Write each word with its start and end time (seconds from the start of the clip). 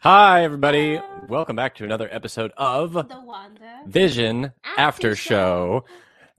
Hi, 0.00 0.44
everybody. 0.44 1.00
Welcome 1.28 1.56
back 1.56 1.74
to 1.76 1.84
another 1.84 2.08
episode 2.12 2.52
of 2.56 2.92
The 2.92 3.20
Wanda. 3.20 3.80
Vision 3.86 4.52
After 4.64 4.80
After 4.80 5.16
Show. 5.16 5.84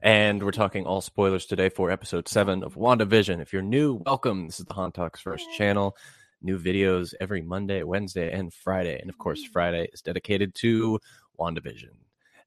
And 0.01 0.41
we're 0.41 0.51
talking 0.51 0.85
all 0.85 1.01
spoilers 1.01 1.45
today 1.45 1.67
for 1.67 1.91
episode 1.91 2.29
seven 2.29 2.63
of 2.63 2.75
WandaVision. 2.75 3.41
If 3.41 3.51
you're 3.51 3.61
new, 3.61 4.01
welcome. 4.05 4.45
This 4.45 4.61
is 4.61 4.65
the 4.65 4.73
Han 4.75 4.93
Talks 4.93 5.19
First 5.19 5.45
Yay. 5.51 5.57
channel. 5.57 5.97
New 6.41 6.57
videos 6.57 7.13
every 7.19 7.41
Monday, 7.41 7.83
Wednesday, 7.83 8.31
and 8.31 8.53
Friday. 8.53 8.97
And 8.97 9.09
of 9.09 9.17
course. 9.17 9.43
Friday 9.43 9.89
is 9.91 10.01
dedicated 10.01 10.55
to 10.55 10.99
WandaVision. 11.37 11.91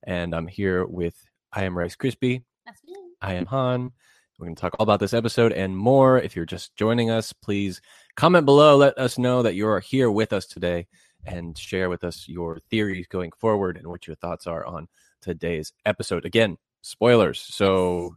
And 0.04 0.34
I'm 0.34 0.46
here 0.46 0.86
with 0.86 1.14
I 1.52 1.64
am 1.64 1.76
Rice 1.76 1.94
Crispy. 1.94 2.42
That's 2.64 2.82
me. 2.84 2.94
I 3.20 3.34
am 3.34 3.44
Han. 3.46 3.92
We're 4.38 4.46
going 4.46 4.56
to 4.56 4.60
talk 4.60 4.74
all 4.78 4.84
about 4.84 5.00
this 5.00 5.14
episode 5.14 5.52
and 5.52 5.76
more. 5.76 6.18
If 6.18 6.34
you're 6.34 6.44
just 6.46 6.74
joining 6.76 7.10
us, 7.10 7.32
please 7.32 7.80
comment 8.16 8.44
below. 8.46 8.76
Let 8.76 8.98
us 8.98 9.18
know 9.18 9.42
that 9.42 9.54
you're 9.54 9.80
here 9.80 10.10
with 10.10 10.32
us 10.32 10.46
today 10.46 10.88
and 11.24 11.56
share 11.56 11.88
with 11.88 12.02
us 12.02 12.24
your 12.28 12.58
theories 12.70 13.06
going 13.06 13.30
forward 13.38 13.76
and 13.76 13.86
what 13.86 14.06
your 14.06 14.16
thoughts 14.16 14.46
are 14.46 14.64
on 14.64 14.88
today's 15.20 15.72
episode. 15.86 16.24
Again, 16.24 16.56
spoilers. 16.80 17.40
So 17.40 18.16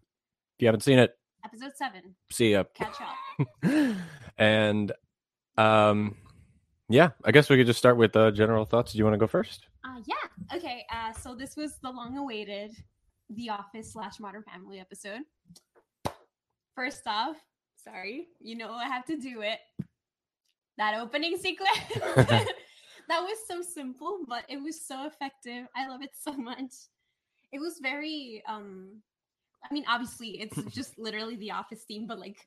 if 0.57 0.61
you 0.61 0.67
haven't 0.67 0.81
seen 0.81 0.99
it, 0.99 1.15
Episode 1.43 1.73
seven. 1.75 2.01
see 2.31 2.53
ya. 2.53 2.63
Catch 2.73 2.95
up. 3.01 3.95
and 4.39 4.91
um, 5.57 6.15
yeah, 6.89 7.11
I 7.23 7.31
guess 7.31 7.49
we 7.49 7.57
could 7.57 7.67
just 7.67 7.77
start 7.77 7.97
with 7.97 8.15
uh, 8.15 8.31
general 8.31 8.65
thoughts. 8.65 8.93
Do 8.93 8.97
you 8.97 9.03
want 9.03 9.13
to 9.13 9.19
go 9.19 9.27
first? 9.27 9.67
Uh, 9.83 10.01
yeah. 10.07 10.57
Okay. 10.57 10.85
Uh, 10.91 11.13
so 11.13 11.35
this 11.35 11.55
was 11.55 11.77
the 11.83 11.91
long-awaited 11.91 12.71
The 13.29 13.49
Office 13.51 13.93
slash 13.93 14.19
Modern 14.19 14.41
Family 14.41 14.79
episode. 14.79 15.21
First 16.75 17.07
off, 17.07 17.37
sorry, 17.83 18.27
you 18.39 18.55
know 18.57 18.71
I 18.71 18.85
have 18.85 19.05
to 19.05 19.17
do 19.17 19.41
it. 19.41 19.59
That 20.77 20.99
opening 20.99 21.37
sequence. 21.37 21.69
that 21.95 22.49
was 23.09 23.37
so 23.47 23.61
simple, 23.61 24.19
but 24.27 24.43
it 24.49 24.57
was 24.61 24.85
so 24.85 25.05
effective. 25.05 25.67
I 25.75 25.87
love 25.87 26.01
it 26.01 26.11
so 26.19 26.33
much. 26.33 26.73
It 27.53 27.59
was 27.59 27.79
very 27.81 28.43
um 28.47 29.01
I 29.69 29.73
mean 29.73 29.85
obviously 29.87 30.41
it's 30.41 30.61
just 30.75 30.99
literally 30.99 31.37
the 31.37 31.51
office 31.51 31.83
theme, 31.87 32.07
but 32.07 32.19
like 32.19 32.45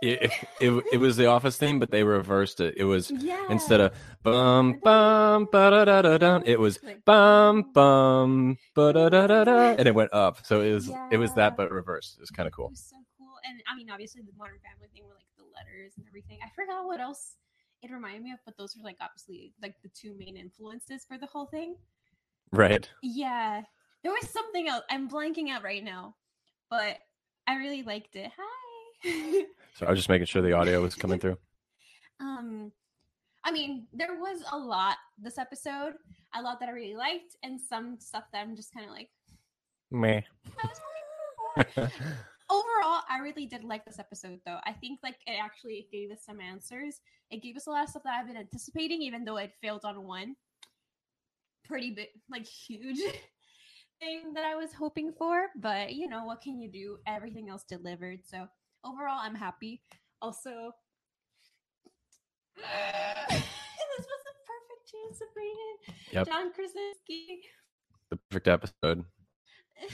It, 0.00 0.32
it, 0.60 0.84
it, 0.92 0.96
was 0.98 1.16
the 1.16 1.26
office 1.26 1.58
theme, 1.58 1.78
but 1.78 1.90
they 1.90 2.02
reversed 2.02 2.60
it. 2.60 2.74
It 2.78 2.84
was 2.84 3.10
yeah. 3.10 3.44
instead 3.50 3.80
of 3.80 3.92
bum 4.22 4.80
bum 4.82 5.48
ba 5.52 5.70
da 5.70 5.84
da 5.84 6.02
da 6.02 6.18
dun, 6.18 6.42
it 6.46 6.58
was 6.58 6.78
bum 7.04 7.72
bum 7.74 8.56
ba 8.74 8.92
da 8.92 9.08
da 9.10 9.26
da 9.26 9.44
da, 9.44 9.74
and 9.78 9.86
it 9.86 9.94
went 9.94 10.14
up. 10.14 10.46
So 10.46 10.62
it 10.62 10.72
was 10.72 10.90
it 11.10 11.18
was 11.18 11.34
that, 11.34 11.56
but 11.56 11.70
reversed. 11.70 12.16
It 12.16 12.20
was 12.20 12.30
kind 12.30 12.46
of 12.46 12.52
It 12.52 12.56
cool. 12.56 12.68
was 12.70 12.86
so 12.88 12.96
cool. 13.18 13.34
And 13.46 13.60
I 13.70 13.76
mean, 13.76 13.90
obviously, 13.90 14.22
the 14.22 14.32
Modern 14.38 14.58
Family 14.60 14.88
thing 14.94 15.04
were 15.04 15.14
like 15.14 15.26
the 15.36 15.44
letters 15.54 15.92
and 15.98 16.06
everything. 16.08 16.38
I 16.42 16.48
forgot 16.54 16.86
what 16.86 17.00
else 17.00 17.36
it 17.82 17.90
reminded 17.90 18.22
me 18.22 18.32
of, 18.32 18.38
but 18.46 18.56
those 18.56 18.76
were 18.76 18.82
like 18.82 18.96
obviously 19.00 19.52
like 19.60 19.74
the 19.82 19.90
two 19.90 20.14
main 20.18 20.36
influences 20.36 21.04
for 21.06 21.18
the 21.18 21.26
whole 21.26 21.46
thing. 21.46 21.76
Right. 22.50 22.88
Yeah. 23.02 23.62
There 24.02 24.12
was 24.12 24.30
something 24.30 24.68
else. 24.68 24.84
I'm 24.90 25.10
blanking 25.10 25.50
out 25.50 25.64
right 25.64 25.84
now, 25.84 26.14
but 26.70 26.98
I 27.46 27.56
really 27.56 27.82
liked 27.82 28.16
it. 28.16 28.30
Hi. 28.36 28.65
So 29.74 29.84
I 29.84 29.90
was 29.90 29.98
just 29.98 30.08
making 30.08 30.26
sure 30.26 30.40
the 30.40 30.54
audio 30.54 30.80
was 30.80 30.94
coming 30.94 31.18
through. 31.18 31.36
um, 32.20 32.72
I 33.44 33.52
mean, 33.52 33.86
there 33.92 34.14
was 34.18 34.42
a 34.52 34.56
lot 34.56 34.96
this 35.18 35.36
episode. 35.36 35.94
A 36.34 36.40
lot 36.40 36.60
that 36.60 36.68
I 36.68 36.72
really 36.72 36.96
liked, 36.96 37.36
and 37.42 37.60
some 37.60 37.98
stuff 37.98 38.24
that 38.32 38.40
I'm 38.40 38.56
just 38.56 38.72
kind 38.72 38.86
of 38.86 38.92
like, 38.92 39.10
Meh. 39.90 40.20
I 40.46 40.66
was 40.66 40.80
hoping 40.80 41.76
for 41.76 41.80
more. 41.82 41.90
overall 42.48 43.02
i 43.10 43.18
really 43.20 43.46
did 43.46 43.64
like 43.64 43.84
this 43.84 43.98
episode 43.98 44.38
though 44.46 44.58
i 44.64 44.72
think 44.72 45.00
like 45.02 45.16
it 45.26 45.36
actually 45.42 45.88
gave 45.90 46.10
us 46.10 46.24
some 46.24 46.40
answers 46.40 47.00
it 47.30 47.42
gave 47.42 47.56
us 47.56 47.66
a 47.66 47.70
lot 47.70 47.84
of 47.84 47.90
stuff 47.90 48.02
that 48.04 48.14
i've 48.18 48.26
been 48.26 48.36
anticipating 48.36 49.02
even 49.02 49.24
though 49.24 49.36
it 49.36 49.52
failed 49.60 49.84
on 49.84 50.04
one 50.04 50.36
pretty 51.64 51.90
big 51.90 52.08
like 52.30 52.46
huge 52.46 52.98
thing 54.00 54.32
that 54.34 54.44
i 54.44 54.54
was 54.54 54.72
hoping 54.72 55.12
for 55.12 55.46
but 55.56 55.92
you 55.92 56.08
know 56.08 56.24
what 56.24 56.40
can 56.40 56.60
you 56.60 56.70
do 56.70 56.98
everything 57.06 57.48
else 57.48 57.64
delivered 57.64 58.20
so 58.24 58.46
overall 58.84 59.18
i'm 59.20 59.34
happy 59.34 59.82
also 60.22 60.72
this 62.56 64.06
was 64.06 64.22
the 64.24 64.36
perfect 64.46 64.82
chance 64.90 65.18
to 65.18 65.24
bring 65.34 65.48
in 65.50 65.94
Yep. 66.12 66.26
john 66.26 66.52
krasinski 66.52 67.40
the 68.10 68.16
perfect 68.30 68.48
episode, 68.48 69.04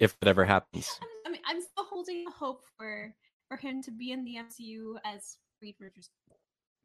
if 0.00 0.14
it 0.20 0.28
ever 0.28 0.44
happens. 0.44 0.98
I'm- 1.00 1.10
I 1.26 1.28
mean, 1.30 1.40
I'm 1.46 1.60
still 1.60 1.84
holding 1.90 2.24
hope 2.30 2.62
for 2.76 3.12
for 3.48 3.56
him 3.56 3.82
to 3.82 3.90
be 3.90 4.12
in 4.12 4.22
the 4.24 4.36
MCU 4.36 4.94
as 5.04 5.38
Reed 5.60 5.74
Richards, 5.80 6.10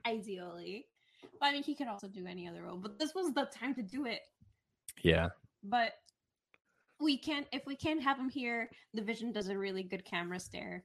ideally. 0.08 0.88
But 1.40 1.48
I 1.48 1.52
mean, 1.52 1.62
he 1.64 1.76
could 1.76 1.88
also 1.88 2.08
do 2.08 2.26
any 2.26 2.48
other 2.48 2.64
role. 2.64 2.78
But 2.78 2.98
this 2.98 3.14
was 3.14 3.34
the 3.34 3.46
time 3.54 3.76
to 3.76 3.84
do 3.84 4.06
it. 4.08 4.22
Yeah. 5.04 5.30
But 5.64 5.92
we 7.02 7.18
can't 7.18 7.48
if 7.52 7.66
we 7.66 7.76
can't 7.76 8.02
have 8.02 8.18
him 8.18 8.30
here. 8.30 8.70
The 8.94 9.02
Vision 9.02 9.32
does 9.32 9.50
a 9.50 9.58
really 9.58 9.84
good 9.84 10.06
camera 10.06 10.40
stare. 10.40 10.84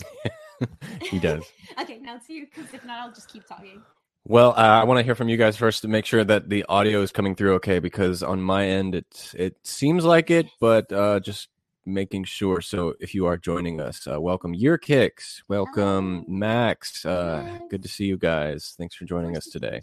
he 1.02 1.18
does. 1.20 1.44
okay, 1.80 1.98
now 1.98 2.16
it's 2.16 2.28
you, 2.28 2.46
because 2.46 2.72
if 2.74 2.84
not, 2.84 3.00
I'll 3.00 3.12
just 3.12 3.32
keep 3.32 3.46
talking. 3.46 3.82
Well, 4.26 4.50
uh, 4.50 4.80
I 4.80 4.84
want 4.84 4.98
to 4.98 5.02
hear 5.02 5.14
from 5.14 5.28
you 5.28 5.38
guys 5.38 5.56
first 5.56 5.82
to 5.82 5.88
make 5.88 6.04
sure 6.04 6.24
that 6.24 6.50
the 6.50 6.64
audio 6.68 7.00
is 7.00 7.10
coming 7.10 7.34
through 7.34 7.54
okay. 7.54 7.78
Because 7.78 8.22
on 8.22 8.40
my 8.40 8.66
end, 8.66 8.94
it 8.94 9.32
it 9.34 9.56
seems 9.64 10.04
like 10.04 10.30
it, 10.30 10.46
but 10.60 10.92
uh, 10.92 11.20
just 11.20 11.48
making 11.86 12.24
sure. 12.24 12.60
So 12.60 12.94
if 13.00 13.14
you 13.14 13.26
are 13.26 13.36
joining 13.36 13.80
us, 13.80 14.06
uh, 14.06 14.20
welcome 14.20 14.54
Year 14.54 14.76
Kicks, 14.76 15.42
welcome 15.48 16.24
Hello. 16.24 16.24
Max. 16.28 17.04
Uh, 17.04 17.58
good 17.70 17.82
to 17.82 17.88
see 17.88 18.04
you 18.04 18.18
guys. 18.18 18.74
Thanks 18.76 18.94
for 18.94 19.06
joining 19.06 19.36
us 19.36 19.46
today. 19.46 19.80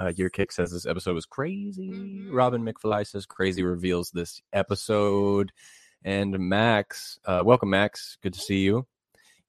Uh, 0.00 0.12
Year 0.16 0.30
Kick 0.30 0.52
says 0.52 0.70
this 0.70 0.86
episode 0.86 1.14
was 1.14 1.26
crazy. 1.26 1.90
Mhm. 1.90 2.28
Robin 2.32 2.62
McFly 2.64 3.06
says 3.06 3.26
crazy 3.26 3.62
reveals 3.62 4.10
this 4.10 4.40
episode. 4.52 5.52
And 6.02 6.38
Max, 6.38 7.18
uh, 7.24 7.42
welcome, 7.44 7.70
Max. 7.70 8.18
Good 8.22 8.34
to 8.34 8.40
see 8.40 8.58
you. 8.60 8.86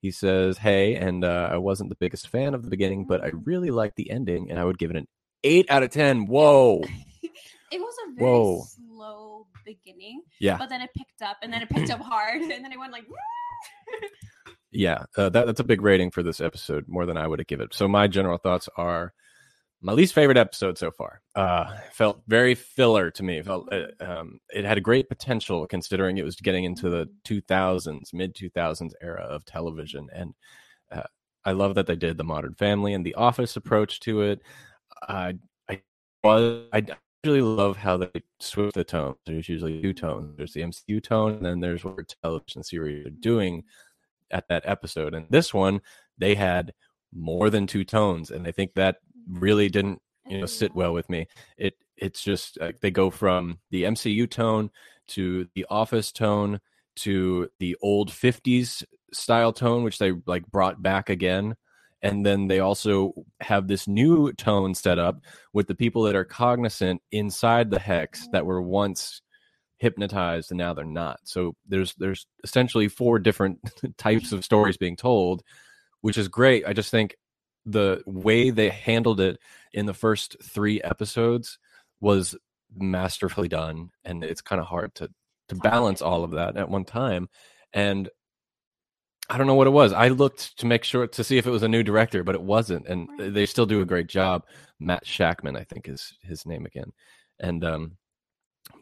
He 0.02 0.12
says, 0.12 0.58
Hey, 0.58 0.96
and 0.96 1.24
uh, 1.26 1.50
I 1.52 1.58
wasn't 1.58 1.90
the 1.90 1.96
biggest 1.96 2.30
fan 2.30 2.54
of 2.54 2.64
the 2.64 2.70
beginning, 2.70 3.06
but 3.06 3.24
I 3.24 3.32
really 3.44 3.72
liked 3.72 3.96
the 3.96 4.10
ending, 4.12 4.50
and 4.52 4.60
I 4.60 4.64
would 4.66 4.78
give 4.78 4.92
it 4.92 4.96
an 4.98 5.08
8 5.44 5.66
out 5.70 5.84
of 5.84 5.90
10. 5.90 6.28
Whoa. 6.28 6.82
it 7.24 7.80
was 7.80 7.96
a 8.08 8.14
very 8.16 8.30
Whoa. 8.32 8.64
slow 8.76 9.48
beginning, 9.66 10.22
Yeah. 10.40 10.58
but 10.58 10.70
then 10.70 10.82
it 10.82 10.92
picked 10.96 11.22
up, 11.24 11.38
and 11.42 11.52
then 11.52 11.62
it 11.64 11.70
picked 11.70 11.90
up 11.90 12.00
hard, 12.02 12.40
and 12.42 12.52
then 12.64 12.72
it 12.72 12.80
went 12.80 12.92
like. 12.92 13.06
Yeah. 14.72 15.06
Uh, 15.16 15.30
that, 15.30 15.46
that's 15.46 15.62
a 15.62 15.64
big 15.64 15.82
rating 15.82 16.12
for 16.12 16.22
this 16.22 16.42
episode, 16.42 16.86
more 16.90 17.06
than 17.06 17.16
I 17.16 17.26
would 17.28 17.40
have 17.40 17.48
given 17.48 17.68
it. 17.68 17.74
So, 17.74 17.88
my 17.88 18.08
general 18.08 18.38
thoughts 18.38 18.68
are 18.76 19.14
my 19.86 19.94
least 19.94 20.16
favorite 20.16 20.38
episode 20.38 20.80
so 20.80 20.90
far. 20.90 21.22
Uh, 21.36 21.78
felt 21.92 22.20
very 22.28 22.56
filler 22.56 23.12
to 23.12 23.22
me. 23.22 23.40
Felt 23.44 23.72
uh, 23.72 23.86
um, 24.00 24.40
it 24.52 24.66
had 24.66 24.80
a 24.80 24.82
great 24.82 25.08
potential 25.08 25.68
considering 25.68 26.18
it 26.18 26.26
was 26.26 26.36
getting 26.38 26.64
into 26.64 26.90
the 26.90 27.08
2000s, 27.24 28.12
mid 28.12 28.36
2000s 28.36 28.94
era 29.00 29.22
of 29.22 29.46
television, 29.46 30.10
and 30.12 30.34
uh, 30.92 31.04
I 31.46 31.52
love 31.52 31.76
that 31.76 31.86
they 31.86 31.96
did 31.96 32.18
the 32.18 32.24
Modern 32.24 32.56
Family 32.56 32.96
and 32.96 33.06
The 33.06 33.14
Office 33.14 33.58
approach 33.58 34.00
to 34.02 34.22
it. 34.22 34.42
I 35.08 35.38
I 35.70 35.82
was 36.24 36.64
I 36.74 36.84
really 37.24 37.42
love 37.42 37.78
how 37.78 37.98
they 37.98 38.24
switch 38.40 38.74
the 38.74 38.84
tones. 38.84 39.18
There's 39.28 39.48
usually 39.48 39.84
two 39.84 39.94
tones. 39.94 40.36
There's 40.36 40.54
the 40.54 40.62
MCU 40.62 41.04
tone, 41.04 41.34
and 41.34 41.46
then 41.46 41.60
there's 41.60 41.86
what 41.86 42.16
television 42.24 42.64
series 42.64 43.06
are 43.06 43.12
doing 43.12 43.64
at 44.32 44.48
that 44.48 44.64
episode. 44.66 45.14
And 45.14 45.28
this 45.30 45.54
one, 45.54 45.82
they 46.18 46.34
had 46.34 46.74
more 47.14 47.52
than 47.52 47.68
two 47.68 47.84
tones, 47.84 48.32
and 48.32 48.48
I 48.48 48.52
think 48.52 48.74
that 48.74 48.98
really 49.30 49.70
didn't 49.70 50.02
you 50.28 50.40
know 50.40 50.46
sit 50.46 50.76
well 50.76 50.94
with 50.94 51.10
me. 51.10 51.28
It 51.58 51.76
it's 51.98 52.22
just 52.22 52.58
uh, 52.60 52.74
they 52.82 52.92
go 52.92 53.10
from 53.10 53.60
the 53.72 53.84
mcu 53.84 54.30
tone 54.30 54.70
to 55.08 55.48
the 55.56 55.66
office 55.70 56.12
tone 56.12 56.60
to 56.98 57.50
the 57.60 57.76
old 57.82 58.10
50s 58.10 58.84
style 59.14 59.54
tone 59.54 59.84
which 59.84 59.98
they 59.98 60.14
like 60.26 60.46
brought 60.48 60.82
back 60.82 61.10
again. 61.10 61.56
And 62.02 62.26
then 62.26 62.48
they 62.48 62.60
also 62.60 63.14
have 63.40 63.68
this 63.68 63.88
new 63.88 64.32
tone 64.34 64.76
set 64.76 65.00
up 65.00 65.22
with 65.54 65.68
the 65.68 65.76
people 65.76 66.04
that 66.04 66.16
are 66.16 66.26
cognizant 66.26 67.02
inside 67.12 67.72
the 67.72 67.80
hex 67.80 68.28
that 68.32 68.46
were 68.46 68.62
once 68.62 69.22
hypnotized 69.78 70.52
and 70.52 70.58
now 70.58 70.74
they're 70.74 70.86
not. 70.86 71.20
So 71.24 71.56
there's 71.68 71.94
there's 71.96 72.28
essentially 72.44 72.88
four 72.88 73.20
different 73.20 73.60
types 73.98 74.32
of 74.32 74.46
stories 74.46 74.78
being 74.78 74.96
told 74.96 75.44
which 76.06 76.20
is 76.20 76.28
great. 76.28 76.68
I 76.68 76.74
just 76.74 76.92
think 76.92 77.16
the 77.66 78.02
way 78.06 78.50
they 78.50 78.70
handled 78.70 79.20
it 79.20 79.40
in 79.74 79.86
the 79.86 79.94
first 79.94 80.38
three 80.44 80.82
episodes 80.82 81.58
was 82.00 82.36
masterfully 82.76 83.48
done 83.48 83.90
and 84.04 84.24
it's 84.24 84.42
kind 84.42 84.60
of 84.60 84.68
hard 84.68 84.94
to 84.96 85.10
to 85.48 85.56
balance 85.56 86.02
all 86.02 86.24
of 86.24 86.32
that 86.32 86.58
at 86.58 86.70
one 86.70 86.84
time 86.84 87.30
and 87.74 88.10
i 89.30 89.38
don't 89.38 89.48
know 89.48 89.56
what 89.56 89.68
it 89.68 89.72
was. 89.72 89.94
I 89.94 90.10
looked 90.10 90.58
to 90.60 90.66
make 90.66 90.84
sure 90.84 91.08
to 91.08 91.24
see 91.24 91.38
if 91.38 91.48
it 91.48 91.52
was 91.52 91.64
a 91.64 91.68
new 91.68 91.84
director 91.84 92.24
but 92.24 92.36
it 92.36 92.42
wasn't 92.42 92.88
and 92.88 93.10
they 93.18 93.46
still 93.46 93.66
do 93.66 93.82
a 93.82 93.86
great 93.86 94.08
job. 94.08 94.46
Matt 94.80 95.06
Shakman 95.06 95.58
i 95.58 95.64
think 95.64 95.88
is 95.88 96.14
his 96.22 96.46
name 96.46 96.66
again 96.66 96.92
and 97.40 97.64
um 97.64 97.98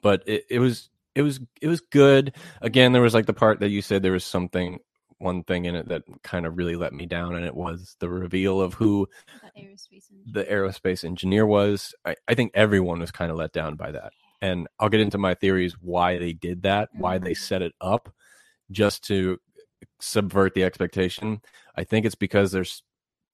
but 0.01 0.23
it, 0.27 0.45
it 0.49 0.59
was 0.59 0.89
it 1.15 1.21
was 1.21 1.39
it 1.61 1.67
was 1.67 1.81
good. 1.81 2.35
Again 2.61 2.91
there 2.91 3.01
was 3.01 3.13
like 3.13 3.25
the 3.25 3.33
part 3.33 3.59
that 3.59 3.69
you 3.69 3.81
said 3.81 4.01
there 4.01 4.11
was 4.11 4.25
something 4.25 4.79
one 5.23 5.43
thing 5.43 5.65
in 5.65 5.75
it 5.75 5.87
that 5.89 6.03
kind 6.23 6.45
of 6.45 6.57
really 6.57 6.75
let 6.75 6.93
me 6.93 7.05
down, 7.05 7.35
and 7.35 7.45
it 7.45 7.55
was 7.55 7.95
the 7.99 8.09
reveal 8.09 8.61
of 8.61 8.73
who 8.75 9.07
The 9.41 9.59
aerospace 9.61 10.11
engineer. 10.11 10.33
the 10.33 10.43
aerospace 10.45 11.03
engineer 11.03 11.45
was. 11.45 11.95
I, 12.05 12.15
I 12.27 12.35
think 12.35 12.51
everyone 12.53 12.99
was 12.99 13.11
kind 13.11 13.31
of 13.31 13.37
let 13.37 13.53
down 13.53 13.75
by 13.75 13.91
that. 13.91 14.13
And 14.41 14.67
I'll 14.79 14.89
get 14.89 14.99
into 14.99 15.17
my 15.17 15.33
theories 15.35 15.73
why 15.79 16.17
they 16.17 16.33
did 16.33 16.63
that, 16.63 16.89
why 16.93 17.17
they 17.17 17.31
Mhm. 17.31 17.37
set 17.37 17.61
it 17.61 17.73
up 17.81 18.13
just 18.71 19.03
to 19.07 19.39
subvert 19.99 20.53
the 20.53 20.63
expectation. 20.63 21.41
I 21.75 21.83
think 21.83 22.05
it's 22.05 22.15
because 22.15 22.51
they're 22.51 22.65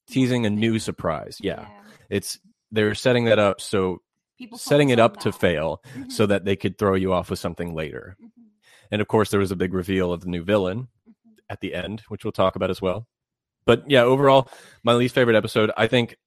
teasing 0.07 0.45
a 0.45 0.49
new 0.49 0.79
surprise. 0.79 1.37
Yeah. 1.41 1.65
It's 2.09 2.39
they're 2.71 2.95
setting 2.95 3.25
that 3.25 3.39
up 3.39 3.59
so 3.61 4.01
People 4.37 4.57
setting 4.57 4.89
it 4.89 4.99
up 4.99 5.17
to 5.17 5.31
that. 5.31 5.39
fail 5.39 5.81
Mhm, 5.97 6.11
so 6.11 6.25
that 6.27 6.45
they 6.45 6.55
could 6.55 6.77
throw 6.77 6.93
you 6.95 7.11
off 7.13 7.29
with 7.29 7.39
something 7.39 7.73
later. 7.73 8.15
mhm, 8.21 8.29
And 8.91 9.01
of 9.01 9.07
course 9.07 9.31
there 9.31 9.39
was 9.39 9.51
a 9.51 9.55
big 9.55 9.73
reveal 9.73 10.13
of 10.13 10.21
the 10.21 10.29
new 10.29 10.43
villain. 10.43 10.87
At 11.49 11.61
the 11.61 11.73
end, 11.73 12.01
which 12.09 12.23
we'll 12.23 12.31
talk 12.31 12.55
about 12.55 12.69
as 12.69 12.81
well. 12.81 13.07
But 13.65 13.83
yeah, 13.89 14.03
overall, 14.03 14.49
my 14.83 14.93
least 14.93 15.15
favorite 15.15 15.35
episode, 15.35 15.71
I 15.77 15.87
think 15.87 16.17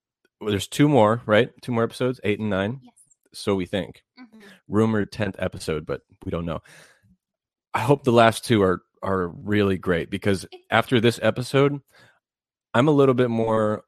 well, 0.41 0.51
there's 0.51 0.69
two 0.69 0.89
more, 0.89 1.23
right? 1.27 1.51
Two 1.63 1.73
more 1.73 1.85
episodes, 1.85 2.21
8 2.25 2.41
and 2.41 2.51
9. 2.51 2.81
Yes. 2.83 2.93
So 3.35 3.55
we 3.55 3.67
think. 3.67 4.03
mhm. 4.19 4.43
rumored 4.69 5.11
10th 5.13 5.37
episode 5.39 5.85
but 5.87 6.01
we 6.25 6.31
don't 6.31 6.45
know 6.47 6.61
i 7.75 7.81
hope 7.81 8.05
the 8.05 8.13
last 8.13 8.45
two 8.45 8.63
are 8.63 8.83
are 9.03 9.29
really 9.29 9.77
great 9.79 10.11
because 10.11 10.47
after 10.71 11.01
this 11.01 11.19
episode 11.23 11.81
i'm 12.75 12.89
a 12.89 12.93
little 12.93 13.15
bit 13.15 13.31
more 13.31 13.85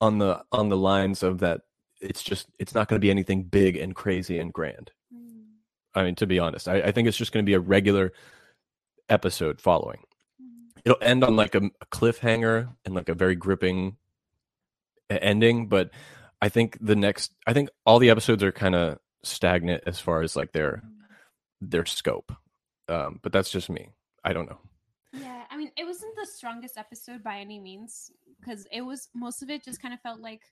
on 0.00 0.18
the 0.18 0.42
on 0.52 0.68
the 0.68 0.76
lines 0.76 1.22
of 1.22 1.38
that 1.40 1.60
it's 2.00 2.22
just 2.22 2.46
it's 2.58 2.74
not 2.74 2.88
going 2.88 2.96
to 3.00 3.04
be 3.04 3.10
anything 3.10 3.42
big 3.44 3.76
and 3.76 3.94
crazy 3.94 4.38
and 4.38 4.52
grand 4.52 4.90
Mm, 5.14 5.44
i 5.94 6.02
mean 6.04 6.14
to 6.16 6.26
be 6.26 6.38
honest 6.38 6.68
i, 6.68 6.76
I 6.82 6.92
think 6.92 7.08
it's 7.08 7.16
just 7.18 7.32
going 7.32 7.44
to 7.44 7.48
be 7.50 7.54
a 7.54 7.60
regular 7.60 8.12
episode 9.08 9.60
following. 9.60 10.00
It'll 10.84 10.98
end 11.00 11.24
on 11.24 11.36
like 11.36 11.54
a, 11.54 11.62
a 11.80 11.86
cliffhanger 11.90 12.68
and 12.84 12.94
like 12.94 13.08
a 13.08 13.14
very 13.14 13.34
gripping 13.34 13.96
ending 15.10 15.68
but 15.68 15.90
i 16.40 16.48
think 16.48 16.78
the 16.80 16.96
next 16.96 17.30
i 17.46 17.52
think 17.52 17.68
all 17.84 17.98
the 17.98 18.08
episodes 18.08 18.42
are 18.42 18.50
kind 18.50 18.74
of 18.74 18.98
stagnant 19.26 19.82
as 19.86 20.00
far 20.00 20.22
as 20.22 20.36
like 20.36 20.52
their 20.52 20.82
their 21.60 21.86
scope. 21.86 22.32
Um 22.88 23.20
but 23.22 23.32
that's 23.32 23.50
just 23.50 23.70
me. 23.70 23.90
I 24.24 24.32
don't 24.32 24.48
know. 24.48 24.58
Yeah, 25.12 25.44
I 25.50 25.56
mean, 25.56 25.70
it 25.76 25.84
wasn't 25.84 26.16
the 26.16 26.26
strongest 26.26 26.76
episode 26.76 27.22
by 27.22 27.38
any 27.38 27.60
means 27.60 28.10
because 28.40 28.66
it 28.72 28.82
was 28.82 29.08
most 29.14 29.42
of 29.42 29.50
it 29.50 29.64
just 29.64 29.80
kind 29.80 29.94
of 29.94 30.00
felt 30.00 30.20
like, 30.20 30.42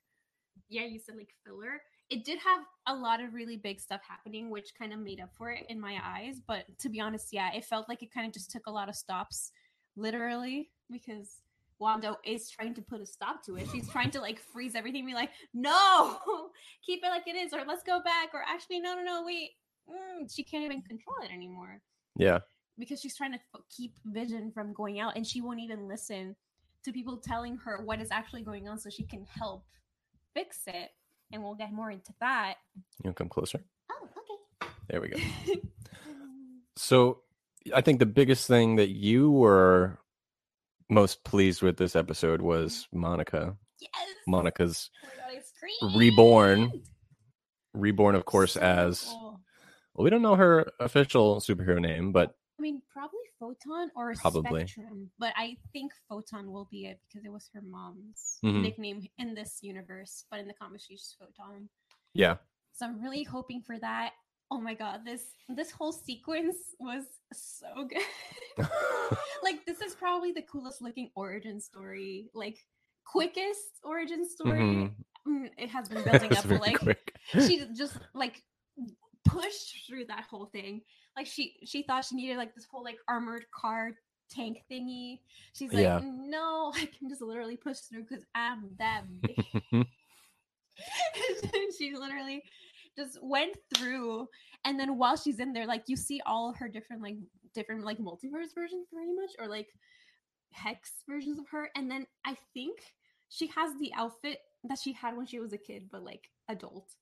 yeah, 0.69 0.85
you 0.85 0.99
said 0.99 1.17
like 1.17 1.35
filler. 1.45 1.81
It 2.13 2.25
did 2.25 2.39
have 2.41 2.61
a 2.87 2.95
lot 2.95 3.23
of 3.23 3.35
really 3.35 3.57
big 3.57 3.81
stuff 3.81 4.01
happening, 4.07 4.51
which 4.51 4.75
kind 4.79 4.93
of 4.93 4.99
made 4.99 5.21
up 5.21 5.31
for 5.37 5.51
it 5.51 5.65
in 5.69 5.81
my 5.81 5.99
eyes. 6.05 6.41
But 6.47 6.67
to 6.81 6.89
be 6.89 7.01
honest, 7.01 7.29
yeah, 7.33 7.53
it 7.55 7.65
felt 7.65 7.89
like 7.89 8.03
it 8.03 8.13
kind 8.13 8.27
of 8.27 8.33
just 8.33 8.51
took 8.51 8.67
a 8.67 8.71
lot 8.71 8.89
of 8.89 8.95
stops, 8.95 9.53
literally, 9.97 10.71
because 10.91 11.43
Wanda 11.79 12.17
is 12.25 12.51
trying 12.51 12.75
to 12.75 12.83
put 12.83 13.01
a 13.01 13.07
stop 13.07 13.45
to 13.47 13.57
it. 13.57 13.67
She's 13.73 13.89
trying 13.89 14.11
to 14.13 14.21
like 14.21 14.39
freeze 14.39 14.75
everything, 14.75 15.07
be 15.07 15.15
like, 15.15 15.31
no, 15.55 16.19
keep 16.87 17.03
it 17.03 17.09
like 17.09 17.27
it 17.27 17.37
is, 17.37 17.53
or 17.53 17.65
let's 17.67 17.83
go 17.83 18.01
back, 18.03 18.31
or 18.35 18.43
actually, 18.47 18.81
no, 18.81 18.95
no, 18.95 19.03
no, 19.03 19.23
wait. 19.25 19.51
Mm, 19.89 20.33
she 20.33 20.45
can't 20.45 20.65
even 20.65 20.81
control 20.83 21.17
it 21.25 21.33
anymore 21.33 21.81
yeah 22.17 22.39
because 22.79 23.01
she's 23.01 23.17
trying 23.17 23.33
to 23.33 23.39
f- 23.55 23.63
keep 23.75 23.95
Vision 24.07 24.51
from 24.53 24.73
going 24.73 25.01
out, 25.01 25.17
and 25.17 25.27
she 25.27 25.41
won't 25.41 25.61
even 25.61 25.89
listen 25.89 26.35
to 26.85 26.93
people 26.93 27.17
telling 27.17 27.57
her 27.59 27.83
what 27.85 28.01
is 28.01 28.11
actually 28.11 28.43
going 28.43 28.69
on, 28.69 28.79
so 28.79 28.91
she 28.91 29.05
can 29.05 29.25
help 29.25 29.65
fix 30.35 30.63
it. 30.67 30.91
And 31.33 31.43
we'll 31.43 31.55
get 31.55 31.73
more 31.73 31.91
into 31.91 32.13
that. 32.21 32.57
you'll 33.03 33.15
come 33.15 33.29
closer 33.29 33.65
Oh, 33.91 34.09
okay. 34.63 34.71
there 34.89 35.01
we 35.01 35.09
go 35.09 35.19
so 36.77 37.21
i 37.75 37.81
think 37.81 37.99
the 37.99 38.07
biggest 38.07 38.47
thing 38.47 38.77
that 38.77 38.89
you 38.91 39.31
were 39.31 39.99
most 40.91 41.25
pleased 41.25 41.63
with 41.63 41.77
this 41.77 41.95
episode 41.97 42.41
was 42.43 42.89
monica 42.93 43.57
yes. 43.81 43.91
monica's 44.27 44.91
Oh 45.05 45.09
God, 45.81 45.95
reborn 45.95 46.83
reborn 47.75 48.15
of 48.15 48.25
course 48.25 48.55
So 48.55 48.61
as 48.61 49.05
cool. 49.09 49.41
well 49.95 50.05
we 50.05 50.11
don't 50.11 50.23
know 50.23 50.35
her 50.37 50.71
official 50.81 51.41
superhero 51.41 51.81
name 51.81 52.13
but 52.13 52.35
I 52.59 52.63
mean, 52.63 52.83
probably 52.93 53.19
Photon 53.43 53.91
or 53.97 54.15
Probably. 54.15 54.61
Spectrum, 54.69 55.11
but 55.19 55.33
I 55.37 55.57
think 55.73 55.91
Photon 56.09 56.53
will 56.53 56.69
be 56.71 56.87
it 56.87 57.01
because 57.03 57.25
it 57.25 57.33
was 57.33 57.51
her 57.53 57.61
mom's 57.61 58.39
Mhm. 58.45 58.63
nickname 58.63 59.03
in 59.19 59.35
this 59.35 59.59
universe. 59.63 60.25
But 60.31 60.39
in 60.39 60.47
the 60.47 60.55
comics, 60.55 60.85
she's 60.87 61.17
Photon. 61.19 61.69
yeah 62.15 62.37
So 62.73 62.87
I'm 62.87 63.03
really 63.03 63.25
hoping 63.25 63.61
for 63.63 63.79
that. 63.81 64.13
Oh 64.53 64.61
my 64.61 64.75
god, 64.75 65.05
this 65.05 65.35
this 65.49 65.71
whole 65.73 65.91
sequence 65.93 66.57
was 66.79 67.05
so 67.33 67.67
good. 67.93 68.07
like 69.43 69.65
this 69.67 69.81
is 69.81 69.95
probably 69.97 70.31
the 70.33 70.43
coolest 70.43 70.81
looking 70.81 71.11
origin 71.17 71.59
story, 71.61 72.31
like 72.35 72.59
quickest 73.05 73.81
origin 73.83 74.23
story. 74.29 74.61
Mhm. 74.61 74.95
Mm, 75.27 75.51
it 75.59 75.69
has 75.71 75.89
been 75.89 76.05
building 76.09 76.37
up. 76.37 76.45
very 76.45 76.61
Like 76.61 76.79
quick. 76.79 77.15
she 77.47 77.67
just 77.75 77.97
like 78.15 78.43
pushed 79.25 79.87
through 79.87 80.05
that 80.07 80.25
whole 80.31 80.47
thing. 80.47 80.83
Like 81.17 81.27
she 81.27 81.57
she 81.65 81.83
thought 81.83 82.05
she 82.05 82.17
needed 82.17 82.37
like 82.37 82.55
this 82.55 82.65
whole 82.65 82.83
like 82.83 82.99
armored 83.09 83.45
car 83.55 83.93
tank 84.31 84.63
thingy. 84.71 85.21
She's 85.53 85.73
like, 85.73 85.83
Yeah. 85.83 86.01
no, 86.03 86.73
I 86.77 86.87
can 86.87 87.09
just 87.09 87.23
literally 87.23 87.57
push 87.57 87.79
through 87.79 88.05
because 88.09 88.25
I'm 88.35 88.71
that 88.79 89.03
big. 89.21 89.87
she 91.79 91.95
literally 91.95 92.43
just 92.97 93.19
went 93.23 93.57
through 93.75 94.29
and 94.65 94.79
then 94.79 94.97
while 94.99 95.17
she's 95.17 95.39
in 95.39 95.53
there 95.53 95.67
like 95.67 95.85
you 95.87 95.97
see 95.97 96.21
all 96.27 96.53
her 96.53 96.69
different 96.69 97.03
like 97.03 97.17
different 97.55 97.85
like 97.85 97.99
multiverse 97.99 98.55
versions 98.55 98.87
pretty 98.93 99.13
much 99.13 99.31
or 99.39 99.49
like 99.49 99.69
hex 100.51 100.93
versions 101.09 101.39
of 101.39 101.47
her 101.51 101.71
and 101.77 101.91
then 101.91 102.07
i 102.27 102.37
think 102.53 102.81
she 103.29 103.47
has 103.49 103.73
the 103.81 103.91
outfit 103.97 104.39
that 104.65 104.79
she 104.79 104.93
had 104.93 105.17
when 105.17 105.27
she 105.27 105.41
was 105.41 105.53
a 105.53 105.59
kid 105.59 105.89
but 105.91 106.05
like 106.05 106.29
adult 106.49 106.95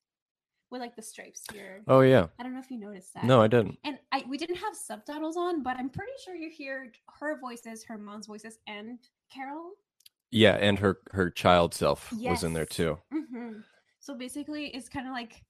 with 0.71 0.81
like 0.81 0.97
the 0.97 1.03
stripes 1.03 1.43
here. 1.53 1.83
Oh 1.89 2.01
yeah. 2.01 2.29
I 2.39 2.43
don't 2.43 2.55
know 2.55 2.61
if 2.61 2.71
you 2.71 2.79
noticed 2.79 3.15
that. 3.15 3.27
No 3.27 3.43
i 3.43 3.49
didn't. 3.49 3.79
And 3.85 3.99
I 4.13 4.25
we 4.29 4.39
didn't 4.39 4.57
have 4.57 4.75
subtitles 4.75 5.37
on, 5.37 5.63
but 5.63 5.77
I'm 5.77 5.91
pretty 5.91 6.13
sure 6.25 6.35
you 6.35 6.51
hear 6.51 6.93
her 7.19 7.39
voices, 7.41 7.85
her 7.85 7.99
mom's 7.99 8.27
voices, 8.27 8.59
and 8.67 8.99
Carol. 9.33 9.73
yeah 10.31 10.57
and 10.61 10.79
her 10.79 10.99
her 11.13 11.31
child 11.31 11.75
self 11.75 12.13
was 12.25 12.45
in 12.45 12.53
there 12.55 12.65
Yes. 12.65 12.77
too. 12.77 12.99
Hmm 13.13 13.61
So 14.01 14.15
basically, 14.15 14.69
it's 14.69 14.89
kind 14.89 15.07
of 15.07 15.13
like 15.13 15.45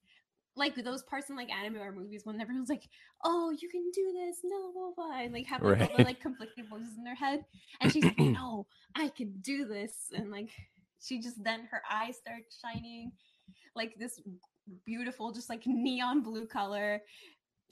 like 0.57 0.75
those 0.75 1.03
parts 1.03 1.29
in 1.29 1.35
like 1.37 1.49
anime 1.49 1.77
or 1.81 1.91
movies 1.93 2.21
when 2.25 2.41
everyone's 2.41 2.69
like, 2.69 2.89
"Oh, 3.23 3.51
you 3.51 3.69
can 3.69 3.89
do 3.93 4.11
this," 4.13 4.39
no, 4.43 4.71
blah, 4.73 4.91
blah, 4.95 5.19
and 5.21 5.33
like 5.33 5.47
have 5.47 5.63
like 5.63 5.79
all 5.81 5.93
the 5.93 6.03
like 6.03 6.19
conflicting 6.19 6.67
voices 6.67 6.97
in 6.97 7.03
their 7.03 7.15
head, 7.15 7.45
and 7.79 7.91
she's 7.91 8.05
like, 8.05 8.19
"No, 8.19 8.67
I 8.95 9.09
can 9.09 9.33
do 9.41 9.65
this," 9.65 10.11
and 10.13 10.29
like 10.31 10.49
she 11.01 11.19
just 11.21 11.43
then 11.43 11.67
her 11.71 11.81
eyes 11.89 12.17
start 12.17 12.43
shining, 12.61 13.13
like 13.75 13.95
this 13.97 14.19
beautiful, 14.85 15.31
just 15.31 15.49
like 15.49 15.63
neon 15.65 16.21
blue 16.21 16.45
color. 16.45 17.01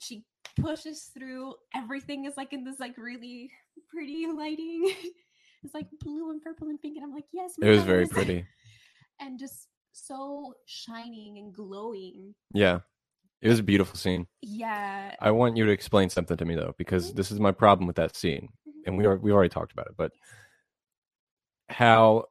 She 0.00 0.24
pushes 0.58 1.10
through. 1.14 1.54
Everything 1.74 2.24
is 2.24 2.36
like 2.36 2.52
in 2.52 2.64
this 2.64 2.80
like 2.80 2.96
really 2.98 3.50
pretty 3.88 4.26
lighting. 4.26 4.92
it's 5.62 5.74
like 5.74 5.86
blue 6.00 6.30
and 6.30 6.40
purple 6.42 6.68
and 6.68 6.80
pink, 6.80 6.96
and 6.96 7.04
I'm 7.04 7.14
like, 7.14 7.26
yes, 7.32 7.54
it 7.60 7.68
was 7.68 7.84
very 7.84 8.06
pretty 8.16 8.46
and 9.20 9.38
just 9.38 9.68
so 9.92 10.54
shining 10.66 11.36
and 11.38 11.52
glowing. 11.52 12.34
yeah 12.54 12.80
it 13.42 13.48
was 13.48 13.58
a 13.58 13.62
beautiful 13.62 13.96
scene 13.96 14.26
Yeah. 14.40 15.14
i 15.20 15.30
want 15.30 15.56
you 15.56 15.64
to 15.66 15.70
explain 15.72 16.08
something 16.08 16.36
to 16.36 16.44
me 16.44 16.54
though 16.54 16.74
because 16.78 17.12
Mhm. 17.12 17.16
this 17.16 17.30
is 17.30 17.40
my 17.40 17.52
problem 17.52 17.86
with 17.86 17.96
that 17.96 18.16
scene 18.16 18.48
Mhm. 18.66 18.72
and 18.86 18.96
we 18.96 19.04
are 19.04 19.16
we 19.18 19.32
already 19.32 19.48
talked 19.50 19.72
about 19.72 19.88
it 19.88 19.94
but 19.96 20.12
how 21.68 22.26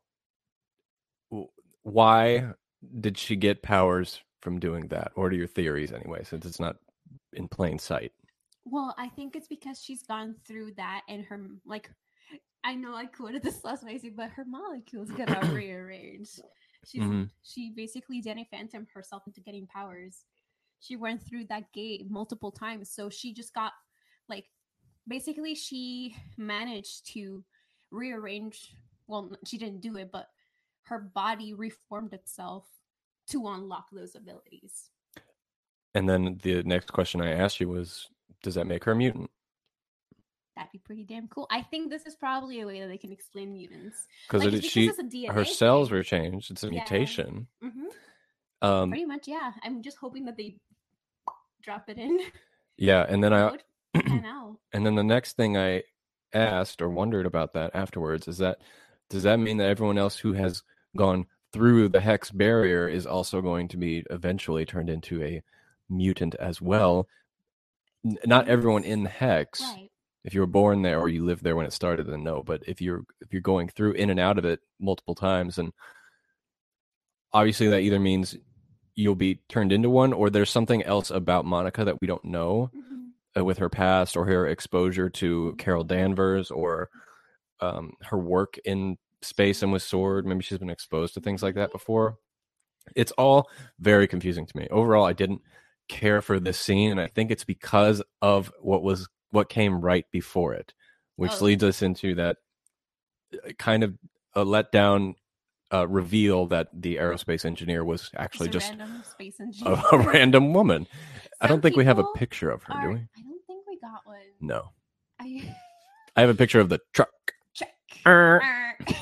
why 1.83 2.53
did 2.99 3.17
she 3.17 3.35
get 3.35 3.61
powers 3.61 4.21
from 4.41 4.59
doing 4.59 4.87
that 4.87 5.11
what 5.15 5.31
are 5.31 5.35
your 5.35 5.47
theories 5.47 5.91
anyway 5.91 6.23
since 6.23 6.45
it's 6.45 6.59
not 6.59 6.77
in 7.33 7.47
plain 7.47 7.77
sight 7.79 8.11
Well, 8.65 8.93
I 8.97 9.09
think 9.09 9.35
it's 9.35 9.47
because 9.47 9.81
she's 9.81 10.03
gone 10.03 10.35
through 10.45 10.73
that 10.75 11.01
and 11.09 11.23
her 11.25 11.39
like 11.65 11.89
I 12.63 12.75
know 12.75 12.93
I 12.93 13.05
quoted 13.05 13.41
this 13.41 13.63
last 13.63 13.83
Macy, 13.83 14.09
but 14.09 14.29
her 14.31 14.45
molecules 14.45 15.09
got 15.11 15.29
rearranged. 15.53 16.41
She's 16.85 17.01
Mhm. 17.03 17.29
she 17.41 17.71
basically 17.75 18.21
Danny 18.21 18.47
Phantom 18.51 18.85
herself 18.93 19.23
into 19.25 19.41
getting 19.41 19.65
powers. 19.67 20.25
She 20.81 20.95
went 20.95 21.23
through 21.23 21.45
that 21.45 21.71
gate 21.73 22.09
multiple 22.09 22.51
times, 22.51 22.89
so 22.91 23.09
she 23.09 23.33
just 23.33 23.53
got 23.53 23.73
like 24.27 24.45
basically 25.07 25.55
she 25.55 26.15
managed 26.37 27.07
to 27.13 27.43
rearrange. 27.91 28.75
Well, 29.07 29.35
she 29.45 29.57
didn't 29.57 29.81
do 29.81 29.97
it, 29.97 30.11
but 30.11 30.29
her 30.83 30.99
body 30.99 31.53
reformed 31.53 32.13
itself 32.13 32.67
to 33.29 33.47
unlock 33.47 33.87
those 33.91 34.15
abilities. 34.15 34.89
and 35.95 36.07
then 36.09 36.39
the 36.43 36.61
next 36.63 36.91
question 36.93 37.21
i 37.21 37.31
asked 37.31 37.59
you 37.59 37.67
was 37.69 38.07
does 38.43 38.55
that 38.55 38.67
make 38.67 38.83
her 38.83 38.91
a 38.93 38.95
mutant 38.95 39.29
That'd 40.55 40.73
be 40.73 40.79
pretty 40.79 41.05
damn 41.05 41.29
cool. 41.29 41.47
I 41.49 41.61
think 41.61 41.89
this 41.89 42.05
is 42.05 42.15
probably 42.17 42.59
a 42.59 42.65
way 42.67 42.81
that 42.81 42.87
they 42.87 42.97
can 42.97 43.13
explain 43.13 43.53
mutants. 43.53 44.05
because 44.27 44.43
Like, 44.43 44.53
it 44.55 44.57
it's 44.57 44.67
she 44.67 44.87
it's 44.87 44.99
a 44.99 45.03
DNA 45.03 45.31
her 45.31 45.45
cells 45.45 45.89
were 45.89 46.03
changed 46.03 46.51
it's 46.51 46.63
a 46.63 46.67
Yeah. 46.67 46.71
mutation 46.71 47.47
Mhm. 47.63 47.85
um 48.61 48.89
Pretty 48.89 49.05
much, 49.05 49.25
yeah. 49.29 49.53
I'm 49.63 49.81
just 49.81 49.95
hoping 49.97 50.25
that 50.25 50.35
they 50.35 50.57
drop 51.63 51.87
it 51.87 51.97
in. 51.97 52.19
yeah 52.77 53.05
and 53.07 53.23
then 53.23 53.33
i 53.33 53.55
and 54.73 54.85
then 54.85 54.95
the 54.95 55.03
next 55.03 55.33
thing 55.37 55.55
i 55.57 55.81
asked 56.33 56.81
or 56.81 56.89
wondered 56.89 57.25
about 57.25 57.53
that 57.53 57.71
afterwards 57.73 58.27
is 58.27 58.37
that 58.39 58.59
does 59.09 59.23
that 59.23 59.37
mean 59.39 59.57
that 59.57 59.69
everyone 59.69 59.97
else 59.97 60.17
who 60.17 60.33
has 60.33 60.61
gone 60.97 61.25
through 61.51 61.89
the 61.89 61.99
hex 62.01 62.31
barrier 62.31 62.87
is 62.87 63.05
also 63.05 63.41
going 63.41 63.67
to 63.69 63.77
be 63.77 64.03
eventually 64.09 64.65
turned 64.65 64.89
into 64.89 65.23
a 65.23 65.41
mutant 65.89 66.35
as 66.35 66.61
well? 66.61 67.07
N- 68.05 68.17
Not 68.25 68.47
everyone 68.47 68.83
in 68.83 69.03
the 69.03 69.09
hex. 69.09 69.61
Right. 69.61 69.89
If 70.23 70.33
you 70.33 70.41
were 70.41 70.47
born 70.47 70.81
there 70.81 70.99
or 70.99 71.07
you 71.09 71.23
lived 71.25 71.43
there 71.43 71.55
when 71.55 71.65
it 71.65 71.73
started, 71.73 72.07
then 72.07 72.23
no. 72.23 72.43
But 72.43 72.61
if 72.67 72.81
you're 72.81 73.03
if 73.21 73.31
you're 73.31 73.41
going 73.41 73.69
through 73.69 73.93
in 73.93 74.09
and 74.09 74.19
out 74.19 74.37
of 74.37 74.45
it 74.45 74.59
multiple 74.79 75.15
times, 75.15 75.57
and 75.57 75.71
obviously 77.33 77.67
that 77.69 77.79
either 77.81 77.99
means 77.99 78.35
you'll 78.95 79.15
be 79.15 79.39
turned 79.47 79.71
into 79.71 79.89
one, 79.89 80.11
or 80.11 80.29
there's 80.29 80.49
something 80.49 80.83
else 80.83 81.09
about 81.09 81.45
Monica 81.45 81.85
that 81.85 82.01
we 82.01 82.07
don't 82.07 82.25
know 82.25 82.69
Mhm. 82.75 83.11
uh, 83.37 83.45
with 83.45 83.57
her 83.59 83.69
past 83.69 84.17
or 84.17 84.25
her 84.25 84.45
exposure 84.47 85.09
to 85.09 85.55
Carol 85.57 85.85
Danvers 85.85 86.51
or 86.51 86.89
um, 87.61 87.93
her 88.01 88.17
work 88.17 88.57
in 88.65 88.97
space 89.21 89.61
and 89.63 89.71
with 89.71 89.81
Sword. 89.83 90.25
Maybe 90.25 90.43
she's 90.43 90.57
been 90.57 90.69
exposed 90.69 91.13
to 91.15 91.21
things 91.21 91.43
like 91.43 91.55
that 91.55 91.71
before. 91.71 92.17
It's 92.95 93.11
all 93.13 93.49
very 93.79 94.07
confusing 94.07 94.45
to 94.45 94.57
me. 94.57 94.67
Overall, 94.71 95.05
I 95.05 95.13
didn't 95.13 95.41
care 95.87 96.21
for 96.21 96.39
this 96.39 96.59
scene, 96.59 96.91
and 96.91 96.99
I 97.01 97.07
think 97.07 97.31
it's 97.31 97.43
because 97.43 98.01
of 98.21 98.51
what 98.61 98.83
was 98.83 99.07
what 99.31 99.49
came 99.49 99.79
right 99.81 100.05
before 100.11 100.53
it, 100.53 100.73
which 101.15 101.33
Oh. 101.39 101.45
leads 101.45 101.63
us 101.63 101.81
into 101.81 102.15
that 102.15 102.37
uh, 103.33 103.51
kind 103.59 103.83
of 103.83 103.95
a 104.33 104.43
letdown 104.43 105.13
uh, 105.71 105.87
reveal 105.87 106.47
that 106.47 106.67
the 106.73 106.95
aerospace 106.95 107.45
engineer 107.45 107.85
was 107.85 108.09
actually 108.17 108.49
a 108.49 108.51
just 108.51 108.69
random 108.71 109.03
space 109.03 109.39
a, 109.65 109.83
a 109.91 109.97
random 109.99 110.51
woman. 110.53 110.87
I 111.41 111.47
don't 111.47 111.61
think 111.61 111.75
we 111.75 111.85
have 111.85 111.99
a 111.99 112.05
picture 112.15 112.49
of 112.49 112.63
her, 112.63 112.73
do 112.81 112.87
we? 112.89 112.95
I 112.95 113.21
don't 113.21 113.45
think 113.45 113.65
we 113.67 113.77
got 113.79 114.05
one. 114.05 114.17
No. 114.41 114.71
I 115.19 115.55
I 116.15 116.21
have 116.21 116.29
a 116.31 116.35
picture 116.35 116.59
of 116.59 116.69
the 116.69 116.79
truck. 116.93 117.09
Er. 118.05 118.41
Arr. 118.41 118.75
oh 118.87 118.93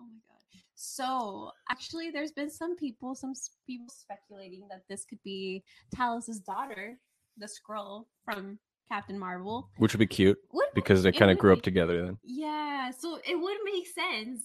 my 0.00 0.20
god. 0.26 0.40
So 0.74 1.50
actually, 1.70 2.10
there's 2.10 2.32
been 2.32 2.50
some 2.50 2.76
people, 2.76 3.14
some 3.14 3.32
people 3.66 3.88
speculating 3.88 4.66
that 4.70 4.82
this 4.88 5.04
could 5.04 5.22
be 5.24 5.62
Talos's 5.94 6.40
daughter, 6.40 6.98
the 7.38 7.46
Skrull 7.46 8.04
from 8.24 8.58
Captain 8.90 9.18
Marvel. 9.18 9.70
which 9.78 9.92
would 9.94 10.00
be 10.00 10.06
cute 10.06 10.38
Would 10.52 10.66
because 10.74 11.02
they 11.02 11.12
kind 11.12 11.30
of 11.30 11.38
grew 11.38 11.52
up 11.52 11.62
together 11.62 12.04
then. 12.04 12.18
Yeah, 12.24 12.90
so 12.90 13.18
it 13.24 13.36
would 13.40 13.56
make 13.64 13.86
sense. 13.86 14.42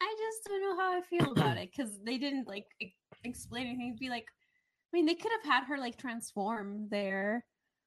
I 0.00 0.14
just 0.18 0.44
don't 0.46 0.60
know 0.62 0.76
how 0.76 0.98
I 0.98 1.00
feel 1.02 1.32
about 1.32 1.56
it 1.56 1.70
because 1.74 1.98
they 2.04 2.18
didn't 2.18 2.46
like 2.46 2.66
e- 2.80 2.92
explain 3.24 3.66
anything. 3.66 3.96
Be 3.98 4.10
like, 4.10 4.26
I 4.92 4.96
mean, 4.96 5.06
they 5.06 5.14
could 5.14 5.32
have 5.42 5.50
had 5.50 5.64
her 5.64 5.78
like 5.78 5.96
transform 5.96 6.88
there, 6.90 7.44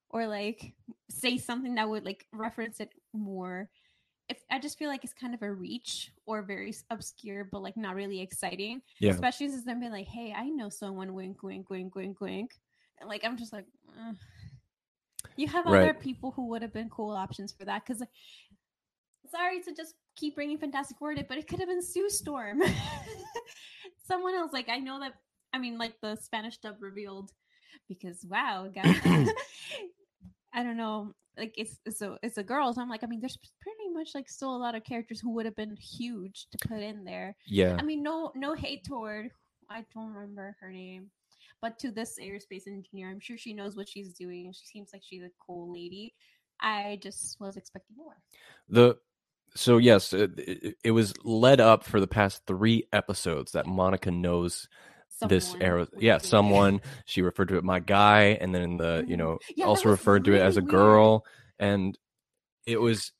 or 0.09 0.27
like 0.27 0.73
say 1.09 1.37
something 1.37 1.75
that 1.75 1.87
would 1.87 2.05
like 2.05 2.25
reference 2.33 2.79
it 2.79 2.89
more. 3.13 3.69
If 4.31 4.43
I 4.49 4.59
just 4.59 4.79
feel 4.79 4.89
like 4.89 5.03
it's 5.03 5.13
kind 5.13 5.33
of 5.33 5.41
a 5.41 5.51
reach 5.51 6.11
or 6.25 6.41
very 6.41 6.73
obscure, 6.89 7.43
but 7.51 7.61
like 7.61 7.75
not 7.75 7.95
really 7.95 8.21
exciting. 8.21 8.81
Yeah. 8.99 9.11
Especially 9.11 9.49
since 9.49 9.65
them 9.65 9.81
being 9.81 9.91
like, 9.91 10.07
"Hey, 10.07 10.33
I 10.35 10.47
know 10.49 10.69
someone." 10.69 11.13
Wink, 11.13 11.43
wink, 11.43 11.69
wink, 11.69 11.95
wink, 11.95 12.21
wink. 12.21 12.51
And 12.99 13.09
like 13.09 13.25
I'm 13.25 13.37
just 13.37 13.53
like, 13.53 13.65
"Ugh." 13.89 14.15
you 15.35 15.47
have 15.47 15.67
other 15.67 15.93
people 15.93 16.31
who 16.31 16.47
would 16.47 16.61
have 16.61 16.73
been 16.73 16.89
cool 16.89 17.11
options 17.11 17.51
for 17.51 17.65
that 17.65 17.85
because 17.85 18.03
sorry 19.29 19.61
to 19.61 19.73
just 19.73 19.95
keep 20.15 20.35
bringing 20.35 20.57
Fantastic 20.57 20.97
Four 20.97 21.15
but 21.15 21.37
it 21.37 21.47
could 21.47 21.59
have 21.59 21.69
been 21.69 21.81
Sue 21.81 22.09
Storm. 22.09 22.61
Someone 24.07 24.35
else. 24.35 24.51
Like 24.53 24.69
I 24.69 24.79
know 24.79 24.99
that. 24.99 25.13
I 25.53 25.57
mean, 25.57 25.77
like 25.77 25.95
the 26.01 26.15
Spanish 26.15 26.57
dub 26.57 26.77
revealed 26.79 27.31
because 27.87 28.25
wow, 28.29 28.69
guys. 28.73 28.97
I 30.53 30.63
don't 30.63 30.77
know. 30.77 31.13
Like 31.41 31.55
it's 31.57 31.79
it's 31.87 32.03
a 32.03 32.17
it's 32.21 32.37
a 32.37 32.43
girl. 32.43 32.71
So 32.71 32.81
I'm 32.81 32.89
like, 32.89 33.03
I 33.03 33.07
mean, 33.07 33.19
there's 33.19 33.39
pretty 33.59 33.89
much 33.91 34.11
like 34.13 34.29
still 34.29 34.55
a 34.55 34.61
lot 34.61 34.75
of 34.75 34.83
characters 34.83 35.19
who 35.19 35.31
would 35.31 35.45
have 35.45 35.55
been 35.55 35.75
huge 35.75 36.45
to 36.51 36.67
put 36.67 36.83
in 36.83 37.03
there. 37.03 37.35
Yeah. 37.47 37.77
I 37.79 37.81
mean, 37.81 38.03
no 38.03 38.31
no 38.35 38.53
hate 38.53 38.83
toward 38.83 39.31
I 39.67 39.83
don't 39.95 40.13
remember 40.13 40.55
her 40.61 40.71
name, 40.71 41.09
but 41.63 41.79
to 41.79 41.89
this 41.89 42.19
aerospace 42.21 42.67
engineer, 42.67 43.09
I'm 43.09 43.19
sure 43.19 43.39
she 43.39 43.53
knows 43.53 43.75
what 43.75 43.89
she's 43.89 44.13
doing. 44.13 44.53
She 44.53 44.67
seems 44.67 44.91
like 44.93 45.01
she's 45.03 45.23
a 45.23 45.31
cool 45.43 45.73
lady. 45.73 46.13
I 46.59 46.99
just 47.01 47.39
was 47.39 47.57
expecting 47.57 47.97
more. 47.97 48.17
The 48.69 48.97
so 49.55 49.77
yes, 49.77 50.13
it, 50.13 50.77
it, 50.83 50.91
was 50.91 51.13
led 51.23 51.59
up 51.59 51.83
for 51.83 51.99
the 51.99 52.07
past 52.07 52.43
three 52.45 52.87
episodes 52.93 53.53
that 53.53 53.65
Monica 53.65 54.11
knows 54.11 54.69
Someone 55.29 55.61
arrow. 55.61 55.79
would 55.91 56.01
Yeah, 56.01 56.17
someone. 56.17 56.81
She 57.05 57.21
referred 57.21 57.49
to 57.49 57.57
it 57.57 57.63
my 57.63 57.79
guy, 57.79 58.37
and 58.41 58.53
then 58.53 58.77
the 58.77 59.03
you 59.07 59.17
know 59.17 59.39
Yeah, 59.55 59.65
also 59.65 59.89
referred 59.89 60.25
to 60.25 60.33
it 60.33 60.39
as 60.41 60.57
a 60.57 60.61
really 60.61 60.65
weird. 60.73 60.81
girl, 60.83 61.25
and 61.59 61.97
it 62.65 62.79
was 62.81 63.11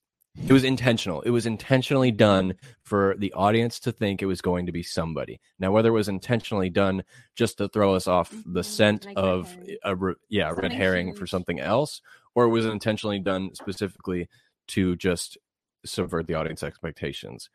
it 0.48 0.54
was 0.54 0.64
intentional. 0.64 1.22
It 1.22 1.30
was 1.32 1.46
intentionally 1.46 2.12
done 2.12 2.54
for 2.84 3.16
the 3.18 3.34
audience 3.34 3.80
to 3.82 3.92
think 3.92 4.22
it 4.22 4.28
was 4.28 4.42
going 4.42 4.66
to 4.66 4.72
be 4.72 4.82
somebody. 4.84 5.42
Now, 5.60 5.72
whether 5.72 5.90
it 5.90 5.94
was 5.94 6.08
intentionally 6.08 6.70
done 6.70 7.04
just 7.36 7.58
to 7.58 7.68
throw 7.68 7.96
us 7.96 8.08
off 8.08 8.30
the 8.46 8.62
Mhm, 8.62 8.66
scent 8.66 9.06
like 9.06 9.18
of 9.18 9.56
a 9.84 9.96
yeah 10.30 10.48
red 10.50 10.56
Something 10.56 10.72
herring 10.72 11.14
for 11.14 11.28
something 11.28 11.60
else, 11.60 12.02
or 12.34 12.46
it 12.46 12.50
was 12.50 12.66
intentionally 12.66 13.20
done 13.20 13.54
specifically 13.56 14.30
to 14.70 14.96
just 14.96 15.38
subvert 15.86 16.28
the 16.28 16.36
audience 16.36 16.64
expectations. 16.64 17.50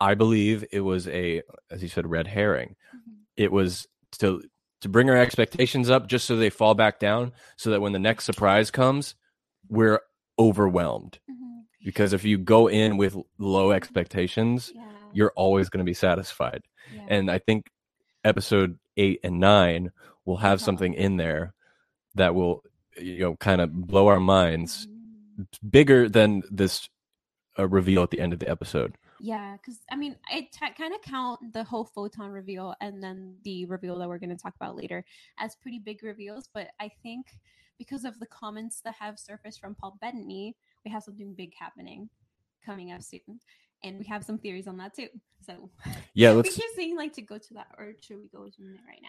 I 0.00 0.14
believe 0.14 0.64
it 0.72 0.80
was 0.80 1.06
a, 1.08 1.42
as 1.70 1.82
you 1.82 1.88
said, 1.88 2.06
red 2.08 2.26
herring. 2.26 2.74
Mhm. 2.94 3.16
It 3.40 3.50
was 3.50 3.86
to 4.18 4.42
to 4.82 4.88
bring 4.88 5.08
our 5.10 5.16
expectations 5.16 5.88
up, 5.90 6.06
just 6.08 6.26
so 6.26 6.36
they 6.36 6.50
fall 6.50 6.74
back 6.74 6.98
down, 6.98 7.32
so 7.56 7.70
that 7.70 7.80
when 7.80 7.92
the 7.92 7.98
next 7.98 8.24
surprise 8.24 8.70
comes, 8.70 9.14
we're 9.68 10.00
overwhelmed. 10.38 11.18
Mhm. 11.30 11.62
Because 11.84 12.12
if 12.12 12.24
you 12.24 12.36
go 12.38 12.66
in 12.68 12.96
with 12.98 13.14
low 13.38 13.72
expectations, 13.72 14.72
Yeah. 14.74 14.90
you're 15.12 15.32
always 15.36 15.68
going 15.70 15.84
to 15.84 15.88
be 15.90 15.94
satisfied. 15.94 16.62
yeah. 16.94 17.04
And 17.08 17.30
I 17.30 17.38
think 17.38 17.70
episode 18.24 18.78
eight 18.96 19.20
and 19.22 19.38
nine 19.38 19.92
will 20.24 20.38
have 20.38 20.58
Uh-huh. 20.58 20.64
something 20.66 20.94
in 20.94 21.16
there 21.18 21.54
that 22.14 22.34
will, 22.34 22.62
you 22.98 23.18
know, 23.20 23.36
kind 23.36 23.60
of 23.60 23.72
blow 23.86 24.06
our 24.08 24.20
minds 24.20 24.86
Mhm. 24.86 25.46
bigger 25.70 26.08
than 26.08 26.42
this 26.50 26.88
uh, 27.58 27.68
reveal 27.68 28.02
at 28.02 28.10
the 28.10 28.20
end 28.20 28.32
of 28.32 28.38
the 28.38 28.48
episode. 28.48 28.96
Yeah, 29.22 29.56
because 29.56 29.78
I 29.90 29.96
mean, 29.96 30.16
I 30.30 30.48
t- 30.50 30.74
kind 30.78 30.94
of 30.94 31.02
count 31.02 31.52
the 31.52 31.62
whole 31.62 31.84
photon 31.84 32.30
reveal 32.30 32.74
and 32.80 33.02
then 33.02 33.34
the 33.44 33.66
reveal 33.66 33.98
that 33.98 34.08
we're 34.08 34.18
going 34.18 34.30
to 34.34 34.42
talk 34.42 34.54
about 34.56 34.76
later 34.76 35.04
as 35.38 35.54
pretty 35.56 35.78
big 35.78 36.02
reveals. 36.02 36.48
But 36.52 36.68
I 36.80 36.90
think 37.02 37.26
because 37.78 38.04
of 38.04 38.18
the 38.18 38.26
comments 38.26 38.80
that 38.82 38.94
have 38.98 39.18
surfaced 39.18 39.60
from 39.60 39.74
Paul 39.74 39.98
Bettany, 40.00 40.56
we 40.84 40.90
have 40.90 41.02
something 41.02 41.34
big 41.34 41.52
happening 41.58 42.08
coming 42.64 42.92
up 42.92 43.02
soon, 43.02 43.40
and 43.84 43.98
we 43.98 44.06
have 44.06 44.24
some 44.24 44.38
theories 44.38 44.66
on 44.66 44.78
that 44.78 44.94
too. 44.94 45.08
So 45.44 45.70
Yeah, 46.14 46.30
we 46.30 46.36
let's. 46.38 46.56
keep 46.56 46.64
saying 46.74 46.96
like 46.96 47.12
to 47.14 47.22
go 47.22 47.36
to 47.36 47.54
that, 47.54 47.68
or 47.76 47.92
should 48.00 48.18
we 48.18 48.28
go 48.28 48.44
to 48.44 48.62
it 48.62 48.80
right 48.88 49.02
now? 49.02 49.08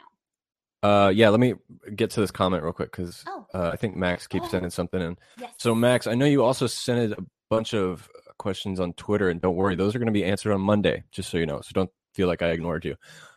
Uh, 0.84 1.10
yeah, 1.10 1.30
let 1.30 1.40
me 1.40 1.54
get 1.96 2.10
to 2.12 2.20
this 2.22 2.32
comment 2.32 2.64
real 2.64 2.74
quick 2.74 2.92
because 2.92 3.24
Oh. 3.28 3.46
uh, 3.54 3.70
I 3.72 3.76
think 3.78 3.96
Max 3.96 4.28
keeps 4.28 4.48
Oh. 4.48 4.50
sending 4.50 4.72
something 4.72 5.00
in. 5.02 5.18
Yes. 5.38 5.54
So, 5.58 5.76
Max, 5.76 6.08
I 6.08 6.16
know 6.16 6.26
you 6.26 6.44
also 6.44 6.66
sent 6.68 7.14
a 7.14 7.24
bunch 7.50 7.74
of 7.76 8.10
questions 8.42 8.80
on 8.80 8.94
Twitter, 8.94 9.30
and 9.30 9.40
don't 9.40 9.56
worry, 9.56 9.76
those 9.76 9.96
are 9.96 10.00
going 10.00 10.08
to 10.08 10.12
be 10.12 10.26
answered 10.26 10.52
on 10.54 10.62
Monday, 10.62 11.04
just 11.12 11.30
so 11.30 11.38
you 11.38 11.46
know. 11.46 11.62
So 11.62 11.72
don't 11.74 11.90
feel 12.14 12.28
like 12.28 12.42
I 12.42 12.50
ignored 12.50 12.84
you. 12.84 12.96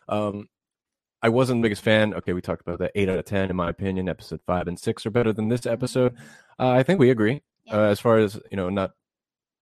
Um, 0.09 0.47
I 1.21 1.29
wasn't 1.29 1.61
the 1.61 1.65
biggest 1.65 1.81
fan. 1.83 2.13
Okay, 2.13 2.33
we 2.33 2.41
talked 2.41 2.61
about 2.61 2.79
that. 2.79 2.91
Eight 2.95 3.09
out 3.09 3.17
of 3.19 3.25
ten, 3.25 3.49
in 3.49 3.55
my 3.55 3.69
opinion. 3.69 4.09
Episode 4.09 4.41
five 4.45 4.67
and 4.67 4.77
six 4.79 5.05
are 5.05 5.11
better 5.11 5.31
than 5.33 5.47
this 5.49 5.65
episode. 5.65 6.15
Uh, 6.59 6.69
I 6.69 6.83
think 6.83 6.99
we 6.99 7.09
agree. 7.09 7.41
Yeah. 7.65 7.77
Uh, 7.77 7.83
as 7.89 7.99
far 7.99 8.17
as 8.19 8.39
you 8.51 8.57
know, 8.57 8.69
not 8.69 8.91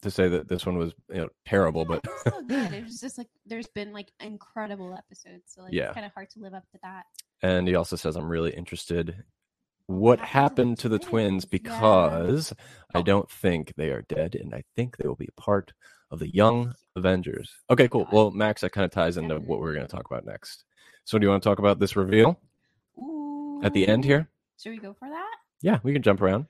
to 0.01 0.11
say 0.11 0.27
that 0.27 0.49
this 0.49 0.65
one 0.65 0.77
was 0.77 0.93
you 1.09 1.21
know 1.21 1.29
terrible, 1.45 1.81
Yeah, 1.81 1.87
but 1.87 2.05
it's 2.05 2.23
so 2.35 2.41
good. 2.43 2.73
It's 2.73 2.99
just 3.05 3.17
like 3.17 3.27
there's 3.45 3.67
been 3.67 3.93
like 3.93 4.11
incredible 4.19 4.93
episodes, 4.97 5.43
so 5.47 5.61
like 5.61 5.71
Yeah. 5.73 5.85
it's 5.85 5.93
kind 5.93 6.05
of 6.05 6.11
hard 6.13 6.29
to 6.31 6.39
live 6.39 6.53
up 6.53 6.65
to 6.71 6.79
that. 6.83 7.03
and 7.41 7.67
he 7.67 7.75
also 7.75 7.95
says 7.95 8.15
I'm 8.17 8.27
really 8.27 8.51
interested. 8.53 9.23
What 9.93 10.19
happened 10.19 10.79
to 10.79 10.89
the 10.89 10.97
twins? 10.97 11.45
Because 11.45 12.51
I 12.95 13.03
don't 13.03 13.29
think 13.29 13.73
they 13.77 13.91
are 13.91 14.01
dead, 14.01 14.33
and 14.33 14.55
I 14.55 14.63
think 14.75 14.97
they 14.97 15.07
will 15.07 15.15
be 15.15 15.29
a 15.29 15.39
part 15.39 15.71
of 16.09 16.17
the 16.17 16.33
Young 16.33 16.73
Avengers. 16.95 17.51
Okay, 17.69 17.87
cool. 17.87 18.07
Well, 18.11 18.31
Max, 18.31 18.61
that 18.61 18.71
kind 18.71 18.85
of 18.85 18.91
ties 18.91 19.17
into 19.17 19.35
what 19.35 19.59
we're 19.59 19.75
going 19.75 19.85
to 19.85 19.95
talk 19.95 20.07
about 20.07 20.25
next. 20.25 20.65
So, 21.05 21.19
do 21.19 21.25
you 21.25 21.29
want 21.29 21.43
to 21.43 21.49
talk 21.49 21.59
about 21.59 21.79
this 21.79 21.95
reveal 21.95 22.39
Ooh. 22.97 23.61
at 23.63 23.73
the 23.73 23.87
end 23.87 24.03
here? 24.03 24.27
Should 24.59 24.71
we 24.71 24.79
go 24.79 24.95
for 24.97 25.07
that? 25.07 25.35
Yeah, 25.61 25.77
we 25.83 25.93
can 25.93 26.01
jump 26.01 26.21
around. 26.23 26.47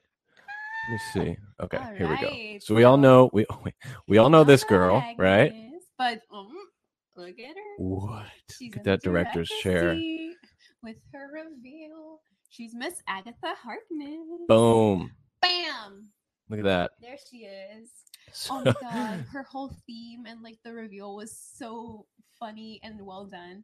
Let 0.90 0.94
me 0.94 1.00
see. 1.14 1.38
Okay, 1.62 1.80
here 1.98 2.10
we 2.10 2.18
go. 2.22 2.60
So 2.60 2.74
we 2.74 2.86
all 2.86 2.98
know 2.98 3.30
we 3.34 3.46
we 4.08 4.20
all 4.20 4.30
know 4.30 4.46
this 4.46 4.64
girl, 4.64 5.04
right? 5.18 5.54
But 5.98 6.22
um, 6.34 6.50
look 7.18 7.40
at 7.40 7.56
her. 7.56 7.76
What? 7.78 8.26
She's 8.52 8.70
Look 8.70 8.78
at 8.78 8.84
that 8.86 9.02
director's 9.02 9.50
chair. 9.62 10.00
With 10.82 10.98
her 11.14 11.30
reveal. 11.32 12.22
She's 12.54 12.76
Miss 12.76 13.02
Agatha 13.08 13.56
Harkness. 13.64 14.46
Boom! 14.48 15.12
Bam! 15.42 16.12
Look 16.50 16.60
at 16.60 16.66
that. 16.66 16.92
There 17.02 17.18
she 17.30 17.38
is. 17.46 17.90
Oh 18.50 18.64
my 18.64 18.74
god, 18.82 19.26
her 19.32 19.44
whole 19.44 19.72
theme 19.86 20.26
and 20.26 20.42
like 20.42 20.58
the 20.64 20.74
reveal 20.74 21.16
was 21.16 21.38
so 21.56 22.08
funny 22.40 22.80
and 22.82 23.00
well 23.06 23.26
done. 23.26 23.64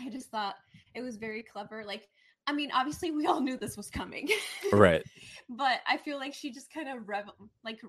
I 0.00 0.08
just 0.08 0.30
thought 0.30 0.54
it 0.94 1.02
was 1.02 1.18
very 1.18 1.42
clever. 1.42 1.84
Like 1.84 2.08
I 2.46 2.52
mean, 2.54 2.70
obviously, 2.72 3.10
we 3.10 3.26
all 3.26 3.42
knew 3.42 3.58
this 3.58 3.76
was 3.76 3.90
coming, 3.90 4.30
right. 4.72 5.02
but 5.50 5.80
I 5.86 5.98
feel 5.98 6.16
like 6.16 6.32
she 6.32 6.52
just 6.52 6.72
kind 6.72 6.88
of 6.88 7.06
revel, 7.06 7.34
like 7.64 7.80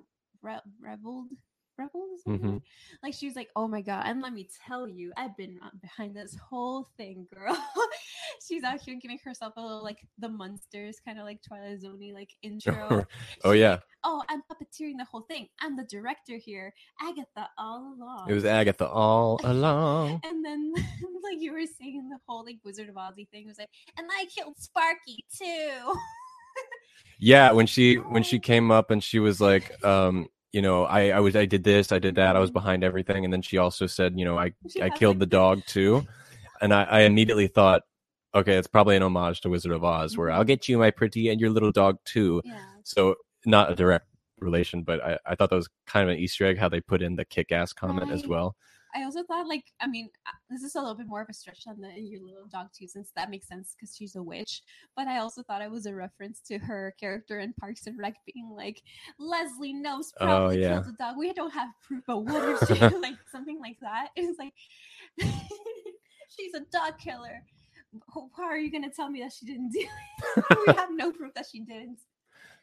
re- 0.42 0.60
reveled, 0.82 1.30
reveled. 1.78 2.10
Is 2.16 2.24
that 2.24 2.42
the 2.42 2.48
Mhm. 2.48 2.62
Like 3.04 3.14
she 3.14 3.26
was 3.28 3.36
like, 3.36 3.50
"Oh 3.56 3.68
my 3.68 3.82
god!" 3.82 4.04
And 4.06 4.22
let 4.22 4.34
me 4.34 4.48
tell 4.68 4.88
you, 4.88 5.12
I've 5.18 5.36
been 5.38 5.60
behind 5.82 6.16
this 6.16 6.36
whole 6.36 6.84
thing, 6.98 7.28
girl. 7.34 7.56
She's 8.48 8.64
out 8.64 8.82
here 8.82 8.96
giving 9.02 9.20
herself 9.24 9.54
a 9.58 9.62
little 9.62 9.84
like 9.84 10.00
the 10.18 10.30
monsters, 10.30 11.00
kind 11.04 11.20
of 11.20 11.26
like 11.26 11.42
Twilight 11.42 11.82
Zone 11.82 12.00
like 12.14 12.30
intro. 12.42 13.06
oh 13.44 13.52
She's 13.54 13.60
yeah, 13.62 13.72
like, 13.72 13.82
oh, 14.04 14.24
I'm 14.30 14.42
puppeteering 14.44 14.98
the 14.98 15.06
whole 15.06 15.22
thing. 15.22 15.48
I'm 15.62 15.76
the 15.76 15.84
director 15.86 16.38
here, 16.38 16.74
Agatha, 17.02 17.50
all 17.58 17.96
along. 17.98 18.30
it 18.30 18.34
was 18.34 18.46
Agatha 18.46 18.88
all 18.88 19.40
along. 19.44 20.22
And 20.24 20.44
then, 20.46 20.74
like 21.24 21.40
you 21.40 21.54
were 21.54 21.66
saying, 21.80 22.10
the 22.10 22.20
whole 22.28 22.44
like 22.46 22.58
Wizard 22.64 22.90
of 22.90 22.96
Ozzy 22.96 23.28
thing 23.30 23.48
was 23.48 23.58
like, 23.58 23.70
and 23.98 24.08
I 24.12 24.26
killed 24.26 24.58
Sparky 24.58 25.26
too. 25.36 25.94
Yeah, 27.20 27.52
when 27.52 27.66
she 27.66 27.96
when 27.96 28.22
she 28.24 28.38
came 28.40 28.70
up 28.72 28.92
and 28.92 29.04
she 29.04 29.18
was 29.20 29.42
like, 29.42 29.84
um, 29.84 30.28
you 30.52 30.62
know, 30.62 30.86
I 30.86 31.10
I 31.10 31.20
was 31.20 31.36
I 31.36 31.46
did 31.46 31.64
this, 31.64 31.92
I 31.92 32.00
did 32.00 32.16
that, 32.16 32.36
I 32.36 32.40
was 32.40 32.52
behind 32.52 32.84
everything, 32.84 33.24
and 33.24 33.34
then 33.34 33.42
she 33.42 33.58
also 33.58 33.88
said, 33.88 34.18
you 34.18 34.26
know, 34.26 34.38
I 34.38 34.54
I 34.82 34.90
killed 34.90 35.20
the 35.20 35.26
dog 35.26 35.62
too, 35.66 36.06
and 36.62 36.74
I 36.74 36.84
I 36.84 37.00
immediately 37.02 37.48
thought, 37.48 37.84
okay, 38.34 38.56
it's 38.56 38.68
probably 38.68 38.96
an 38.96 39.04
homage 39.04 39.42
to 39.42 39.50
Wizard 39.50 39.72
of 39.72 39.84
Oz, 39.84 40.18
where 40.18 40.32
I'll 40.32 40.44
get 40.44 40.70
you 40.70 40.78
my 40.78 40.92
pretty 40.92 41.30
and 41.30 41.40
your 41.40 41.50
little 41.50 41.72
dog 41.72 41.98
too. 42.06 42.42
Yeah. 42.46 42.60
So 42.84 43.16
not 43.46 43.72
a 43.72 43.76
direct 43.76 44.08
relation, 44.40 44.84
but 44.84 45.04
I 45.04 45.20
I 45.26 45.36
thought 45.36 45.50
that 45.50 45.56
was 45.56 45.70
kind 45.86 46.10
of 46.10 46.16
an 46.16 46.22
Easter 46.22 46.46
egg 46.46 46.58
how 46.58 46.70
they 46.70 46.82
put 46.82 47.02
in 47.02 47.16
the 47.16 47.26
kick 47.26 47.52
ass 47.52 47.74
comment 47.74 48.12
as 48.12 48.26
well. 48.26 48.56
I 48.98 49.04
also 49.04 49.22
thought, 49.24 49.48
like, 49.48 49.66
I 49.80 49.88
mean, 49.88 50.10
uh, 50.26 50.32
this 50.50 50.64
is 50.64 50.74
a 50.76 50.80
little 50.80 50.96
bit 50.96 51.08
more 51.08 51.22
of 51.22 51.30
a 51.30 51.34
stretch 51.34 51.64
on 51.68 51.80
the 51.80 51.90
your 52.00 52.22
little 52.24 52.48
dog 52.52 52.68
too, 52.78 52.88
since 52.88 53.12
that 53.16 53.30
makes 53.30 53.48
sense 53.48 53.76
because 53.76 53.96
she's 53.96 54.16
a 54.16 54.24
witch. 54.24 54.64
But 54.96 55.08
I 55.08 55.20
also 55.20 55.44
thought 55.44 55.62
it 55.62 55.70
was 55.70 55.86
a 55.86 55.94
reference 55.94 56.40
to 56.48 56.58
her 56.58 56.96
character 57.00 57.40
in 57.40 57.54
Parks 57.54 57.86
and 57.86 57.98
Rec 58.00 58.16
being 58.34 58.50
like, 58.56 58.82
Leslie 59.20 59.74
Knope 59.76 60.04
Oh, 60.20 60.26
probably 60.26 60.62
yeah. 60.62 60.74
killed 60.74 60.86
the 60.86 60.92
dog. 60.94 61.18
We 61.18 61.32
don't 61.34 61.54
have 61.54 61.70
proof, 61.84 62.04
but 62.08 62.20
what 62.26 62.44
if 62.62 62.68
she 62.68 62.96
like 63.02 63.18
something 63.32 63.60
like 63.60 63.78
that? 63.82 64.10
It's 64.16 64.40
like 64.40 64.54
she's 66.30 66.54
a 66.56 66.62
dog 66.72 66.98
killer. 67.00 67.44
Wh- 68.14 68.36
How 68.36 68.44
are 68.46 68.58
you 68.58 68.72
gonna 68.72 68.90
tell 68.90 69.10
me 69.10 69.22
that 69.22 69.34
she 69.34 69.46
didn't 69.46 69.70
do 69.72 69.80
it? 69.80 70.46
we 70.68 70.74
have 70.74 70.90
no 70.92 71.12
proof 71.12 71.34
that 71.36 71.46
she 71.52 71.60
didn't. 71.60 72.00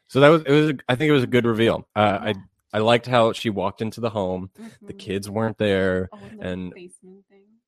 So 0.08 0.20
that 0.20 0.28
was 0.28 0.42
it 0.42 0.50
was 0.52 0.72
I 0.88 0.96
think 0.96 1.08
it 1.10 1.12
was 1.12 1.22
a 1.22 1.28
good 1.28 1.46
reveal. 1.46 1.86
Uh, 1.96 2.18
Yeah. 2.24 2.30
I 2.30 2.34
liked 2.78 3.06
how 3.06 3.32
she 3.32 3.50
walked 3.50 3.80
into 3.82 4.00
the 4.00 4.10
home. 4.10 4.50
The 4.82 4.92
Mhm. 4.94 4.98
kids 4.98 5.30
weren't 5.30 5.58
there. 5.58 6.08
Oh, 6.12 6.18
and 6.40 6.72
the. 6.72 6.90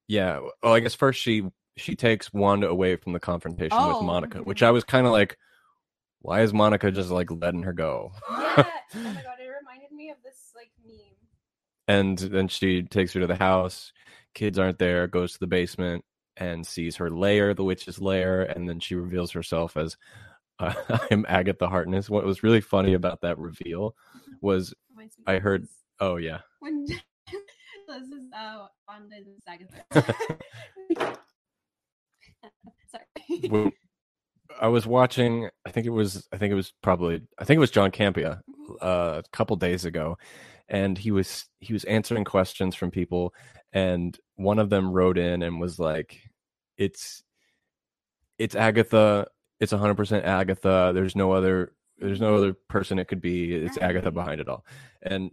Yeah. 0.08 0.40
Well, 0.62 0.72
I 0.74 0.80
guess 0.80 0.94
first 0.94 1.20
she 1.20 1.44
she 1.76 1.94
takes 1.94 2.32
Wanda 2.32 2.68
away 2.68 2.96
from 2.96 3.12
the 3.12 3.20
confrontation 3.20 3.78
Oh, 3.80 3.88
with 3.88 4.06
Monica, 4.06 4.38
which. 4.38 4.62
I 4.62 4.70
was 4.70 4.84
kind 4.84 5.06
of 5.06 5.12
like, 5.12 5.36
why 6.20 6.40
is 6.40 6.52
Monica 6.54 6.90
just 6.90 7.10
like 7.10 7.30
letting 7.30 7.64
her 7.64 7.72
go? 7.74 8.12
Yeah. 8.30 8.64
oh 8.94 8.98
my 8.98 9.22
god, 9.22 9.38
it 9.40 9.48
reminded 9.48 9.92
me 9.92 10.10
of 10.10 10.16
this 10.24 10.52
like 10.56 10.70
meme. 10.84 10.96
And 11.88 12.18
then 12.18 12.48
she 12.48 12.82
takes 12.82 13.12
her 13.12 13.20
to 13.20 13.26
the 13.26 13.36
house. 13.36 13.92
Kids 14.34 14.58
aren't 14.58 14.78
there. 14.78 15.06
Goes 15.06 15.34
to 15.34 15.38
the 15.40 15.46
basement 15.46 16.04
and 16.36 16.66
sees 16.66 16.96
her 16.96 17.10
lair, 17.10 17.52
the 17.54 17.64
witch's 17.64 18.00
lair, 18.00 18.42
and 18.42 18.68
then 18.68 18.80
she 18.80 18.94
reveals 18.94 19.32
herself 19.32 19.76
as 19.76 19.96
uh, 20.58 20.72
I'm 21.10 21.26
Agatha 21.28 21.68
Harkness. 21.68 22.08
What 22.10 22.24
was 22.24 22.42
really 22.42 22.60
funny 22.62 22.94
about 22.94 23.20
that 23.20 23.38
reveal 23.38 23.94
was, 24.40 24.72
Me 25.18 25.24
I 25.34 25.38
heard- 25.38 25.66
oh 26.00 26.16
yeah, 26.16 26.38
when 26.60 26.84
this 26.86 27.00
is 28.08 28.24
uh 28.36 28.66
Wanda 28.88 29.16
and 29.16 29.26
Agatha. 29.48 30.36
Sorry. 32.90 33.72
I 34.60 34.68
was 34.68 34.86
watching, 34.86 35.48
I 35.66 35.70
think 35.70 35.86
it 35.86 35.90
was, 35.90 36.26
I 36.32 36.38
think 36.38 36.50
it 36.52 36.54
was 36.54 36.72
probably, 36.82 37.20
I 37.38 37.44
think 37.44 37.56
it 37.56 37.60
was 37.60 37.70
John 37.70 37.90
Campea 37.90 38.40
uh, 38.80 39.20
a 39.24 39.36
couple 39.36 39.56
days 39.56 39.84
ago, 39.84 40.16
and 40.68 40.96
he 40.96 41.10
was 41.10 41.46
he 41.60 41.72
was 41.72 41.84
answering 41.84 42.24
questions 42.24 42.74
from 42.74 42.90
people, 42.90 43.34
and 43.72 44.16
one 44.36 44.58
of 44.58 44.70
them 44.70 44.92
wrote 44.92 45.18
in 45.18 45.42
and 45.42 45.60
was 45.60 45.78
like, 45.78 46.20
"It's 46.78 47.22
it's 48.38 48.54
Agatha, 48.54 49.26
it's 49.60 49.72
hundred 49.72 49.96
percent 49.96 50.24
Agatha. 50.24 50.92
There's 50.94 51.16
no 51.16 51.32
other, 51.32 51.72
there's 51.98 52.20
no 52.20 52.36
other 52.36 52.54
person 52.68 52.98
it 52.98 53.08
could 53.08 53.20
be. 53.20 53.54
It's 53.54 53.78
Agatha 53.78 54.10
behind 54.10 54.40
it 54.40 54.48
all." 54.48 54.64
And 55.02 55.30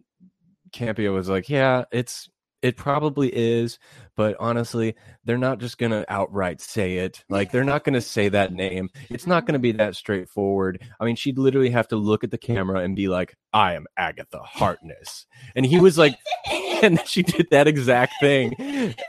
Campea 0.72 1.14
was 1.14 1.30
like, 1.30 1.50
"Yeah, 1.50 1.86
it's." 1.92 2.30
It 2.62 2.78
probably 2.78 3.30
is, 3.36 3.78
but 4.16 4.38
honestly, 4.40 4.96
they're 5.26 5.38
not 5.38 5.60
just 5.60 5.78
gonna 5.78 6.06
outright 6.08 6.62
say 6.62 7.00
it. 7.00 7.26
Like 7.28 7.52
they're 7.52 7.66
not 7.66 7.84
gonna 7.84 8.00
say 8.00 8.30
that 8.30 8.54
name. 8.54 8.90
It's 9.10 9.28
not 9.28 9.46
gonna 9.46 9.60
be 9.60 9.72
mm-hmm. 9.72 9.80
that 9.80 9.98
straightforward. 9.98 10.82
I 10.98 11.04
mean, 11.04 11.18
she'd 11.18 11.38
literally 11.38 11.72
have 11.72 11.90
to 11.90 11.98
look 11.98 12.24
at 12.24 12.32
the 12.32 12.38
camera 12.38 12.80
and 12.80 12.96
be 12.96 13.10
like, 13.10 13.36
"I 13.52 13.74
am 13.74 13.86
Agatha 13.98 14.40
Harkness," 14.40 15.26
and 15.58 15.66
he 15.66 15.78
was 15.78 15.98
like, 15.98 16.16
and 16.84 17.02
she 17.06 17.24
did 17.24 17.48
that 17.52 17.68
exact 17.68 18.14
thing, 18.20 18.54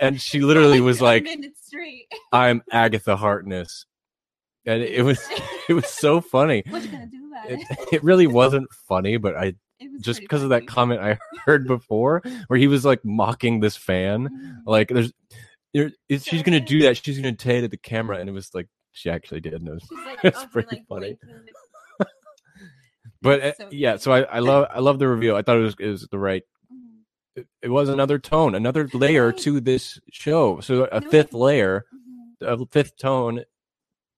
and 0.01 0.21
she 0.21 0.40
literally 0.40 0.81
was 0.81 1.01
like, 1.01 1.27
"I'm 2.33 2.62
Agatha 2.71 3.17
Harkness," 3.17 3.87
and 4.64 4.83
it 4.83 5.05
was 5.05 5.21
it 5.69 5.75
was 5.75 5.87
so 5.87 6.21
funny. 6.21 6.62
What 6.69 6.83
you 6.83 6.88
gonna 6.88 7.07
do 7.07 7.24
about 7.35 7.51
It, 7.51 7.61
it? 7.70 7.88
it 7.92 8.05
really 8.05 8.27
wasn't 8.27 8.68
funny, 8.88 9.16
but 9.16 9.37
I 9.37 9.55
just 10.01 10.20
because 10.20 10.42
of 10.42 10.51
that 10.51 10.66
comment 10.66 11.01
I 11.01 11.18
heard 11.44 11.66
before, 11.77 12.23
where 12.49 12.59
he 12.59 12.66
was 12.66 12.85
like 12.85 13.05
mocking 13.05 13.61
this 13.61 13.77
fan 13.77 14.29
Mhm. 14.31 14.61
like 14.66 14.88
there's 14.88 15.12
there, 15.73 15.90
if 16.09 16.23
she's 16.25 16.42
gonna 16.42 16.61
do 16.61 16.83
that 16.83 16.97
she's 16.97 17.18
gonna 17.18 17.35
say 17.38 17.59
it 17.59 17.62
to 17.62 17.68
the 17.68 17.77
camera 17.77 18.18
and 18.18 18.29
it 18.29 18.33
was 18.33 18.55
like 18.55 18.68
she 18.92 19.11
actually 19.11 19.40
did 19.40 19.55
and 19.55 19.68
it 19.68 19.73
was 19.75 19.90
like, 20.07 20.18
it's 20.23 20.38
over, 20.38 20.49
pretty 20.49 20.77
like, 20.77 20.87
funny. 20.88 21.18
but 23.20 23.40
uh, 23.42 23.53
so 23.55 23.68
yeah 23.73 23.97
so 23.97 24.12
I, 24.12 24.23
I 24.23 24.38
love 24.38 24.66
i 24.73 24.79
love 24.81 24.99
the 24.99 25.09
reveal 25.09 25.37
i 25.37 25.42
thought 25.42 25.57
it 25.57 25.62
was 25.62 25.75
it 25.81 25.88
was 25.88 26.07
the 26.11 26.18
right 26.18 26.42
Mhm. 26.73 27.01
it, 27.37 27.47
it 27.62 27.68
was 27.68 27.88
another 27.88 28.18
tone 28.18 28.55
another 28.55 28.88
layer 28.92 29.33
to 29.33 29.61
this 29.61 30.01
show 30.12 30.61
so 30.61 30.85
a 30.92 31.01
No, 31.01 31.11
fifth 31.11 31.33
layer 31.35 31.85
Mhm. 32.42 32.62
a 32.62 32.66
fifth 32.66 32.97
tone 32.97 33.42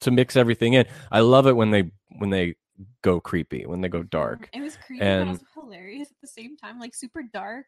to 0.03 0.11
mix 0.11 0.37
everything 0.37 0.75
in 0.75 0.85
i 1.11 1.21
love 1.21 1.47
it 1.47 1.57
when 1.57 1.71
they 1.71 1.91
when 2.19 2.31
they 2.31 2.55
go 3.03 3.21
creepy 3.21 3.65
when 3.67 3.81
they 3.81 3.89
go 3.89 4.03
dark 4.03 4.49
It 4.53 4.61
was 4.61 4.77
creepy, 4.77 5.05
And- 5.05 5.27
but 5.27 5.33
also 5.33 5.47
hilarious 5.55 6.11
at 6.11 6.21
the 6.21 6.27
same 6.29 6.57
time, 6.57 6.79
like 6.79 6.95
super 6.95 7.23
dark. 7.33 7.67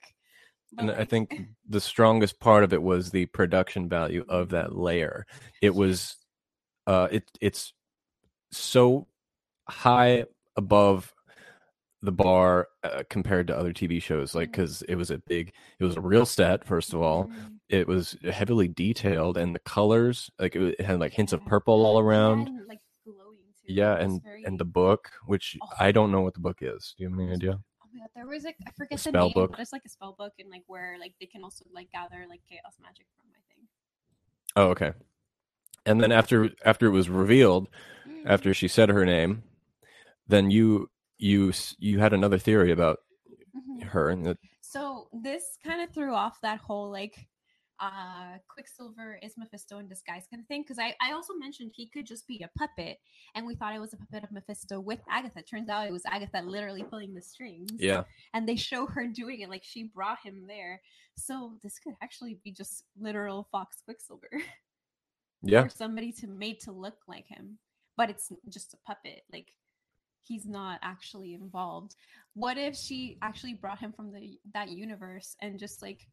and 0.77 0.91
i 0.91 1.05
think 1.05 1.41
the 1.69 1.81
strongest 1.81 2.39
part 2.41 2.63
of 2.63 2.73
it 2.75 2.83
was 2.83 3.11
the 3.11 3.25
production 3.27 3.89
value 3.89 4.25
of 4.29 4.51
that 4.51 4.77
layer 4.77 5.27
it 5.63 5.75
was 5.75 6.17
uh 6.87 7.09
it 7.11 7.25
it's 7.41 7.73
so 8.53 9.07
high 9.69 10.25
above 10.57 11.15
the 12.03 12.13
bar 12.13 12.69
uh, 12.85 13.03
compared 13.11 13.47
to 13.47 13.57
other 13.57 13.73
tv 13.73 14.01
shows 14.01 14.35
like 14.35 14.51
because 14.53 14.83
it 14.83 14.95
was 14.95 15.11
a 15.11 15.19
big 15.27 15.53
it 15.81 15.85
was 15.85 15.97
a 15.97 16.01
real 16.01 16.27
set 16.27 16.65
first 16.67 16.93
of 16.93 17.01
all 17.01 17.25
Mhm. 17.25 17.59
it 17.71 17.89
was 17.89 18.17
heavily 18.31 18.69
detailed 18.69 19.37
and 19.39 19.55
the 19.55 19.59
colors 19.61 20.31
like 20.39 20.55
it, 20.55 20.81
had 20.81 21.01
like 21.01 21.13
hints 21.15 21.33
of 21.33 21.45
purple 21.47 21.85
all 21.87 21.99
around 21.99 22.49
and, 22.49 22.67
like. 22.69 22.79
Yeah 23.69 23.97
and 23.97 24.23
very- 24.23 24.45
and 24.45 24.59
the 24.59 24.65
book 24.65 25.11
which 25.27 25.57
Oh. 25.63 25.69
i 25.79 25.93
don't 25.93 26.11
know 26.11 26.23
what 26.23 26.35
the 26.35 26.41
book 26.41 26.59
is 26.63 26.95
do 26.97 27.05
you 27.05 27.11
have 27.11 27.19
any 27.19 27.31
idea 27.33 27.59
Oh 27.83 27.87
my 27.93 28.01
god, 28.01 28.09
there 28.15 28.27
was 28.27 28.45
like 28.45 28.57
I 28.67 28.71
forget 28.73 28.99
the 28.99 29.09
spell 29.11 29.25
name, 29.27 29.33
book? 29.35 29.51
but 29.53 29.61
it's 29.61 29.73
like 29.73 29.83
a 29.87 29.89
spell 29.89 30.15
book 30.19 30.33
and 30.39 30.51
like 30.51 30.63
where 30.67 30.97
like 31.01 31.15
they 31.21 31.27
can 31.27 31.43
also 31.43 31.65
like 31.73 31.91
gather 31.91 32.27
like 32.29 32.41
chaos 32.49 32.77
magic 32.83 33.07
from. 33.17 33.31
I 33.33 33.41
think. 33.55 33.67
oh 34.57 34.69
okay 34.75 34.93
and 35.87 36.01
then 36.01 36.13
after 36.13 36.51
after 36.65 36.87
it 36.87 36.91
was 36.91 37.09
revealed 37.09 37.69
Mm. 38.07 38.25
after 38.27 38.55
she 38.55 38.69
said 38.69 38.89
her 38.91 39.05
name 39.05 39.43
then 40.27 40.51
you 40.51 40.91
you 41.19 41.53
you 41.79 41.99
had 41.99 42.13
another 42.13 42.39
theory 42.39 42.71
about 42.73 42.99
Mhm. 43.57 43.83
her 43.93 44.09
and 44.11 44.25
that 44.27 44.39
So 44.61 45.09
this 45.13 45.57
kind 45.65 45.81
of 45.83 45.89
threw 45.95 46.15
off 46.15 46.41
that 46.43 46.59
whole 46.61 46.91
like 46.91 47.27
uh 47.81 48.39
Quicksilver 48.49 49.19
is 49.23 49.37
Mephisto 49.37 49.79
in 49.79 49.89
disguise 49.89 50.25
kind 50.31 50.41
of 50.41 50.47
thing 50.47 50.63
because 50.63 50.79
I 50.79 50.95
I 51.01 51.13
also 51.13 51.35
mentioned 51.35 51.73
he 51.75 51.87
could 51.87 52.07
just 52.07 52.27
be 52.27 52.43
a 52.43 52.59
puppet 52.59 52.99
and 53.35 53.47
we 53.47 53.55
thought 53.55 53.75
it 53.75 53.81
was 53.81 53.93
a 53.93 53.97
puppet 53.97 54.25
of 54.25 54.33
Mephisto 54.33 54.81
with 54.81 55.01
Agatha. 55.09 55.43
Turns 55.43 55.69
out 55.69 55.87
it 55.87 55.93
was 55.93 56.05
Agatha 56.07 56.43
literally 56.45 56.83
pulling 56.83 57.15
the 57.15 57.23
strings. 57.23 57.73
yeah 57.79 58.05
And 58.35 58.49
they 58.49 58.57
show 58.57 58.87
her 58.87 59.07
doing 59.07 59.41
it 59.41 59.49
like 59.51 59.65
she 59.65 59.85
brought 59.85 60.19
him 60.23 60.47
there. 60.47 60.81
So 61.17 61.55
this 61.63 61.79
could 61.79 61.95
actually 62.03 62.39
be 62.45 62.53
just 62.53 62.85
literal 62.99 63.49
Fox 63.51 63.79
Quicksilver 63.85 64.31
yeah 65.43 65.63
or 65.63 65.69
somebody 65.69 66.13
to 66.13 66.27
made 66.27 66.61
to 66.61 66.73
look 66.73 66.97
like 67.07 67.27
him, 67.29 67.59
but 67.97 68.11
it's 68.11 68.33
just 68.49 68.75
a 68.75 68.79
puppet. 68.87 69.23
Like 69.33 69.53
he's 70.23 70.47
not 70.47 70.79
actually 70.83 71.35
involved. 71.35 71.95
What 72.35 72.59
if 72.59 72.77
she 72.77 73.19
actually 73.23 73.55
brought 73.55 73.79
him 73.79 73.93
from 73.93 74.13
the 74.13 74.39
that 74.53 74.69
universe 74.69 75.37
and 75.41 75.59
just 75.59 75.83
like 75.83 76.07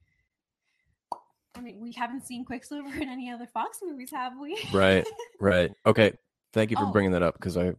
I 1.56 1.62
mean, 1.62 1.80
we 1.80 1.92
haven't 1.94 2.26
seen 2.26 2.46
Quicksilver 2.46 2.90
in 3.02 3.10
any 3.10 3.32
other 3.32 3.48
Fox 3.48 3.80
movies, 3.84 4.12
have 4.12 4.34
we? 4.40 4.58
Right. 4.74 5.06
right 5.40 5.72
okay 5.86 6.14
thank 6.54 6.72
you 6.72 6.78
for 6.78 6.86
Oh. 6.86 6.92
bringing 6.92 7.12
that 7.12 7.22
up 7.24 7.34
because 7.36 7.58
i 7.58 7.64
do 7.72 7.76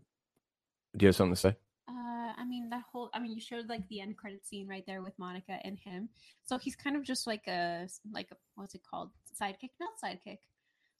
you 1.00 1.06
have 1.08 1.16
something 1.16 1.34
to 1.34 1.40
say 1.40 1.56
Uh, 1.88 2.32
I 2.36 2.44
mean 2.44 2.68
that 2.70 2.82
whole. 2.90 3.10
I 3.14 3.18
mean, 3.20 3.32
you 3.32 3.40
showed 3.40 3.68
like 3.68 3.86
the 3.88 4.00
end 4.00 4.16
credit 4.16 4.44
scene 4.46 4.66
right 4.68 4.84
there 4.86 5.02
with 5.02 5.18
Monica 5.18 5.58
and 5.64 5.78
him. 5.78 6.08
So 6.44 6.58
he's 6.58 6.74
kind 6.76 6.96
of 6.96 7.02
just 7.04 7.26
like 7.26 7.46
a 7.46 7.88
like 8.12 8.28
a 8.32 8.36
what's 8.56 8.74
it 8.74 8.82
called 8.90 9.10
sidekick? 9.40 9.70
Not 9.80 9.92
sidekick. 10.02 10.38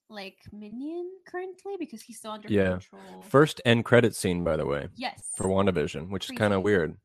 like 0.09 0.37
minion 0.53 1.09
currently 1.27 1.75
because 1.77 2.01
he's 2.01 2.17
still 2.19 2.31
under 2.31 2.47
Yeah. 2.49 2.71
control. 2.79 3.21
First 3.23 3.59
end 3.65 3.83
credit 3.85 4.15
scene, 4.15 4.43
by 4.43 4.55
the 4.57 4.65
way, 4.65 4.87
yes. 4.95 5.21
for 5.35 5.47
WandaVision, 5.47 6.09
which 6.09 6.29
is 6.29 6.37
kind 6.37 6.53
of 6.53 6.61
weird. 6.63 6.95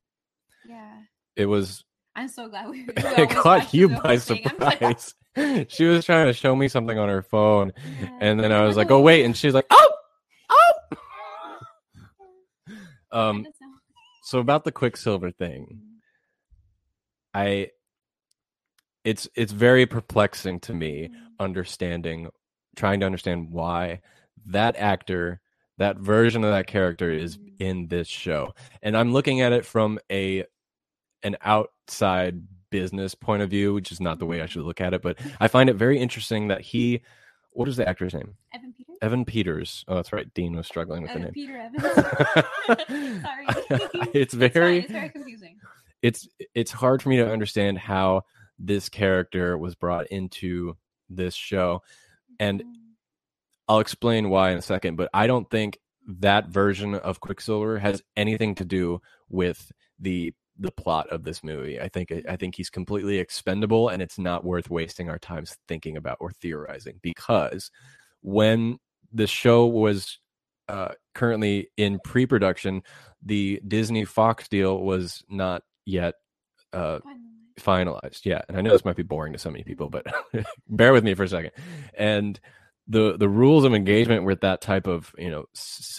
Yeah. 0.68 0.98
It 1.36 1.46
was 1.46 1.84
I'm 2.14 2.28
so 2.28 2.48
glad 2.48 2.68
we. 2.70 2.84
it 2.96 3.30
caught 3.30 3.72
you 3.72 3.88
by. 3.88 4.16
Like, 4.16 4.20
surprise. 4.20 5.14
she 5.68 5.84
was 5.84 6.04
trying 6.04 6.26
to 6.26 6.32
show 6.32 6.54
me 6.54 6.68
something 6.68 6.98
on 6.98 7.08
her 7.08 7.22
phone, 7.22 7.72
yeah. 8.00 8.08
and 8.20 8.38
then 8.40 8.52
I 8.52 8.64
was 8.64 8.76
like, 8.76 8.90
"Oh 8.90 9.00
wait!" 9.00 9.24
and 9.24 9.36
she's 9.36 9.54
like, 9.54 9.66
"Oh, 9.70 9.90
oh." 10.50 10.96
Um. 13.12 13.46
So 14.24 14.38
about 14.38 14.64
the 14.64 14.72
Quicksilver 14.72 15.30
thing, 15.30 15.80
I. 17.34 17.70
It's 19.04 19.28
it's 19.34 19.52
very 19.52 19.86
perplexing 19.86 20.60
to 20.60 20.74
me 20.74 21.10
understanding, 21.40 22.28
trying 22.76 23.00
to 23.00 23.06
understand 23.06 23.50
why 23.50 24.00
that 24.46 24.76
actor, 24.76 25.40
that 25.78 25.96
version 25.96 26.44
of 26.44 26.50
that 26.52 26.68
character 26.68 27.10
is 27.10 27.36
Mhm. 27.36 27.54
in 27.58 27.88
this 27.88 28.06
show, 28.06 28.54
and 28.80 28.96
I'm 28.96 29.12
looking 29.12 29.40
at 29.40 29.52
it 29.52 29.64
from 29.66 29.98
a 30.10 30.44
an 31.22 31.36
outside 31.42 32.42
business 32.70 33.14
point 33.14 33.42
of 33.42 33.50
view, 33.50 33.74
which 33.74 33.92
is 33.92 34.00
not 34.00 34.18
the 34.18 34.26
way 34.26 34.40
I 34.42 34.46
should 34.46 34.62
look 34.62 34.80
at 34.80 34.94
it, 34.94 35.02
but 35.02 35.18
I 35.40 35.48
find 35.48 35.68
it 35.68 35.74
very 35.74 35.98
interesting 35.98 36.48
that 36.48 36.60
he, 36.62 37.02
what 37.50 37.68
is 37.68 37.76
the 37.76 37.86
actor's 37.88 38.14
name? 38.14 38.34
Evan 38.54 38.72
Peters. 38.72 38.96
Evan 39.02 39.24
Peters. 39.24 39.84
Oh, 39.88 39.94
that's 39.96 40.12
right. 40.12 40.32
Dean 40.34 40.56
was 40.56 40.66
struggling 40.66 41.02
with 41.02 41.10
Evan 41.10 41.22
the 41.24 41.32
Peter 41.32 41.56
Evans. 41.58 41.82
Sorry. 43.22 43.46
it's 44.14 44.14
It's 44.14 44.34
very 44.34 44.78
It's 44.80 44.90
very 44.92 45.08
confusing. 45.10 45.58
it's 46.02 46.28
it's 46.54 46.70
hard 46.70 47.02
for 47.02 47.08
me 47.10 47.16
to 47.16 47.30
understand 47.30 47.78
how 47.78 48.22
this 48.58 48.88
character 48.88 49.58
was 49.58 49.74
brought 49.74 50.06
into 50.08 50.76
this 51.10 51.34
show 51.34 51.82
and 52.40 52.62
Mm. 52.62 52.72
I'll 53.68 53.78
explain 53.80 54.28
why 54.28 54.50
in 54.50 54.58
a 54.58 54.62
second, 54.62 54.96
but 54.96 55.08
I 55.14 55.26
don't 55.28 55.48
think 55.48 55.78
that 56.08 56.48
version 56.48 56.94
of 56.96 57.20
Quicksilver 57.20 57.78
has 57.78 58.02
anything 58.16 58.56
to 58.56 58.64
do 58.64 59.00
with 59.28 59.70
the 60.00 60.34
the 60.58 60.70
plot 60.70 61.08
of 61.10 61.24
this 61.24 61.42
movie. 61.42 61.80
I 61.80 61.88
think 61.88 62.12
I 62.28 62.36
think 62.36 62.54
he's 62.54 62.70
completely 62.70 63.18
expendable 63.18 63.88
and 63.88 64.02
it's 64.02 64.18
not 64.18 64.44
worth 64.44 64.70
wasting 64.70 65.08
our 65.08 65.18
time 65.18 65.44
thinking 65.68 65.96
about 65.96 66.18
or 66.20 66.30
theorizing 66.30 67.00
because 67.02 67.70
when 68.20 68.78
the 69.12 69.26
show 69.26 69.66
was 69.66 70.18
uh, 70.68 70.92
currently 71.14 71.68
in 71.76 71.98
pre-production, 72.04 72.82
the 73.22 73.60
Disney 73.66 74.04
Fox 74.04 74.48
deal 74.48 74.78
was 74.78 75.24
not 75.28 75.62
yet 75.84 76.14
uh, 76.72 77.00
finalized. 77.60 78.24
Yeah, 78.24 78.42
and 78.48 78.56
I 78.56 78.60
know 78.60 78.70
this 78.70 78.84
might 78.84 78.96
be 78.96 79.02
boring 79.02 79.32
to 79.32 79.38
so 79.38 79.50
many 79.50 79.64
people, 79.64 79.90
but 79.90 80.06
bear 80.68 80.92
with 80.92 81.04
me 81.04 81.14
for 81.14 81.24
a 81.24 81.28
second. 81.28 81.52
And 81.94 82.38
the 82.88 83.16
the 83.16 83.28
rules 83.28 83.64
of 83.64 83.74
engagement 83.74 84.24
with 84.24 84.40
that 84.40 84.60
type 84.60 84.86
of 84.86 85.12
you 85.16 85.30
know 85.30 85.44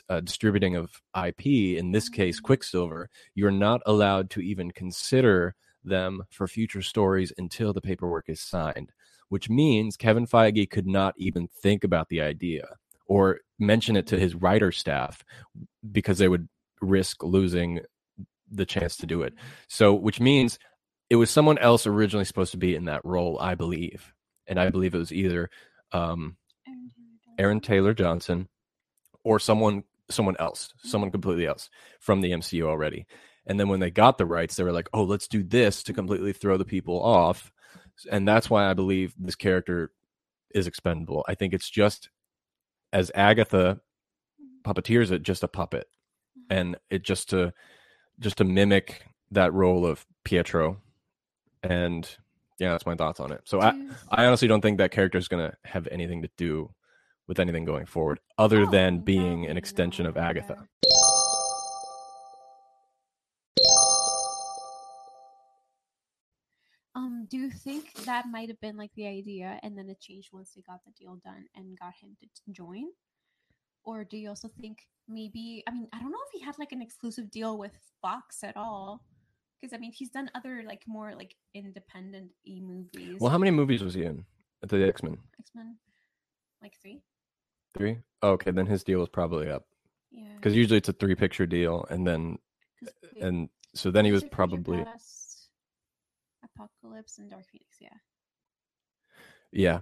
uh, 0.10 0.20
distributing 0.20 0.76
of 0.76 1.02
IP, 1.26 1.46
in 1.78 1.92
this 1.92 2.10
case 2.10 2.40
Quicksilver, 2.40 3.10
you're 3.36 3.52
not 3.52 3.82
allowed 3.86 4.30
to 4.32 4.42
even 4.42 4.72
consider 4.72 5.56
them 5.84 6.24
for 6.30 6.48
future 6.48 6.82
stories 6.82 7.34
until 7.38 7.74
the 7.74 7.82
paperwork 7.82 8.26
is 8.28 8.42
signed. 8.42 8.92
Which 9.30 9.50
means 9.50 9.98
Kevin 9.98 10.28
Feige 10.28 10.70
could 10.70 10.86
not 10.86 11.16
even 11.18 11.48
think 11.48 11.84
about 11.84 12.10
the 12.10 12.22
idea 12.22 12.68
or 13.08 13.40
mention 13.58 13.96
it 13.96 14.08
to 14.08 14.20
his 14.20 14.36
writer 14.36 14.72
staff 14.72 15.24
because 15.92 16.18
they 16.18 16.28
would 16.28 16.48
risk 16.82 17.24
losing 17.24 17.80
the 18.52 18.66
chance 18.66 18.96
to 18.98 19.08
do 19.08 19.24
it. 19.24 19.34
So, 19.68 19.94
which 19.94 20.20
means 20.20 20.60
it 21.10 21.16
was 21.16 21.30
someone 21.30 21.58
else 21.58 21.88
originally 21.88 22.26
supposed 22.26 22.52
to 22.52 22.58
be 22.58 22.76
in 22.76 22.86
that 22.86 23.04
role, 23.04 23.38
I 23.40 23.56
believe, 23.56 24.14
and 24.48 24.60
I 24.60 24.70
believe 24.70 24.94
it 24.94 25.00
was 25.00 25.14
either 25.14 25.50
um, 25.92 26.38
Aaron 27.38 27.60
Taylor 27.60 27.94
Johnson 27.94 28.48
or 29.24 29.40
someone 29.40 29.84
someone 30.10 30.36
else, 30.38 30.74
someone 30.84 31.12
completely 31.12 31.48
else 31.48 31.70
from 32.00 32.22
the 32.22 32.32
MCU 32.32 32.64
already. 32.64 33.08
And 33.46 33.60
then 33.60 33.68
when 33.68 33.80
they 33.80 33.92
got 33.92 34.18
the 34.18 34.26
rights, 34.26 34.56
they 34.56 34.64
were 34.64 34.72
like, 34.72 34.90
"Oh, 34.94 35.04
let's 35.04 35.28
do 35.28 35.44
this 35.44 35.84
to 35.84 35.94
completely 35.94 36.34
throw 36.34 36.58
the 36.58 36.66
people 36.66 37.02
off," 37.02 37.52
and 38.10 38.28
that's 38.28 38.50
why 38.50 38.70
I 38.70 38.74
believe 38.74 39.14
this 39.18 39.36
character 39.36 39.92
is 40.54 40.68
expendable. 40.68 41.26
I 41.28 41.36
think 41.36 41.54
it's 41.54 41.70
just 41.70 42.10
as 42.94 43.12
Agatha 43.16 43.82
puppeteers 44.64 45.12
it, 45.12 45.24
just 45.24 45.44
a 45.44 45.48
puppet, 45.48 45.88
mm-hmm. 46.38 46.58
and 46.58 46.78
it 46.90 47.04
just 47.04 47.30
to 47.32 47.54
just 48.20 48.38
to 48.38 48.44
mimic 48.46 49.06
that 49.32 49.54
role 49.54 49.86
of 49.86 50.06
Pietro, 50.24 50.78
and 51.64 52.08
yeah, 52.60 52.72
that's 52.72 52.86
my 52.86 52.96
thoughts 52.96 53.20
on 53.20 53.32
it. 53.32 53.42
So 53.44 53.60
I, 53.60 53.74
I 54.10 54.26
honestly 54.26 54.48
don't 54.48 54.62
think 54.62 54.78
that 54.78 54.92
character 54.92 55.18
is 55.18 55.28
going 55.28 55.50
to 55.50 55.58
have 55.66 55.88
anything 55.92 56.22
to 56.22 56.30
do 56.38 56.74
with 57.28 57.40
anything 57.40 57.66
going 57.66 57.86
forward, 57.86 58.20
other 58.38 58.64
Oh, 58.64 58.72
than 58.72 59.00
being 59.00 59.46
an 59.46 59.58
extension 59.58 60.06
of 60.06 60.18
Agatha. 60.18 60.68
Um, 66.96 67.26
do 67.30 67.38
you 67.38 67.50
think 67.50 67.94
that 68.06 68.28
might 68.28 68.50
have 68.50 68.62
been 68.62 68.78
like 68.78 68.92
the 68.96 69.08
idea 69.08 69.60
and 69.64 69.78
then 69.78 69.90
it 69.90 70.00
changed 70.00 70.30
once 70.32 70.52
they 70.54 70.62
got 70.62 70.84
the 70.86 70.92
deal 70.92 71.16
done 71.24 71.46
and 71.56 71.78
got 71.80 71.94
him 72.00 72.16
to 72.22 72.28
join? 72.52 72.86
Or 73.84 74.04
do 74.04 74.18
you 74.18 74.30
also 74.30 74.50
think 74.62 74.80
maybe, 75.08 75.64
I 75.68 75.72
mean, 75.72 75.88
I 75.92 76.00
don't 76.00 76.12
know 76.12 76.18
if 76.28 76.40
he 76.40 76.46
had 76.46 76.58
like 76.60 76.72
an 76.72 76.82
exclusive 76.82 77.32
deal 77.32 77.58
with 77.58 77.72
Fox 78.02 78.44
at 78.44 78.56
all. 78.56 79.04
Because 79.60 79.74
I 79.74 79.78
mean, 79.78 79.94
he's 79.94 80.10
done 80.10 80.30
other 80.36 80.64
like 80.68 80.84
more 80.88 81.16
like 81.16 81.36
independent 81.54 82.32
e 82.46 82.60
movies. 82.62 83.18
Well, 83.20 83.32
how 83.32 83.38
many 83.38 83.52
movies 83.52 83.82
was 83.82 83.94
he 83.94 84.04
in? 84.04 84.26
The 84.62 84.88
X 84.88 85.02
Men 85.04 85.18
X 85.40 85.52
Men? 85.56 85.78
Like 86.62 86.74
three? 86.82 87.02
Three. 87.76 88.00
Oh, 88.22 88.32
okay, 88.32 88.52
then 88.52 88.66
his 88.66 88.84
deal 88.84 89.00
was 89.00 89.10
probably 89.10 89.50
up 89.50 89.66
Yeah. 90.12 90.34
because 90.36 90.56
usually 90.56 90.78
it's 90.78 90.90
a 90.90 90.94
three 90.94 91.16
picture 91.16 91.46
deal, 91.46 91.86
and 91.90 92.06
then 92.08 92.40
we- 92.82 92.88
uh, 93.22 93.28
and 93.28 93.50
so 93.74 93.92
then 93.92 94.06
he 94.06 94.12
was 94.12 94.24
probably 94.24 94.86
Apocalypse 96.44 97.18
and 97.18 97.30
Dark 97.30 97.46
Phoenix, 97.50 97.78
yeah. 97.80 97.98
yeah. 99.52 99.80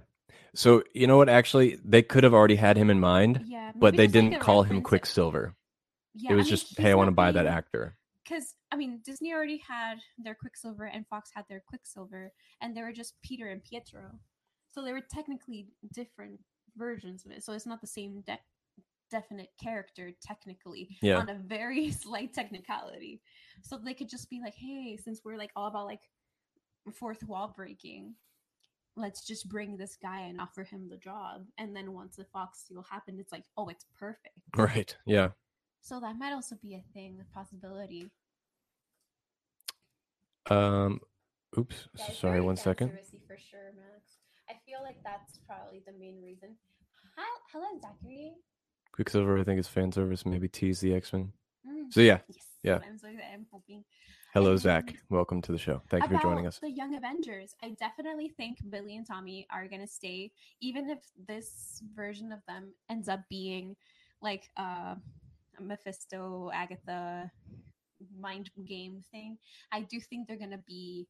So 0.54 0.82
you 0.94 1.06
know 1.06 1.16
what? 1.16 1.28
Actually, 1.28 1.78
they 1.84 2.02
could 2.02 2.24
have 2.24 2.34
already 2.34 2.56
had 2.56 2.76
him 2.76 2.90
in 2.90 3.00
mind, 3.00 3.44
Yeah. 3.46 3.72
but 3.74 3.96
they 3.96 4.06
didn't 4.06 4.34
a 4.34 4.38
call 4.38 4.62
him 4.62 4.82
Quicksilver. 4.82 5.54
Yeah, 6.14 6.32
it 6.32 6.34
was 6.34 6.48
just, 6.48 6.78
hey, 6.78 6.90
I 6.90 6.94
want 6.94 7.08
to 7.08 7.12
buy 7.12 7.32
that 7.32 7.46
actor. 7.46 7.96
Because 8.22 8.54
I 8.70 8.76
mean, 8.76 9.00
Disney 9.04 9.32
already 9.32 9.58
had 9.66 9.98
their 10.18 10.34
Quicksilver 10.34 10.84
and 10.84 11.06
Fox 11.08 11.30
had 11.34 11.44
their 11.48 11.60
Quicksilver, 11.66 12.32
and 12.60 12.76
they 12.76 12.82
were 12.82 12.92
just 12.92 13.20
Peter 13.22 13.48
and 13.50 13.62
Pietro, 13.62 14.18
so 14.70 14.82
they 14.82 14.92
were 14.92 15.00
technically 15.02 15.68
different 15.92 16.40
versions 16.76 17.24
of 17.24 17.32
it. 17.32 17.42
So 17.44 17.52
it's 17.52 17.66
not 17.66 17.80
the 17.80 17.86
same 17.86 18.22
de- 18.26 18.38
definite 19.10 19.48
character 19.62 20.10
technically 20.22 20.96
Yeah. 21.02 21.18
on 21.18 21.28
a 21.28 21.34
very 21.34 21.90
slight 22.04 22.32
technicality. 22.32 23.20
So 23.62 23.76
they 23.78 23.94
could 23.94 24.08
just 24.08 24.30
be 24.30 24.40
like, 24.40 24.54
hey, 24.54 24.96
since 25.02 25.20
we're 25.24 25.36
like 25.36 25.50
all 25.56 25.66
about 25.68 25.86
like 25.86 26.00
fourth 26.92 27.22
wall 27.24 27.52
breaking. 27.54 28.14
Let's 28.94 29.26
just 29.26 29.48
bring 29.48 29.76
this 29.78 29.96
guy 30.02 30.20
and 30.22 30.38
offer 30.40 30.64
him 30.64 30.88
the 30.90 30.98
job. 30.98 31.46
And 31.56 31.74
then 31.74 31.92
once 31.94 32.16
the 32.16 32.24
Fox 32.26 32.64
deal 32.68 32.84
happened, 32.90 33.20
it's 33.20 33.32
like, 33.32 33.44
oh, 33.56 33.68
it's 33.68 33.86
perfect. 33.98 34.36
Right. 34.54 34.94
Yeah. 35.06 35.28
So 35.80 35.98
that 36.00 36.16
might 36.18 36.32
also 36.34 36.56
be 36.60 36.74
a 36.74 36.82
thing, 36.92 37.18
a 37.20 37.34
possibility. 37.34 38.10
Um. 40.50 41.00
Oops. 41.58 41.88
Yeah, 41.96 42.04
Sorry. 42.12 42.32
very 42.32 42.40
One 42.44 42.56
fan 42.56 42.64
second. 42.64 42.88
servicey 42.90 43.20
for 43.26 43.36
sure, 43.38 43.72
Max. 43.76 44.16
I 44.18 44.21
feel 44.82 44.88
like 44.88 45.02
that's 45.04 45.38
probably 45.46 45.82
the 45.86 45.92
main 45.92 46.20
reason. 46.22 46.56
Hi, 47.16 47.40
hello, 47.52 47.66
Zachary. 47.80 48.32
Quicksilver, 48.92 49.38
I 49.38 49.44
think, 49.44 49.60
is 49.60 49.68
fan 49.68 49.92
service. 49.92 50.26
Maybe 50.26 50.48
tease 50.48 50.80
the 50.80 50.94
X 50.94 51.12
Men. 51.12 51.32
Mm, 51.66 51.92
So 51.92 52.00
yeah. 52.00 52.18
Yes, 52.28 52.44
yeah. 52.62 52.74
I'm 52.86 52.98
so 52.98 53.08
excited. 53.08 53.20
I'm 53.32 53.46
hoping. 53.52 53.84
Hello, 54.34 54.56
Zach. 54.56 54.94
Welcome 55.10 55.42
to 55.42 55.52
the 55.52 55.58
show. 55.58 55.82
Thank 55.90 56.04
you 56.04 56.16
for 56.16 56.22
joining 56.22 56.46
about 56.46 56.48
us. 56.54 56.58
The 56.58 56.70
Young 56.70 56.94
Avengers. 56.96 57.54
I 57.62 57.76
definitely 57.78 58.30
think 58.36 58.58
Billy 58.70 58.96
and 58.96 59.06
Tommy 59.06 59.46
are 59.52 59.68
gonna 59.68 59.86
stay, 59.86 60.32
even 60.60 60.88
if 60.90 60.98
this 61.28 61.82
version 61.94 62.32
of 62.32 62.40
them 62.48 62.72
ends 62.90 63.08
up 63.08 63.20
being 63.28 63.76
like 64.22 64.50
uh, 64.58 64.94
a 65.58 65.62
Mephisto, 65.62 66.50
Agatha 66.52 67.30
mind 68.18 68.50
game 68.66 69.04
thing. 69.12 69.38
I 69.70 69.82
do 69.82 70.00
think 70.00 70.26
they're 70.26 70.38
gonna 70.38 70.62
be 70.66 71.06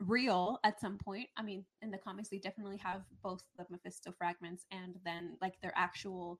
real 0.00 0.58
at 0.64 0.80
some 0.80 0.98
point. 0.98 1.28
I 1.36 1.42
mean, 1.42 1.64
in 1.82 1.90
the 1.90 1.98
comics, 1.98 2.28
they 2.28 2.38
definitely 2.38 2.76
have 2.78 3.02
both 3.22 3.42
the 3.56 3.66
Mephisto 3.70 4.12
fragments 4.16 4.64
and 4.70 4.94
then 5.04 5.36
like 5.40 5.60
their 5.60 5.72
actual 5.76 6.38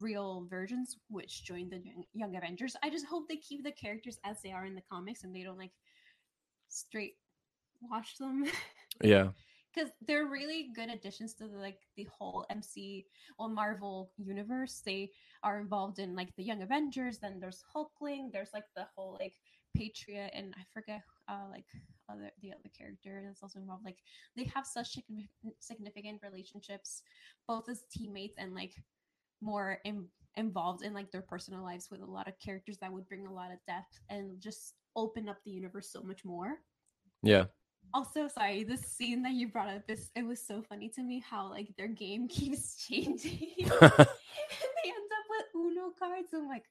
real 0.00 0.46
versions, 0.50 0.96
which 1.08 1.44
join 1.44 1.68
the 1.68 1.78
Young- 1.78 2.04
Young 2.14 2.36
Avengers. 2.36 2.76
I 2.82 2.90
just 2.90 3.06
hope 3.06 3.28
they 3.28 3.36
keep 3.36 3.62
the 3.62 3.72
characters 3.72 4.18
as 4.24 4.40
they 4.42 4.52
are 4.52 4.64
in 4.64 4.74
the 4.74 4.82
comics 4.90 5.22
and 5.24 5.34
they 5.34 5.42
don't 5.42 5.58
like 5.58 5.72
straight 6.68 7.14
wash 7.82 8.16
them. 8.16 8.44
Yeah. 9.02 9.30
because 9.74 9.90
they're 10.06 10.26
really 10.26 10.70
good 10.74 10.88
additions 10.88 11.34
to 11.34 11.48
the, 11.48 11.58
like 11.58 11.78
the 11.96 12.06
whole 12.16 12.46
MC 12.48 13.06
or 13.38 13.48
Marvel 13.48 14.12
universe. 14.16 14.80
They 14.86 15.10
are 15.42 15.58
involved 15.58 15.98
in 15.98 16.14
like 16.14 16.34
the 16.36 16.44
Young 16.44 16.62
Avengers. 16.62 17.18
Then 17.18 17.40
there's 17.40 17.64
Hulkling. 17.74 18.30
There's 18.32 18.50
like 18.54 18.66
the 18.76 18.86
whole 18.94 19.18
like 19.20 19.34
Patriot 19.76 20.30
and 20.32 20.54
I 20.56 20.62
forget 20.72 21.02
uh 21.28 21.48
like 21.50 21.66
other 22.10 22.30
the 22.42 22.52
other 22.52 22.70
character 22.76 23.22
that's 23.26 23.42
also 23.42 23.58
involved. 23.58 23.84
Like 23.84 23.98
they 24.36 24.50
have 24.54 24.66
such 24.66 24.98
significant 25.58 26.20
relationships, 26.22 27.02
both 27.48 27.68
as 27.68 27.84
teammates 27.90 28.36
and 28.38 28.54
like 28.54 28.74
more 29.40 29.78
in, 29.84 30.06
involved 30.36 30.84
in 30.84 30.92
like 30.94 31.10
their 31.10 31.22
personal 31.22 31.62
lives 31.62 31.88
with 31.90 32.00
a 32.00 32.06
lot 32.06 32.28
of 32.28 32.38
characters 32.38 32.78
that 32.80 32.92
would 32.92 33.08
bring 33.08 33.26
a 33.26 33.32
lot 33.32 33.52
of 33.52 33.58
depth 33.66 34.00
and 34.08 34.40
just 34.40 34.74
open 34.96 35.28
up 35.28 35.38
the 35.44 35.50
universe 35.50 35.90
so 35.92 36.02
much 36.02 36.24
more. 36.24 36.58
Yeah. 37.22 37.44
Also, 37.92 38.28
sorry, 38.28 38.64
this 38.64 38.80
scene 38.80 39.22
that 39.22 39.32
you 39.32 39.48
brought 39.48 39.68
up 39.68 39.82
is 39.88 40.10
it 40.16 40.26
was 40.26 40.44
so 40.44 40.62
funny 40.62 40.88
to 40.88 41.02
me 41.02 41.22
how 41.28 41.48
like 41.48 41.68
their 41.76 41.88
game 41.88 42.26
keeps 42.28 42.86
changing. 42.86 43.52
they 43.58 43.66
end 43.66 43.78
up 43.78 45.26
with 45.28 45.46
Uno 45.54 45.92
cards. 45.98 46.32
I'm 46.34 46.48
like, 46.48 46.64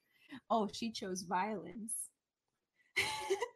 oh, 0.50 0.68
she 0.72 0.90
chose 0.90 1.22
violence. 1.22 1.94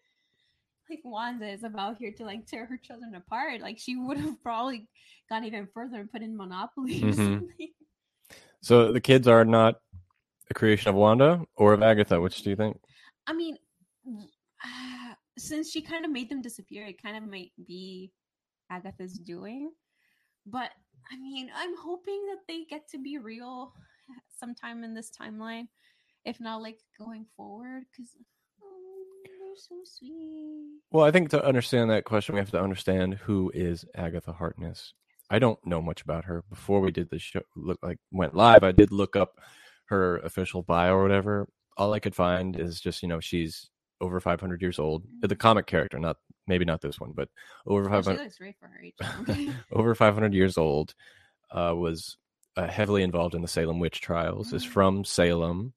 like 0.98 1.12
Wanda 1.12 1.48
is 1.48 1.64
about 1.64 1.98
here 1.98 2.12
to 2.12 2.24
like 2.24 2.46
tear 2.46 2.66
her 2.66 2.76
children 2.76 3.14
apart. 3.14 3.61
Like 3.61 3.78
she 3.78 3.96
would 3.96 4.18
have 4.18 4.42
probably 4.42 4.88
gone 5.28 5.44
even 5.44 5.68
further 5.72 6.00
and 6.00 6.11
put 6.11 6.22
in 6.22 6.37
Monopoly 6.37 7.02
or 7.02 7.12
Mhm. 7.12 7.48
So 8.61 8.92
the 8.92 9.00
kids 9.00 9.28
are 9.28 9.44
not 9.44 9.80
a 10.50 10.54
creation 10.54 10.88
of 10.88 10.96
Wanda 10.96 11.44
or 11.56 11.74
of 11.74 11.82
Agatha. 11.82 12.20
Which 12.20 12.42
do 12.42 12.50
you 12.50 12.56
think? 12.56 12.80
I 13.26 13.32
mean, 13.32 13.56
uh, 14.06 15.14
since 15.38 15.70
she 15.70 15.80
kind 15.82 16.04
of 16.04 16.11
made 16.11 16.28
them 16.28 16.42
disappear, 16.42 16.87
it 16.87 17.00
kind 17.00 17.16
of 17.16 17.30
might 17.30 17.52
be 17.66 18.11
Agatha's 18.70 19.18
doing. 19.18 19.70
But 20.46 20.70
I 21.11 21.16
mean, 21.16 21.50
I'm 21.54 21.76
hoping 21.76 22.26
that 22.26 22.40
they 22.48 22.64
get 22.64 22.88
to 22.88 22.98
be 22.98 23.18
real 23.18 23.72
sometime 24.37 24.82
in 24.82 24.94
this 24.94 25.11
timeline, 25.11 25.68
if 26.24 26.40
not 26.40 26.62
like 26.62 26.80
going 26.98 27.26
forward, 27.37 27.84
because 27.92 28.16
so 29.59 29.77
sweet. 29.85 30.81
Well, 30.90 31.05
I 31.05 31.11
think 31.11 31.31
to 31.31 31.44
understand 31.44 31.90
that 31.90 32.05
question, 32.05 32.35
we 32.35 32.40
have 32.40 32.51
to 32.53 32.61
understand 32.62 33.14
who 33.14 33.51
is 33.55 33.85
Agatha 33.94 34.33
Harkness. 34.33 34.94
I 35.31 35.38
don't 35.38 35.59
know 35.66 35.83
much 35.83 36.01
about 36.03 36.25
her. 36.25 36.42
Before 36.49 36.81
we 36.81 36.90
did 36.90 37.11
the 37.11 37.18
show, 37.18 37.42
look 37.55 37.79
like 37.83 37.99
went 38.11 38.35
live, 38.35 38.64
I 38.64 38.73
did 38.73 38.92
look 38.92 39.14
up 39.16 39.38
her 39.87 40.18
official 40.18 40.62
bio 40.62 40.94
or 40.94 41.03
whatever. 41.03 41.49
All 41.77 41.92
I 41.92 42.01
could 42.01 42.14
find 42.14 42.59
is 42.59 42.81
just 42.81 43.03
you 43.03 43.09
know 43.09 43.21
she's 43.21 43.68
over 44.01 44.21
500 44.21 44.62
years 44.62 44.79
old. 44.79 45.05
The 45.21 45.37
comic 45.37 45.66
character, 45.66 45.99
not 45.99 46.16
maybe 46.47 46.64
not 46.64 46.81
this 46.81 46.99
one, 47.01 47.12
but 47.14 47.29
over 47.66 47.85
Oh, 47.87 48.03
500 48.03 48.23
looks 48.23 48.38
great 48.38 48.57
for 48.59 48.68
her 48.68 48.81
age. 48.83 49.55
over 49.73 49.94
500 49.94 50.33
years 50.33 50.57
old. 50.57 50.94
Uh, 51.51 51.75
was 51.77 52.16
uh, 52.57 52.66
heavily 52.66 53.03
involved 53.03 53.35
in 53.35 53.42
the 53.42 53.49
Salem 53.49 53.79
witch 53.81 54.01
trials. 54.01 54.53
Is 54.53 54.64
Mm. 54.64 54.68
from 54.68 55.05
Salem. 55.05 55.73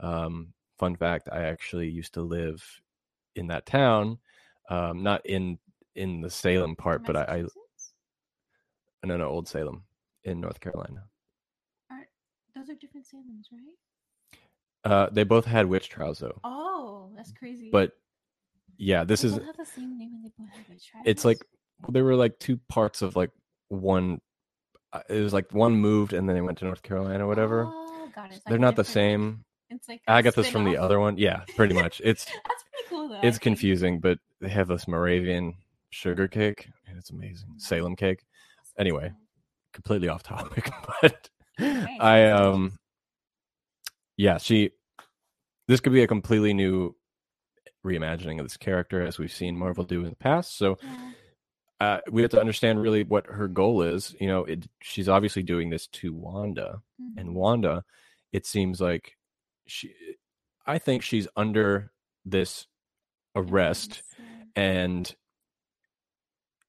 Um, 0.00 0.52
fun 0.78 0.96
fact: 0.96 1.28
I 1.30 1.42
actually 1.44 1.88
used 1.88 2.14
to 2.14 2.22
live 2.22 2.62
in 3.36 3.46
that 3.48 3.66
town, 3.66 4.18
um, 4.68 5.02
not 5.02 5.24
in 5.26 5.58
in 5.94 6.20
the 6.20 6.30
Salem 6.30 6.76
part, 6.76 7.04
but 7.04 7.16
I, 7.16 7.22
I 7.22 7.44
no 9.04 9.16
no 9.16 9.28
Old 9.28 9.48
Salem 9.48 9.84
in 10.24 10.40
North 10.40 10.60
Carolina. 10.60 11.04
Are, 11.90 12.06
those 12.54 12.68
are 12.70 12.74
different 12.74 13.06
Salems, 13.06 13.46
right? 13.52 14.92
Uh, 14.92 15.08
they 15.12 15.24
both 15.24 15.44
had 15.44 15.66
witch 15.66 15.88
trials 15.88 16.18
though, 16.20 16.40
Oh, 16.44 17.10
that's 17.16 17.32
crazy. 17.32 17.70
but 17.70 17.92
yeah, 18.78 19.04
this 19.04 19.22
They 19.22 19.28
is 19.28 19.34
have 19.34 19.56
the 19.58 19.66
same 19.66 19.98
name 19.98 20.14
and 20.14 20.24
they 20.24 20.32
both 20.38 20.48
have 20.54 20.68
witch 20.68 20.86
trials. 20.90 21.04
it's 21.06 21.24
like 21.24 21.44
there 21.88 22.04
were 22.04 22.16
like 22.16 22.38
two 22.38 22.58
parts 22.68 23.02
of 23.02 23.14
like 23.16 23.30
one. 23.68 24.20
uh, 24.92 25.02
It 25.08 25.20
was 25.20 25.32
like 25.34 25.52
one 25.52 25.74
moved 25.74 26.12
and 26.14 26.28
then 26.28 26.34
they 26.34 26.40
went 26.42 26.58
to 26.58 26.64
North 26.64 26.82
Carolina 26.82 27.24
or 27.24 27.28
whatever. 27.28 27.66
Oh, 27.68 28.08
got 28.14 28.30
it. 28.30 28.36
It's 28.36 28.44
They're 28.44 28.54
like 28.54 28.60
not 28.60 28.76
the 28.76 28.84
same. 28.84 29.44
It's 29.80 29.88
like 29.88 30.02
Agatha's 30.06 30.48
from 30.48 30.64
the 30.64 30.76
other 30.76 31.00
one. 31.00 31.16
Yeah, 31.16 31.42
pretty 31.56 31.74
much. 31.74 32.02
It's 32.04 32.24
That's 32.26 32.36
pretty 32.70 32.88
cool 32.90 33.08
though. 33.08 33.20
It's 33.22 33.38
confusing, 33.38 33.98
but 33.98 34.18
they 34.40 34.50
have 34.50 34.68
this 34.68 34.86
Moravian 34.86 35.54
sugar 35.88 36.28
cake 36.28 36.68
and 36.86 36.98
it's 36.98 37.08
amazing. 37.10 37.48
Salem 37.56 37.96
cake. 37.96 38.24
Anyway, 38.78 39.12
completely 39.72 40.08
off 40.08 40.22
topic, 40.22 40.70
but 41.02 41.30
Okay. 41.60 41.96
I 41.98 42.26
um 42.30 42.78
yeah, 44.16 44.36
she 44.38 44.70
this 45.66 45.80
could 45.80 45.92
be 45.94 46.02
a 46.02 46.06
completely 46.06 46.52
new 46.54 46.94
reimagining 47.84 48.38
of 48.38 48.44
this 48.44 48.56
character 48.58 49.02
as 49.02 49.18
we've 49.18 49.32
seen 49.32 49.56
Marvel 49.56 49.84
do 49.84 50.02
in 50.04 50.10
the 50.10 50.16
past. 50.16 50.58
So 50.58 50.76
Yeah. 50.82 51.10
uh, 51.80 52.00
we 52.10 52.20
have 52.22 52.30
to 52.32 52.40
understand 52.40 52.82
really 52.82 53.04
what 53.04 53.26
her 53.26 53.48
goal 53.48 53.80
is. 53.82 54.14
You 54.20 54.26
know, 54.28 54.44
it, 54.44 54.66
she's 54.82 55.08
obviously 55.08 55.42
doing 55.42 55.70
this 55.70 55.86
to 55.88 56.12
Wanda, 56.12 56.82
and 57.16 57.30
Mhm. 57.30 57.32
Wanda, 57.32 57.84
it 58.32 58.44
seems 58.46 58.80
like 58.80 59.16
she, 59.70 59.94
I 60.66 60.78
think 60.78 61.02
she's 61.02 61.28
under 61.36 61.92
this 62.24 62.66
arrest 63.34 64.02
and 64.56 65.14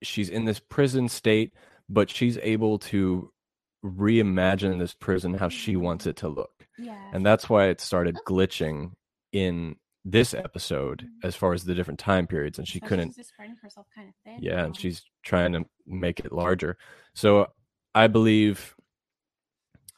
she's 0.04 0.30
in 0.30 0.46
this 0.46 0.60
prison 0.60 1.10
state, 1.10 1.54
but 1.90 2.10
she's 2.10 2.38
able 2.38 2.80
to 2.80 3.32
reimagine 3.84 4.80
this 4.80 4.94
prison 4.94 5.34
how 5.34 5.50
she 5.50 5.76
wants 5.76 6.06
it 6.06 6.18
to 6.18 6.30
look. 6.30 6.68
Yeah. 6.78 7.12
And 7.14 7.26
that's 7.26 7.50
why 7.50 7.66
it 7.68 7.82
started 7.82 8.18
glitching 8.28 8.92
in 9.32 9.76
this 10.04 10.34
episode 10.34 11.04
Mhm. 11.04 11.26
as 11.28 11.36
far 11.36 11.54
as 11.54 11.64
the 11.64 11.76
different 11.76 12.00
time 12.00 12.26
periods 12.28 12.58
and 12.58 12.68
she 12.68 12.80
So 12.80 12.88
couldn't 12.88 13.10
She's 13.10 13.18
just 13.18 13.34
herself 13.62 13.88
kind 13.94 14.10
of 14.10 14.16
thin. 14.24 14.38
yeah, 14.42 14.66
and 14.66 14.76
she's 14.76 15.04
trying 15.24 15.54
to 15.54 15.66
make 15.86 16.20
it 16.20 16.32
larger. 16.32 16.78
So 17.14 17.48
I 17.94 18.08
believe, 18.08 18.76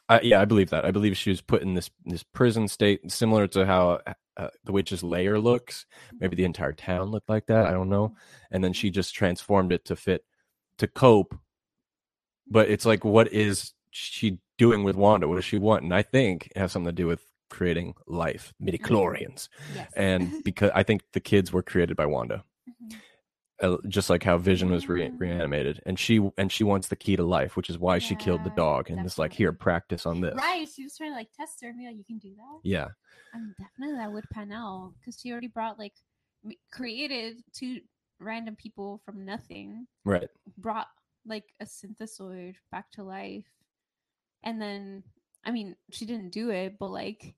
I, 0.08 0.20
yeah, 0.20 0.40
I 0.40 0.44
believe 0.44 0.70
that. 0.70 0.84
I 0.84 0.90
believe 0.90 1.16
she 1.16 1.30
was 1.30 1.40
put 1.40 1.62
in 1.62 1.74
this 1.74 1.90
this 2.04 2.22
prison 2.22 2.68
state, 2.68 3.10
similar 3.10 3.46
to 3.48 3.64
how 3.64 4.00
uh, 4.36 4.48
the 4.64 4.72
witch's 4.72 5.02
lair 5.02 5.38
looks. 5.38 5.86
Maybe 6.20 6.36
the 6.36 6.44
entire 6.44 6.72
town 6.72 7.10
looked 7.10 7.28
like 7.28 7.46
that. 7.46 7.66
I 7.66 7.70
don't 7.72 7.88
know. 7.88 8.14
And 8.50 8.62
then 8.62 8.72
she 8.72 8.90
just 8.90 9.14
transformed 9.14 9.72
it 9.72 9.84
to 9.86 9.96
fit 9.96 10.24
to 10.78 10.86
cope. 10.86 11.34
But 12.50 12.68
it's 12.68 12.84
like, 12.84 13.04
what 13.04 13.32
is 13.32 13.72
she 13.90 14.38
doing 14.58 14.84
with 14.84 14.96
Wanda? 14.96 15.28
What 15.28 15.36
does 15.36 15.44
she 15.44 15.58
want? 15.58 15.84
And 15.84 15.94
I 15.94 16.02
think 16.02 16.48
it 16.54 16.58
has 16.58 16.72
something 16.72 16.88
to 16.88 16.92
do 16.92 17.06
with 17.06 17.24
creating 17.48 17.94
life, 18.06 18.52
midichlorians. 18.62 19.48
Yes. 19.74 19.90
And 19.96 20.32
because 20.44 20.70
I 20.74 20.82
think 20.82 21.02
the 21.12 21.20
kids 21.20 21.52
were 21.52 21.62
created 21.62 21.96
by 21.96 22.06
Wanda 22.06 22.44
Mhm. 22.68 22.96
Uh, 23.64 23.78
just 23.88 24.10
like 24.10 24.22
how 24.22 24.36
Vision 24.36 24.70
was 24.70 24.88
re- 24.90 25.08
Mm. 25.08 25.18
reanimated, 25.18 25.80
and 25.86 25.98
she 25.98 26.20
and 26.36 26.52
she 26.52 26.64
wants 26.64 26.88
the 26.88 26.96
key 26.96 27.16
to 27.16 27.22
life, 27.24 27.56
which 27.56 27.70
is 27.70 27.78
why 27.78 27.98
she 27.98 28.14
killed 28.14 28.44
the 28.44 28.50
dog 28.50 28.90
and 28.90 29.06
is 29.06 29.18
like, 29.18 29.32
here, 29.32 29.52
practice 29.52 30.04
on 30.04 30.20
this. 30.20 30.34
Right. 30.36 30.68
She 30.68 30.82
was 30.84 30.94
trying 30.96 31.12
to 31.12 31.16
like 31.16 31.32
test 31.32 31.62
her 31.62 31.68
and 31.70 31.78
be 31.78 31.86
like, 31.86 31.96
you 31.96 32.04
can 32.04 32.18
do 32.18 32.34
that. 32.36 32.60
Yeah, 32.62 32.88
I 33.32 33.38
mean, 33.38 33.54
definitely 33.58 33.96
that 33.96 34.12
would 34.12 34.28
pan 34.30 34.52
out 34.52 34.92
because 35.00 35.18
she 35.18 35.32
already 35.32 35.46
brought 35.48 35.78
like 35.78 35.94
created 36.70 37.42
two 37.54 37.80
random 38.20 38.54
people 38.54 39.00
from 39.06 39.24
nothing, 39.24 39.86
right. 40.04 40.28
brought 40.58 40.88
like 41.26 41.44
a 41.60 41.64
synthezoid 41.64 42.56
back 42.70 42.90
to 42.92 43.02
life, 43.02 43.46
and 44.42 44.60
then 44.60 45.02
I 45.42 45.52
mean, 45.52 45.74
she 45.90 46.04
didn't 46.04 46.30
do 46.32 46.50
it, 46.50 46.78
but 46.78 46.90
like 46.90 47.34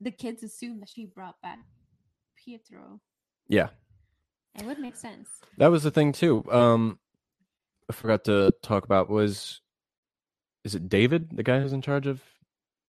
the 0.00 0.10
kids 0.10 0.42
assume 0.42 0.80
that 0.80 0.88
she 0.88 1.04
brought 1.06 1.40
back 1.40 1.60
Pietro. 2.36 3.00
Yeah, 3.48 3.68
It 4.54 4.64
would 4.64 4.78
make 4.78 4.96
sense. 4.96 5.28
that 5.58 5.68
was 5.70 5.82
the 5.82 5.90
thing 5.90 6.12
too. 6.12 6.44
Um, 6.50 6.98
I 7.88 7.92
forgot 7.92 8.24
to 8.24 8.52
talk 8.62 8.84
about 8.84 9.08
was, 9.08 9.60
is 10.64 10.74
it 10.74 10.88
David, 10.88 11.30
the 11.36 11.42
guy 11.42 11.60
who's 11.60 11.72
in 11.72 11.82
charge 11.82 12.06
of 12.06 12.20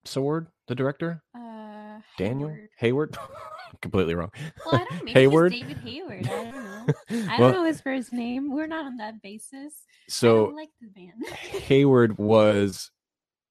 Sword, 0.06 0.48
the 0.67 0.76
director? 0.76 1.24
Uh, 1.36 2.00
Daniel 2.17 2.50
Hayward. 2.50 2.70
Hayward. 2.78 3.17
Completely 3.82 4.15
wrong. 4.15 4.32
Well, 4.65 4.76
I 4.76 4.86
don't 4.89 5.06
know. 5.06 5.12
Hayward. 5.13 5.52
David 5.52 5.78
Hayward. 5.80 6.26
I 6.26 6.30
don't 6.30 6.56
know. 6.56 6.86
I 7.10 7.39
well, 7.39 7.52
don't 7.52 7.54
know 7.54 7.65
his 7.65 7.82
first 7.82 8.13
name. 8.13 8.52
We're 8.54 8.65
not 8.67 8.86
on 8.86 8.98
that 8.98 9.22
basis. 9.22 9.74
I 9.86 10.04
so 10.08 10.46
like 10.56 10.70
the 10.80 10.89
man. 11.00 11.13
Hayward 11.63 12.17
was 12.17 12.91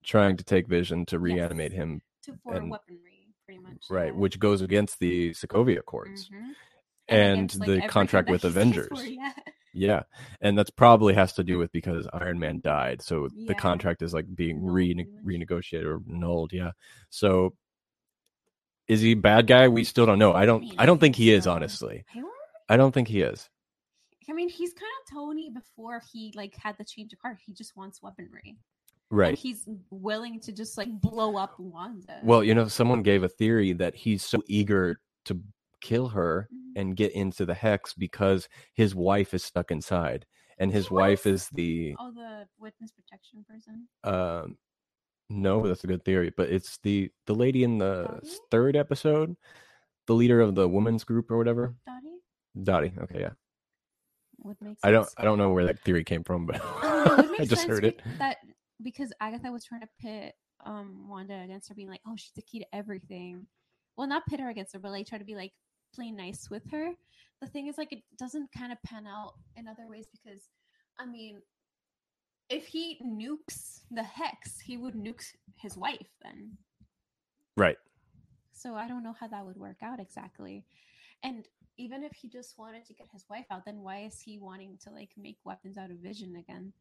trying 0.04 0.38
to 0.38 0.44
take 0.44 0.66
Vision 0.68 1.04
to 1.06 1.18
reanimate 1.18 1.72
Yes. 1.72 1.78
him, 1.80 2.02
to 2.24 2.32
for 2.42 2.54
and- 2.54 2.70
weaponry, 2.70 3.28
pretty 3.44 3.60
much. 3.60 3.84
right, 3.90 4.06
yeah. 4.12 4.18
which 4.18 4.38
goes 4.40 4.62
against 4.62 4.98
the 5.00 5.30
Sokovia 5.32 5.78
Accords. 5.80 6.30
Mhm. 6.30 6.52
And 7.08 7.38
against, 7.54 7.60
the 7.60 7.80
contract 7.88 8.28
with 8.30 8.42
he 8.42 8.50
stands 8.50 8.76
for, 8.76 8.82
Avengers. 8.84 9.10
yeah. 9.10 9.32
Yeah, 9.78 10.02
and 10.40 10.56
that's 10.56 10.70
probably 10.70 11.12
has 11.12 11.34
to 11.34 11.44
do 11.44 11.58
with 11.62 11.70
because 11.70 12.08
Iron 12.14 12.38
Man 12.38 12.60
died, 12.62 13.02
so 13.02 13.28
the 13.46 13.54
contract 13.54 14.00
is 14.00 14.14
like 14.14 14.24
being 14.34 14.64
rene- 14.64 15.06
renegotiated 15.22 15.84
or 15.84 16.00
nulled. 16.06 16.52
Yeah, 16.54 16.70
so 17.10 17.52
is 18.88 19.00
he 19.02 19.12
a 19.12 19.16
bad 19.16 19.46
guy? 19.46 19.68
We 19.68 19.84
still 19.84 20.06
don't 20.06 20.18
know. 20.18 20.32
I 20.32 20.46
don't. 20.46 20.64
I 20.78 20.86
don't 20.86 20.98
think 20.98 21.14
he 21.16 21.30
is 21.30 21.46
honestly. 21.46 22.04
I 22.70 22.76
don't 22.78 22.92
think 22.92 23.08
he 23.08 23.20
is. 23.20 23.48
I 24.30 24.32
mean, 24.32 24.48
he's 24.48 24.72
kind 24.72 24.90
of 25.06 25.12
Tony 25.14 25.50
before 25.50 26.02
he 26.12 26.32
like 26.34 26.56
had 26.56 26.76
the 26.78 26.84
change 26.84 27.12
of 27.12 27.18
heart. 27.20 27.38
He 27.44 27.52
just 27.52 27.76
wants 27.76 28.02
weaponry, 28.02 28.40
and 28.46 28.56
Right. 29.10 29.36
he's 29.38 29.68
willing 29.90 30.40
to 30.40 30.52
just 30.52 30.78
like 30.78 30.88
blow 31.02 31.36
up 31.36 31.60
Wanda. 31.60 32.18
Well, 32.24 32.42
you 32.42 32.54
know, 32.54 32.66
someone 32.66 33.02
gave 33.02 33.22
a 33.24 33.28
theory 33.28 33.72
that 33.74 33.94
he's 33.94 34.24
so 34.24 34.42
eager 34.46 35.00
to 35.26 35.38
kill 35.80 36.08
her 36.08 36.48
Mhm. 36.52 36.72
and 36.76 36.96
get 36.96 37.12
into 37.12 37.44
the 37.46 37.54
hex 37.54 37.94
because 37.94 38.48
his 38.74 38.94
wife 38.94 39.34
is 39.34 39.42
stuck 39.44 39.70
inside, 39.70 40.26
and 40.58 40.72
his 40.72 40.90
wife 40.90 41.26
is 41.26 41.48
the 41.50 41.94
Oh, 41.98 42.10
the 42.12 42.48
witness 42.58 42.92
protection 42.92 43.44
person. 43.44 43.88
um 44.04 44.58
no 45.28 45.66
that's 45.66 45.82
a 45.82 45.88
good 45.88 46.04
theory 46.04 46.30
but 46.36 46.48
it's 46.50 46.78
the 46.84 47.10
the 47.26 47.34
lady 47.34 47.64
in 47.64 47.78
the 47.78 48.04
Dottie? 48.04 48.28
third 48.52 48.76
episode 48.76 49.36
the 50.06 50.14
leader 50.14 50.40
of 50.40 50.54
the 50.54 50.68
women's 50.68 51.02
group 51.02 51.32
or 51.32 51.36
whatever 51.36 51.74
Dottie 51.84 52.20
dottie 52.62 52.92
okay 53.00 53.20
yeah 53.22 53.32
would 54.38 54.56
make 54.60 54.78
sense. 54.78 54.84
i 54.84 54.90
don't 54.92 55.08
i 55.16 55.24
don't 55.24 55.38
know 55.38 55.50
where 55.50 55.64
that 55.66 55.80
theory 55.80 56.04
came 56.04 56.22
from 56.22 56.46
but 56.46 56.60
Oh, 56.62 57.16
no, 57.28 57.34
i 57.40 57.44
just 57.44 57.66
heard 57.66 57.84
it 57.84 58.00
That 58.18 58.36
because 58.82 59.12
Agatha 59.20 59.50
was 59.50 59.64
trying 59.64 59.80
to 59.80 59.88
pit 60.00 60.34
um 60.64 61.08
Wanda 61.08 61.40
against 61.42 61.68
her, 61.70 61.74
being 61.74 61.88
like, 61.88 62.00
"Oh, 62.06 62.14
she's 62.16 62.32
the 62.36 62.42
key 62.42 62.60
to 62.60 62.66
everything." 62.74 63.46
Well, 63.96 64.06
not 64.06 64.26
pit 64.26 64.38
her 64.40 64.48
against 64.50 64.72
her, 64.74 64.78
but 64.78 64.90
like 64.92 65.06
try 65.06 65.18
to 65.18 65.24
be 65.24 65.34
like 65.34 65.52
play 65.96 66.10
nice 66.10 66.48
with 66.50 66.70
her. 66.70 66.90
The 67.40 67.48
thing 67.48 67.66
is, 67.68 67.78
like, 67.78 67.92
it 67.92 68.02
doesn't 68.18 68.52
kind 68.52 68.72
of 68.72 68.82
pan 68.82 69.06
out 69.06 69.34
in 69.56 69.66
other 69.66 69.88
ways 69.88 70.06
because, 70.12 70.42
I 70.98 71.06
mean, 71.06 71.40
if 72.48 72.66
he 72.66 72.98
nukes 73.04 73.80
the 73.90 74.02
hex, 74.02 74.60
he 74.60 74.76
would 74.76 74.94
nuke 74.94 75.24
his 75.56 75.76
wife 75.76 76.10
then. 76.22 76.56
right 77.56 77.78
So 78.52 78.74
I 78.74 78.88
don't 78.88 79.02
know 79.02 79.14
how 79.18 79.28
that 79.28 79.44
would 79.44 79.56
work 79.56 79.78
out 79.82 80.00
exactly. 80.00 80.64
And 81.22 81.46
even 81.78 82.02
if 82.02 82.12
he 82.12 82.28
just 82.28 82.58
wanted 82.58 82.84
to 82.86 82.94
get 82.94 83.08
his 83.12 83.24
wife 83.28 83.46
out, 83.50 83.64
then 83.64 83.82
why 83.82 84.04
is 84.04 84.20
he 84.20 84.38
wanting 84.38 84.78
to 84.84 84.90
like 84.90 85.10
make 85.16 85.38
weapons 85.44 85.76
out 85.76 85.90
of 85.90 85.98
Vision 85.98 86.36
again? 86.36 86.72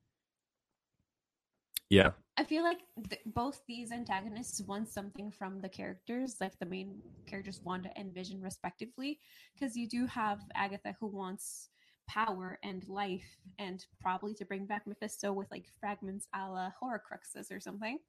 Yeah 1.90 2.12
I 2.38 2.44
feel 2.44 2.64
like 2.64 2.80
th- 3.10 3.22
both 3.28 3.62
these 3.68 3.92
antagonists 3.92 4.62
want 4.62 4.90
something 4.90 5.32
from 5.32 5.62
the 5.62 5.70
characters, 5.70 6.36
like 6.42 6.58
the 6.60 6.66
main 6.66 7.02
characters 7.28 7.62
Wanda 7.64 7.90
and 7.98 8.14
Vision, 8.14 8.42
respectively. 8.42 9.20
Because 9.54 9.78
you 9.78 9.88
do 9.88 10.06
have 10.08 10.42
Agatha 10.54 10.96
who 11.00 11.08
wants 11.08 11.70
power 12.08 12.60
and 12.64 12.88
life, 12.90 13.38
and 13.58 13.86
probably 14.02 14.34
to 14.36 14.46
bring 14.46 14.66
back 14.66 14.86
Mephisto 14.86 15.32
with 15.32 15.50
like 15.50 15.66
fragments 15.80 16.28
a 16.36 16.50
la 16.50 16.72
Horcruxes 16.82 17.52
or 17.52 17.60
something. 17.62 18.00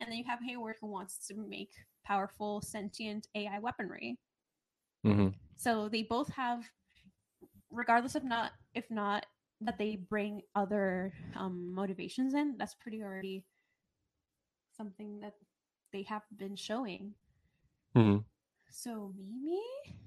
And 0.00 0.10
then 0.10 0.18
you 0.18 0.24
have 0.24 0.40
Hayward 0.42 0.76
who 0.80 0.86
wants 0.86 1.26
to 1.28 1.34
make 1.34 1.72
powerful 2.06 2.62
sentient 2.62 3.28
AI 3.34 3.58
weaponry. 3.58 4.18
hmm 5.04 5.28
So 5.56 5.88
they 5.88 6.02
both 6.02 6.28
have, 6.34 6.64
regardless 7.70 8.14
of 8.14 8.24
not 8.24 8.52
if 8.74 8.90
not 8.90 9.23
that 9.60 9.78
they 9.78 9.96
bring 9.96 10.42
other 10.54 11.12
um, 11.36 11.72
motivations 11.74 12.34
in. 12.34 12.56
That's 12.58 12.74
pretty 12.74 13.02
already 13.02 13.44
something 14.76 15.20
that 15.20 15.34
they 15.92 16.02
have 16.02 16.22
been 16.36 16.56
showing. 16.56 17.14
hmm 17.94 18.18
So 18.70 19.12
maybe 19.42 19.98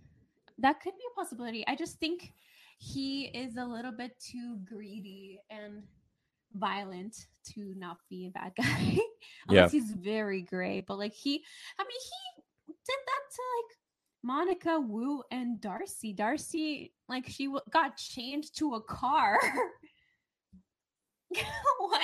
that 0.60 0.82
could 0.82 0.94
be 0.94 1.04
a 1.12 1.16
possibility. 1.16 1.66
I 1.68 1.76
just 1.76 2.00
think 2.00 2.34
he 2.80 3.26
is 3.26 3.58
a 3.58 3.66
little 3.66 3.92
bit 3.92 4.20
too 4.20 4.58
greedy 4.66 5.40
and 5.50 5.84
violent 6.54 7.28
to 7.54 7.74
not 7.78 7.98
be 8.10 8.28
a 8.28 8.32
bad 8.32 8.54
guy. 8.58 8.98
Unless 9.50 9.72
he's 9.72 9.92
very 9.92 10.42
great, 10.42 10.86
But 10.88 10.98
like 10.98 11.14
he 11.14 11.44
I 11.80 11.84
mean 11.84 12.02
he 12.68 12.74
did 12.74 13.00
that 13.06 13.36
to 13.36 13.42
like 13.58 13.77
Monica, 14.28 14.78
Wu, 14.80 15.24
and 15.32 15.62
Darcy. 15.62 16.12
Darcy, 16.12 16.94
like 17.08 17.26
she 17.28 17.46
w- 17.46 17.62
got 17.72 17.96
chained 17.96 18.54
to 18.56 18.76
a 18.76 18.82
car. 18.82 19.40
what? 21.30 22.02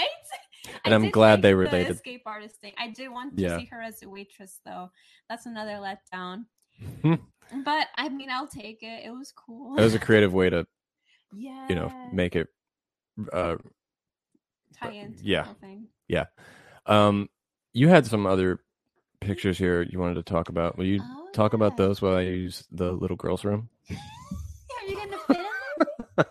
And 0.85 0.93
I 0.93 0.95
I'm 0.95 1.09
glad 1.11 1.33
like 1.35 1.41
they 1.41 1.49
the 1.49 1.57
related. 1.57 1.91
escape 1.95 2.21
artist 2.25 2.55
thing. 2.61 2.71
I 2.77 2.87
did 2.89 3.09
want 3.09 3.35
to 3.35 3.41
Yeah. 3.43 3.57
see 3.57 3.65
her 3.65 3.81
as 3.81 4.01
a 4.01 4.09
waitress, 4.09 4.61
though. 4.65 4.89
That's 5.29 5.45
another 5.45 5.73
letdown. 5.73 6.45
Hmm. 7.01 7.15
but 7.65 7.87
I 7.97 8.07
mean, 8.09 8.29
I'll 8.29 8.47
take 8.47 8.81
it. 8.81 9.05
It 9.05 9.11
was 9.11 9.33
cool. 9.33 9.75
That 9.75 9.83
was 9.83 9.93
a 9.93 9.99
creative 9.99 10.33
way 10.33 10.49
to, 10.49 10.65
yeah, 11.35 11.67
you 11.69 11.75
know, 11.75 11.91
make 12.13 12.35
it. 12.37 12.47
Uh, 13.31 13.57
tie 14.79 14.91
into 14.91 15.23
yeah. 15.23 15.43
the 15.43 15.53
thing. 15.55 15.87
um, 16.85 17.29
you 17.73 17.89
had 17.89 18.07
some 18.07 18.25
other 18.25 18.61
pictures 19.23 19.57
here 19.57 19.81
you 19.83 19.99
wanted 19.99 20.15
to 20.15 20.23
talk 20.23 20.49
about. 20.49 20.77
Will 20.77 20.85
you 20.85 20.99
Oh, 21.01 21.29
talk 21.33 21.53
about 21.53 21.77
those 21.77 22.01
while 22.01 22.15
I 22.15 22.21
use 22.21 22.65
the 22.71 22.91
little 22.91 23.17
girl's 23.17 23.43
room? 23.45 23.69
Are 23.89 24.87
you 24.87 24.95
gonna 24.95 25.17
fit 25.27 25.37
in 25.37 25.45
there? 26.17 26.25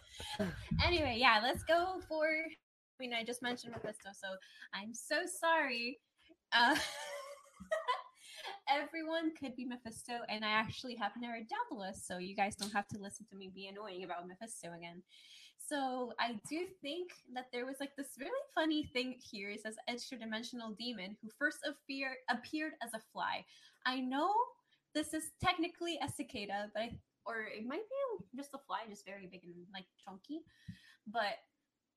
anyway, 0.85 1.17
yeah, 1.19 1.41
let's 1.43 1.63
go 1.65 2.01
for. 2.09 2.27
I 2.27 2.97
mean, 3.01 3.15
I 3.15 3.25
just 3.25 3.43
mentioned 3.43 3.73
Mephisto, 3.73 4.11
so 4.13 4.29
I'm 4.75 4.95
so 4.95 5.23
sorry. 5.27 5.99
Uh, 6.53 6.77
everyone 8.69 9.35
could 9.35 9.57
be 9.57 9.65
Mephisto, 9.65 10.13
and 10.29 10.45
I 10.45 10.51
actually 10.51 10.95
have 10.97 11.13
the 11.21 11.27
so 12.07 12.19
you 12.19 12.37
guys 12.37 12.55
don't 12.57 12.73
have 12.73 12.87
to 12.89 12.99
listen 12.99 13.27
to 13.31 13.37
me 13.37 13.51
be 13.55 13.67
annoying 13.69 14.05
about 14.05 14.27
Mephisto 14.29 14.69
again. 14.77 15.03
So 15.69 16.13
I 16.19 16.41
do 16.49 16.67
think 16.81 17.13
that 17.35 17.47
there 17.53 17.67
was 17.67 17.77
like 17.79 17.95
this 17.97 18.19
really 18.19 18.31
funny 18.55 18.91
thing 18.93 19.17
here. 19.31 19.51
It 19.51 19.63
says 19.63 19.77
extra 19.89 20.19
dimensional 20.19 20.71
demon 20.79 21.17
who 21.23 21.29
first 21.39 21.59
appear, 21.67 22.17
appeared 22.29 22.73
as 22.83 22.95
a 22.95 23.01
fly. 23.13 23.45
I 23.87 24.01
know 24.01 24.33
this 24.95 25.15
is 25.15 25.31
technically 25.43 25.99
a 26.03 26.09
cicada, 26.09 26.71
but 26.75 26.83
I 26.83 26.99
or 27.25 27.47
it 27.47 27.67
might 27.67 27.87
be 27.87 28.27
just 28.37 28.55
a 28.55 28.59
fly, 28.59 28.81
just 28.89 29.07
very 29.07 29.27
big 29.31 29.45
and 29.45 29.55
like 29.73 29.87
chunky. 30.05 30.43
But 31.07 31.39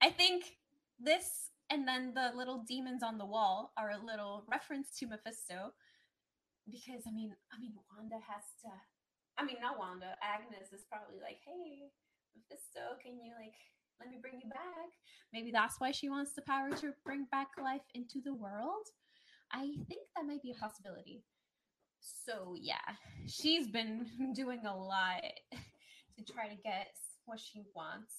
I 0.02 0.10
think 0.10 0.58
this 1.00 1.50
and 1.70 1.88
then 1.88 2.14
the 2.14 2.32
little 2.36 2.64
demons 2.68 3.02
on 3.02 3.18
the 3.18 3.26
wall 3.26 3.74
are 3.78 3.92
a 3.92 4.06
little 4.06 4.46
reference 4.48 4.90
to 5.00 5.08
Mephisto. 5.08 5.74
Because 6.70 7.04
I 7.08 7.12
mean, 7.12 7.34
I 7.54 7.60
mean, 7.60 7.74
Wanda 7.90 8.16
has 8.16 8.46
to. 8.64 8.70
I 9.38 9.44
mean, 9.44 9.58
not 9.62 9.78
Wanda. 9.78 10.16
Agnes 10.22 10.72
is 10.72 10.86
probably 10.90 11.20
like, 11.22 11.42
"Hey, 11.46 11.92
Mephisto, 12.36 13.00
can 13.02 13.18
you 13.18 13.34
like 13.40 13.56
let 14.00 14.10
me 14.10 14.18
bring 14.22 14.40
you 14.44 14.50
back?" 14.50 14.92
Maybe 15.34 15.52
that's 15.52 15.80
why 15.80 15.92
she 15.92 16.10
wants 16.10 16.34
the 16.34 16.42
power 16.44 16.72
to 16.78 16.94
bring 17.06 17.26
back 17.32 17.50
life 17.62 17.86
into 17.94 18.22
the 18.22 18.34
world. 18.34 18.88
I 19.52 19.76
think 19.88 20.02
that 20.16 20.26
might 20.26 20.42
be 20.42 20.52
a 20.52 20.56
possibility. 20.56 21.24
So 22.00 22.56
yeah, 22.60 22.96
she's 23.28 23.68
been 23.68 24.34
doing 24.36 24.66
a 24.66 24.76
lot 24.76 25.22
to 26.18 26.34
try 26.34 26.48
to 26.48 26.56
get 26.56 26.88
what 27.26 27.40
she 27.40 27.64
wants. 27.76 28.14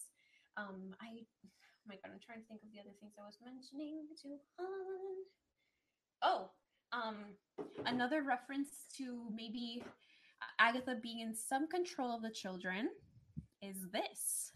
Um, 0.57 0.95
I 1.01 1.25
oh 1.45 1.89
my 1.89 1.95
god, 1.97 2.13
I'm 2.13 2.21
trying 2.25 2.41
to 2.41 2.47
think 2.49 2.61
of 2.63 2.71
the 2.73 2.81
other 2.81 2.95
things 3.01 3.15
I 3.19 3.27
was 3.27 3.39
mentioning 3.45 4.07
to 4.23 4.29
Han. 4.59 5.17
Oh, 6.23 6.51
um, 6.93 7.17
another 7.85 8.23
reference 8.23 8.87
to 8.97 9.29
maybe 9.35 9.83
Agatha 10.59 10.97
being 11.03 11.21
in 11.21 11.35
some 11.35 11.69
control 11.69 12.15
of 12.15 12.23
the 12.23 12.31
children 12.31 12.89
is 13.69 13.77
this. 13.93 14.53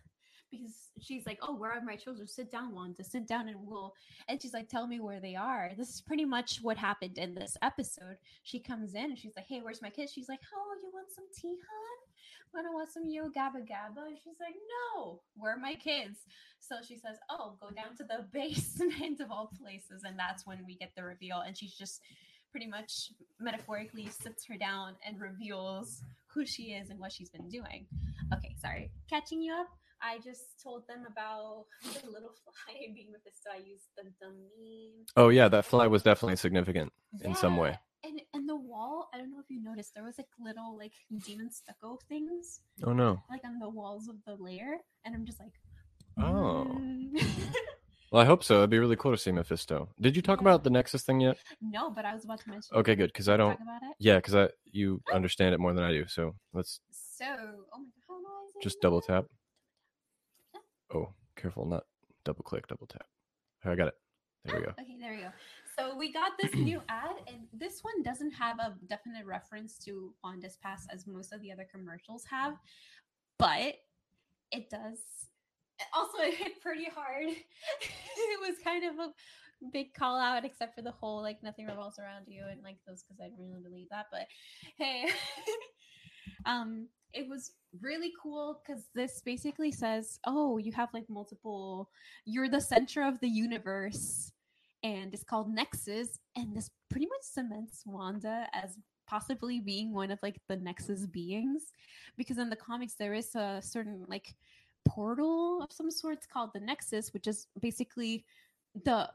Because 0.51 0.91
she's 1.01 1.27
like, 1.27 1.39
Oh, 1.43 1.55
where 1.55 1.71
are 1.71 1.81
my 1.81 1.95
children? 1.97 2.27
Sit 2.27 2.51
down, 2.51 2.75
Wanda, 2.75 3.05
sit 3.05 3.27
down 3.27 3.49
and 3.49 3.59
we'll 3.61 3.95
and 4.29 4.41
she's 4.43 4.53
like, 4.53 4.69
Tell 4.69 4.87
me 4.87 4.99
where 5.01 5.21
they 5.21 5.37
are. 5.37 5.71
This 5.77 5.91
is 5.91 6.01
pretty 6.01 6.25
much 6.25 6.59
what 6.63 6.77
happened 6.77 7.19
in 7.19 7.35
this 7.35 7.57
episode. 7.63 8.17
She 8.43 8.59
comes 8.59 8.95
in 8.95 9.05
and 9.05 9.19
she's 9.19 9.37
like, 9.37 9.47
Hey, 9.49 9.61
where's 9.63 9.83
my 9.83 9.91
kids? 9.91 10.13
She's 10.13 10.29
like, 10.29 10.41
Oh, 10.55 10.75
you 10.83 10.91
want 10.93 11.13
some 11.15 11.27
tea, 11.35 11.57
hon? 11.57 11.99
Wanna 12.53 12.73
want 12.73 12.91
some 12.93 13.09
yo 13.09 13.29
gabba 13.29 13.63
gabba? 13.63 14.09
And 14.09 14.19
she's 14.19 14.41
like, 14.41 14.57
No, 14.97 15.21
where 15.37 15.55
are 15.55 15.59
my 15.59 15.75
kids? 15.75 16.19
So 16.59 16.77
she 16.87 16.97
says, 16.97 17.17
Oh, 17.31 17.57
go 17.61 17.71
down 17.71 17.97
to 17.99 18.05
the 18.05 18.27
basement 18.33 19.21
of 19.21 19.31
all 19.31 19.53
places. 19.63 20.03
And 20.05 20.19
that's 20.19 20.47
when 20.47 20.65
we 20.67 20.75
get 20.75 20.91
the 20.97 21.05
reveal. 21.05 21.41
And 21.47 21.57
she's 21.57 21.75
just 21.75 22.01
pretty 22.51 22.67
much 22.67 23.13
metaphorically 23.39 24.09
sits 24.09 24.45
her 24.47 24.57
down 24.57 24.95
and 25.07 25.21
reveals 25.21 26.03
who 26.33 26.47
she 26.47 26.73
is 26.73 26.91
and 26.91 26.99
what 26.99 27.13
she's 27.13 27.31
been 27.31 27.49
doing. 27.49 27.87
Okay, 28.35 28.55
sorry. 28.61 28.91
Catching 29.09 29.43
you 29.43 29.53
up. 29.55 29.69
I 30.03 30.19
just 30.25 30.63
told 30.63 30.87
them 30.89 31.05
about 31.11 31.67
the 32.03 32.09
little 32.11 32.33
fly 32.45 32.75
being 32.95 33.13
Mephisto. 33.13 33.51
I 33.53 33.59
used 33.59 33.89
the, 33.97 34.05
the 34.21 34.29
meme. 34.29 35.05
Oh 35.17 35.29
yeah, 35.29 35.49
that 35.49 35.65
fly 35.65 35.87
was 35.87 36.03
definitely 36.03 36.37
significant 36.37 36.93
in 37.23 37.35
some 37.35 37.57
way. 37.57 37.79
And 38.03 38.21
and 38.33 38.49
the 38.49 38.57
wall, 38.57 39.11
I 39.13 39.19
don't 39.19 39.31
know 39.31 39.41
if 39.41 39.51
you 39.51 39.63
noticed, 39.63 39.93
there 39.95 40.05
was 40.05 40.17
like 40.17 40.29
little 40.41 40.75
like 40.79 40.93
demon 41.27 41.51
stucco 41.51 41.99
things 42.09 42.61
Oh 42.83 42.95
no. 42.95 43.21
like 43.29 43.43
on 43.45 43.59
the 43.59 43.69
walls 43.69 44.09
of 44.09 44.17
the 44.27 44.43
lair, 44.43 44.79
and 45.05 45.15
I'm 45.15 45.27
just 45.27 45.39
like, 45.39 45.53
Oh. 46.19 46.67
Mm. 46.81 47.23
Well, 48.11 48.21
I 48.23 48.25
hope 48.25 48.43
so. 48.43 48.59
It'd 48.59 48.71
be 48.71 48.79
really 48.81 48.97
cool 48.97 49.13
to 49.13 49.17
see 49.19 49.31
Mephisto. 49.31 49.89
Did 50.01 50.17
you 50.17 50.23
talk 50.23 50.41
about 50.41 50.65
the 50.65 50.71
Nexus 50.71 51.03
thing 51.03 51.21
yet? 51.21 51.37
no, 51.61 51.91
but 51.91 52.05
I 52.05 52.13
was 52.13 52.25
about 52.25 52.41
to 52.41 52.49
mention. 52.51 52.77
Okay, 52.77 52.97
good, 52.97 53.13
because 53.13 53.29
I 53.29 53.37
don't. 53.37 53.53
talk 53.53 53.61
about 53.63 53.83
it. 53.89 53.95
Yeah, 54.01 54.17
because 54.17 54.35
I 54.35 54.49
you 54.65 55.01
understand 55.13 55.55
it 55.55 55.61
more 55.61 55.73
than 55.73 55.85
I 55.85 55.93
do. 55.93 56.05
So 56.09 56.35
let's 56.53 56.81
So, 56.91 57.25
oh 57.27 57.79
my 57.79 57.85
god, 58.09 58.09
how 58.09 58.19
do 58.21 58.59
I 58.59 58.63
just 58.63 58.81
double 58.81 59.01
tap. 59.01 59.27
Oh, 60.93 61.11
careful, 61.37 61.67
not 61.67 61.85
double 62.25 62.43
click, 62.43 62.67
double 62.67 62.87
tap. 62.89 63.07
I 63.65 63.75
got 63.77 63.89
it. 63.89 63.95
There 64.45 64.57
we 64.59 64.63
Ah, 64.63 64.67
go. 64.77 64.83
Okay, 64.83 64.97
there 65.01 65.13
we 65.15 65.19
go. 65.23 65.31
So 65.79 65.97
we 65.97 66.13
got 66.13 66.33
this 66.41 66.53
new 66.55 66.83
ad, 66.89 67.15
and 67.29 67.47
this 67.53 67.81
one 67.83 68.03
doesn't 68.03 68.33
have 68.33 68.59
a 68.59 68.75
definite 68.89 69.25
reference 69.25 69.79
to 69.85 70.13
Wanda's 70.25 70.57
past 70.63 70.89
as 70.93 71.07
most 71.07 71.33
of 71.33 71.41
the 71.43 71.53
other 71.53 71.67
commercials 71.71 72.25
have, 72.25 72.55
but 73.39 73.75
it 74.51 74.69
does. 74.69 74.99
Also, 75.95 76.19
it 76.19 76.35
hit 76.35 76.61
pretty 76.61 76.89
hard. 76.95 77.27
it 77.29 78.41
was 78.41 78.57
kind 78.63 78.85
of 78.85 78.99
a 78.99 79.13
big 79.73 79.93
call 79.95 80.19
out, 80.19 80.45
except 80.45 80.75
for 80.75 80.83
the 80.83 80.91
whole 80.91 81.23
like 81.23 81.43
nothing 81.43 81.67
revolves 81.67 81.99
around 81.99 82.25
you 82.27 82.45
and 82.51 82.63
like 82.63 82.77
those 82.87 83.03
because 83.03 83.21
I 83.21 83.29
didn't 83.29 83.49
really 83.49 83.63
believe 83.63 83.89
that. 83.91 84.07
But 84.11 84.27
hey, 84.77 85.09
um, 86.47 86.89
it 87.13 87.29
was 87.29 87.53
really 87.81 88.13
cool 88.23 88.61
because 88.65 88.85
this 88.95 89.21
basically 89.25 89.73
says, 89.73 90.19
oh, 90.27 90.59
you 90.59 90.73
have 90.73 90.89
like 90.95 91.09
multiple, 91.09 91.91
you're 92.25 92.49
the 92.49 92.61
center 92.61 93.03
of 93.03 93.21
the 93.21 93.29
universe, 93.29 94.33
and 94.83 95.13
it's 95.13 95.25
called 95.25 95.53
Nexus, 95.53 96.19
and 96.37 96.57
this 96.57 96.71
pretty 96.89 97.07
much 97.07 97.23
cements 97.23 97.83
Wanda 97.85 98.47
as 98.53 98.77
possibly 99.07 99.61
being 99.61 99.93
one 99.93 100.11
of 100.11 100.21
like 100.23 100.41
the 100.49 100.57
Nexus 100.57 101.07
beings, 101.07 101.73
because 102.17 102.39
in 102.39 102.49
the 102.49 102.57
comics 102.57 102.95
there 102.95 103.15
is 103.15 103.35
a 103.35 103.61
certain 103.63 104.05
like 104.09 104.35
portal 104.89 105.63
of 105.63 105.73
some 105.73 105.91
sorts 105.91 106.27
called 106.27 106.51
the 106.55 106.61
Nexus, 106.61 107.13
which 107.13 107.27
is 107.27 107.47
basically 107.61 108.25
the 108.85 109.09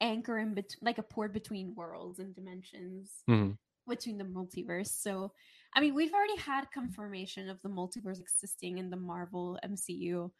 anchor 0.00 0.38
in 0.38 0.54
between, 0.54 0.78
like 0.82 0.98
a 0.98 1.02
port 1.02 1.32
between 1.32 1.74
worlds 1.74 2.18
and 2.18 2.34
dimensions 2.34 3.22
Mhm. 3.28 3.56
between 3.88 4.18
the 4.18 4.24
multiverse. 4.24 4.88
So, 4.88 5.32
I 5.74 5.80
mean, 5.80 5.94
we've 5.94 6.12
already 6.12 6.36
had 6.36 6.70
confirmation 6.70 7.48
of 7.48 7.60
the 7.62 7.68
multiverse 7.68 8.20
existing 8.20 8.78
in 8.78 8.90
the 8.90 8.96
Marvel 8.96 9.58
MCU. 9.62 10.30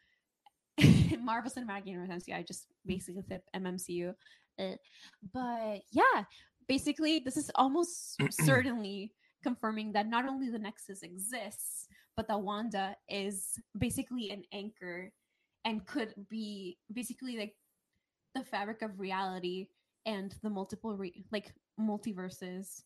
Marvel 1.19 1.49
Cinematic 1.51 1.87
Universe 1.87 2.09
MCU. 2.09 2.35
I 2.35 2.43
just 2.43 2.67
basically 2.85 3.23
said 3.23 3.41
MMCU. 3.55 4.13
Uh, 4.59 4.75
but 5.33 5.81
yeah, 5.91 6.25
basically, 6.67 7.19
this 7.19 7.37
is 7.37 7.49
almost 7.55 8.17
certainly 8.31 9.13
confirming 9.43 9.91
that 9.93 10.07
not 10.07 10.27
only 10.27 10.49
the 10.49 10.59
Nexus 10.59 11.01
exists, 11.03 11.87
but 12.17 12.27
the 12.27 12.37
Wanda 12.37 12.95
is 13.07 13.59
basically 13.77 14.31
an 14.31 14.43
anchor 14.51 15.13
and 15.63 15.85
could 15.85 16.13
be 16.29 16.77
basically 16.91 17.37
like 17.37 17.55
the 18.33 18.43
fabric 18.43 18.81
of 18.81 18.99
reality 18.99 19.67
and 20.05 20.35
the 20.41 20.49
multiple 20.49 20.97
re- 20.97 21.23
like 21.31 21.53
multiverses 21.79 22.81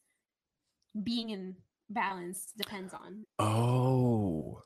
being 1.03 1.29
in 1.29 1.55
balance 1.89 2.51
depends 2.57 2.93
on. 2.93 3.25
Oh. 3.39 4.61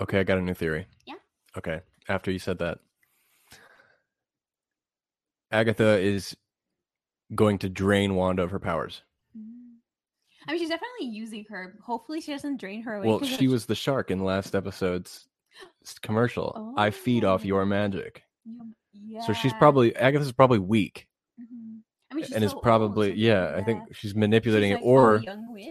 Okay, 0.00 0.20
I 0.20 0.22
got 0.22 0.38
a 0.38 0.42
new 0.42 0.54
theory. 0.54 0.86
Yeah. 1.04 1.14
Okay. 1.56 1.80
After 2.08 2.30
you 2.30 2.38
said 2.38 2.58
that, 2.58 2.78
Agatha 5.50 5.98
is 5.98 6.36
going 7.34 7.58
to 7.58 7.68
drain 7.68 8.14
Wanda 8.14 8.42
of 8.42 8.50
her 8.50 8.58
powers. 8.58 9.02
I 10.46 10.52
mean, 10.52 10.60
she's 10.60 10.68
definitely 10.68 11.06
using 11.06 11.44
her. 11.50 11.74
Hopefully, 11.82 12.20
she 12.20 12.32
doesn't 12.32 12.58
drain 12.58 12.82
her 12.82 12.96
away. 12.96 13.08
Well, 13.08 13.22
she 13.22 13.48
was 13.48 13.66
the 13.66 13.74
shark 13.74 14.10
in 14.10 14.24
last 14.24 14.54
episode's 14.54 15.28
commercial. 16.02 16.74
I 16.76 16.90
feed 16.90 17.24
off 17.24 17.42
oh. 17.42 17.46
your 17.46 17.62
Oh. 17.62 17.66
magic. 17.66 18.22
Yeah. 18.92 19.22
So 19.22 19.32
she's 19.32 19.52
probably 19.54 19.94
Agatha's 19.96 20.32
probably 20.32 20.58
weak. 20.58 21.08
I 22.12 22.14
mean, 22.14 22.24
she's 22.26 22.34
and 22.34 22.44
is 22.44 22.50
so 22.50 22.56
old, 22.56 22.62
probably 22.62 23.08
so 23.10 23.14
yeah. 23.16 23.54
I 23.56 23.62
think 23.62 23.80
she's 23.88 23.96
She's 23.96 24.14
manipulating 24.14 24.72
like, 24.72 24.82
it, 24.82 24.84
or 24.84 25.22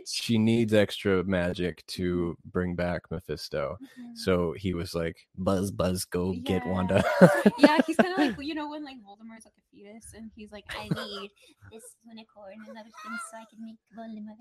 she 0.07 0.39
needs 0.39 0.73
extra 0.73 1.23
magic 1.23 1.85
to 1.87 2.35
bring 2.45 2.75
back 2.75 3.03
Mephisto. 3.11 3.77
Mhm. 3.81 4.17
So 4.17 4.53
he 4.57 4.73
was 4.73 4.95
like, 4.95 5.15
"Buzz, 5.37 5.69
buzz, 5.69 6.03
go 6.05 6.33
get 6.43 6.65
Wanda." 6.65 7.03
yeah, 7.59 7.77
he's 7.85 7.95
kind 7.95 8.13
of 8.13 8.17
like 8.17 8.35
you 8.47 8.55
know 8.55 8.69
when 8.71 8.83
like 8.83 8.97
Voldemort's 8.97 9.45
like 9.45 9.53
a 9.59 9.63
fetus, 9.71 10.13
and 10.15 10.31
he's 10.35 10.51
like, 10.51 10.65
I 10.69 10.83
need 10.83 11.29
this 11.71 11.83
unicorn 12.03 12.55
and 12.67 12.77
other 12.77 12.89
things 13.03 13.19
so 13.29 13.37
I 13.37 13.45
can 13.49 13.61
make 13.63 13.75
Voldemort. 13.95 14.35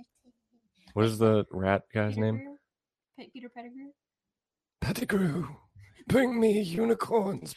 what 0.95 1.05
is 1.05 1.19
the 1.19 1.45
rat 1.53 1.83
guy's 1.93 2.15
Peter 2.15 2.33
name? 2.33 2.57
Pe- 3.19 3.29
Peter 3.29 3.51
Pettigrew. 3.55 3.91
Pettigrew, 4.81 5.49
bring 6.09 6.41
me 6.41 6.63
unicorns. 6.63 7.55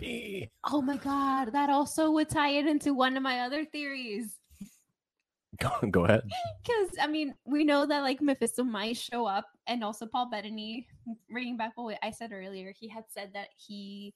P. 0.00 0.48
Oh 0.64 0.80
my 0.82 0.96
god, 0.96 1.52
that 1.52 1.70
also 1.70 2.10
would 2.12 2.28
tie 2.28 2.50
it 2.50 2.66
into 2.66 2.94
one 2.94 3.16
of 3.16 3.22
my 3.22 3.40
other 3.40 3.64
theories. 3.64 4.36
Go, 5.60 5.70
go 5.90 6.04
ahead. 6.04 6.22
Because 6.62 6.90
I 7.00 7.06
mean, 7.08 7.34
we 7.44 7.64
know 7.64 7.84
that 7.86 8.02
like 8.02 8.20
Mephisto 8.20 8.62
might 8.62 8.96
show 8.96 9.26
up, 9.26 9.46
and 9.66 9.82
also 9.82 10.06
Paul 10.06 10.30
Bettany, 10.30 10.86
bringing 11.30 11.56
back 11.56 11.72
what 11.74 11.98
I 12.02 12.10
said 12.10 12.32
earlier, 12.32 12.72
he 12.78 12.86
had 12.88 13.04
said 13.08 13.30
that 13.34 13.48
he 13.56 14.14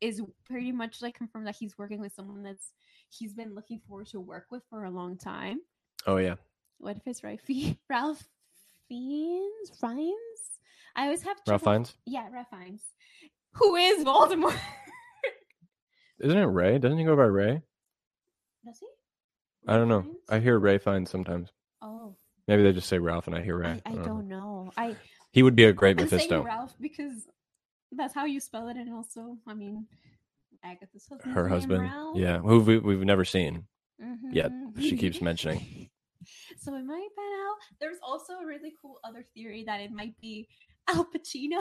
is 0.00 0.22
pretty 0.46 0.72
much 0.72 1.02
like 1.02 1.14
confirmed 1.14 1.46
that 1.46 1.56
he's 1.56 1.76
working 1.76 2.00
with 2.00 2.12
someone 2.14 2.42
that's 2.42 2.72
he's 3.10 3.34
been 3.34 3.54
looking 3.54 3.80
forward 3.86 4.06
to 4.08 4.20
work 4.20 4.46
with 4.50 4.62
for 4.70 4.84
a 4.84 4.90
long 4.90 5.16
time. 5.18 5.60
Oh 6.06 6.16
yeah, 6.16 6.34
What 6.78 6.96
if 6.96 7.06
it's 7.06 7.22
Ralph 7.22 7.40
Ralph 7.90 8.24
Fiennes? 8.88 9.70
Fiennes? 9.80 10.60
I 10.96 11.04
always 11.04 11.22
have 11.22 11.36
Ralph 11.46 11.62
Fiennes. 11.62 11.96
Yeah, 12.06 12.28
Ralph 12.32 12.48
Fiennes. 12.50 12.82
Who 13.52 13.76
is 13.76 14.04
Voldemort? 14.04 14.58
Isn't 16.22 16.38
it 16.38 16.44
Ray? 16.44 16.78
Doesn't 16.78 16.98
he 16.98 17.04
go 17.04 17.16
by 17.16 17.24
Ray? 17.24 17.62
Does 18.64 18.78
he? 18.78 18.86
I 19.66 19.76
don't 19.76 19.88
know. 19.88 20.04
I 20.28 20.38
hear 20.38 20.58
Ray 20.58 20.78
Fiennes 20.78 21.10
sometimes. 21.10 21.50
Oh, 21.82 22.16
Maybe 22.48 22.62
they 22.62 22.72
just 22.72 22.88
say 22.88 22.98
Ralph 22.98 23.26
and 23.26 23.36
I 23.36 23.42
hear 23.42 23.56
Ray. 23.58 23.80
I, 23.86 23.90
I 23.90 23.94
don't 23.94 23.98
know. 24.02 24.04
don't 24.06 24.28
know. 24.28 24.72
I 24.76 24.96
He 25.32 25.42
would 25.42 25.56
be 25.56 25.64
a 25.64 25.72
great 25.72 25.98
I'm 25.98 26.04
Mephisto. 26.04 26.42
Ralph 26.42 26.74
because 26.80 27.26
that's 27.92 28.14
how 28.14 28.24
you 28.24 28.40
spell 28.40 28.68
it, 28.68 28.76
and 28.76 28.92
also, 28.92 29.36
I 29.46 29.54
mean, 29.54 29.86
Agatha's 30.64 31.06
husband's 31.08 31.34
Her 31.34 31.48
husband. 31.48 31.82
Ralph. 31.82 32.16
Yeah, 32.16 32.38
who 32.38 32.60
we, 32.60 32.78
we've 32.78 33.04
never 33.04 33.24
seen. 33.24 33.66
yet, 34.32 34.50
Mhm. 34.50 34.80
she 34.80 34.96
keeps 34.96 35.20
mentioning. 35.20 35.88
so 36.58 36.74
it 36.74 36.84
might 36.84 37.08
pan 37.16 37.32
out. 37.46 37.56
There's 37.80 37.98
also 38.02 38.34
a 38.34 38.46
really 38.46 38.72
cool 38.80 38.98
other 39.04 39.24
theory 39.34 39.62
that 39.64 39.80
it 39.80 39.92
might 39.92 40.18
be 40.20 40.48
Al 40.88 41.04
Pacino 41.04 41.60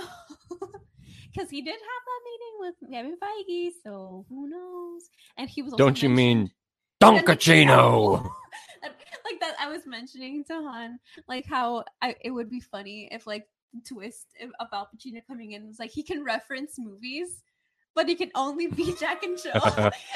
because 1.33 1.49
he 1.49 1.61
did 1.61 1.71
have 1.71 2.03
that 2.07 2.21
meeting 2.29 2.55
with 2.59 2.91
Kevin 2.91 3.17
Feige. 3.21 3.71
So 3.83 4.25
who 4.29 4.49
knows? 4.49 5.09
And 5.37 5.49
he 5.49 5.61
was. 5.61 5.73
Don't 5.73 6.01
you 6.01 6.09
mean 6.09 6.51
mentioned- 7.01 7.27
Dunkaccino? 7.27 8.31
Like 9.23 9.39
that 9.39 9.55
i 9.59 9.69
was 9.69 9.85
mentioning 9.85 10.43
to 10.45 10.53
han 10.55 10.99
like 11.27 11.45
how 11.45 11.85
I, 12.01 12.15
it 12.21 12.31
would 12.31 12.49
be 12.49 12.59
funny 12.59 13.07
if 13.11 13.25
like 13.27 13.47
twist 13.87 14.25
al 14.59 14.89
pacino 14.93 15.21
coming 15.27 15.51
in 15.53 15.67
was 15.67 15.77
like 15.79 15.91
he 15.91 16.01
can 16.03 16.23
reference 16.23 16.73
movies 16.79 17.43
but 17.95 18.09
he 18.09 18.15
can 18.15 18.31
only 18.35 18.67
be 18.67 18.93
jack 18.99 19.21
and 19.23 19.37
jill 19.41 19.53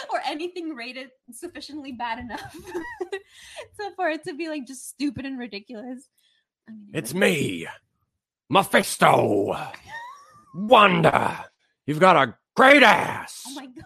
or 0.09 0.19
anything 0.25 0.73
rated 0.75 1.11
sufficiently 1.31 1.91
bad 1.93 2.19
enough 2.19 2.55
so 3.79 3.91
for 3.95 4.09
it 4.09 4.23
to 4.25 4.33
be 4.33 4.49
like 4.49 4.65
just 4.65 4.89
stupid 4.89 5.25
and 5.25 5.37
ridiculous 5.39 6.09
I 6.67 6.71
mean, 6.71 6.89
It's 6.93 7.13
me, 7.13 7.67
Mephisto. 8.49 9.55
Wanda, 10.53 11.45
you've 11.85 11.99
got 11.99 12.15
a 12.15 12.35
great 12.55 12.83
ass. 12.83 13.43
oh 13.47 13.55
my 13.55 13.65
god 13.65 13.85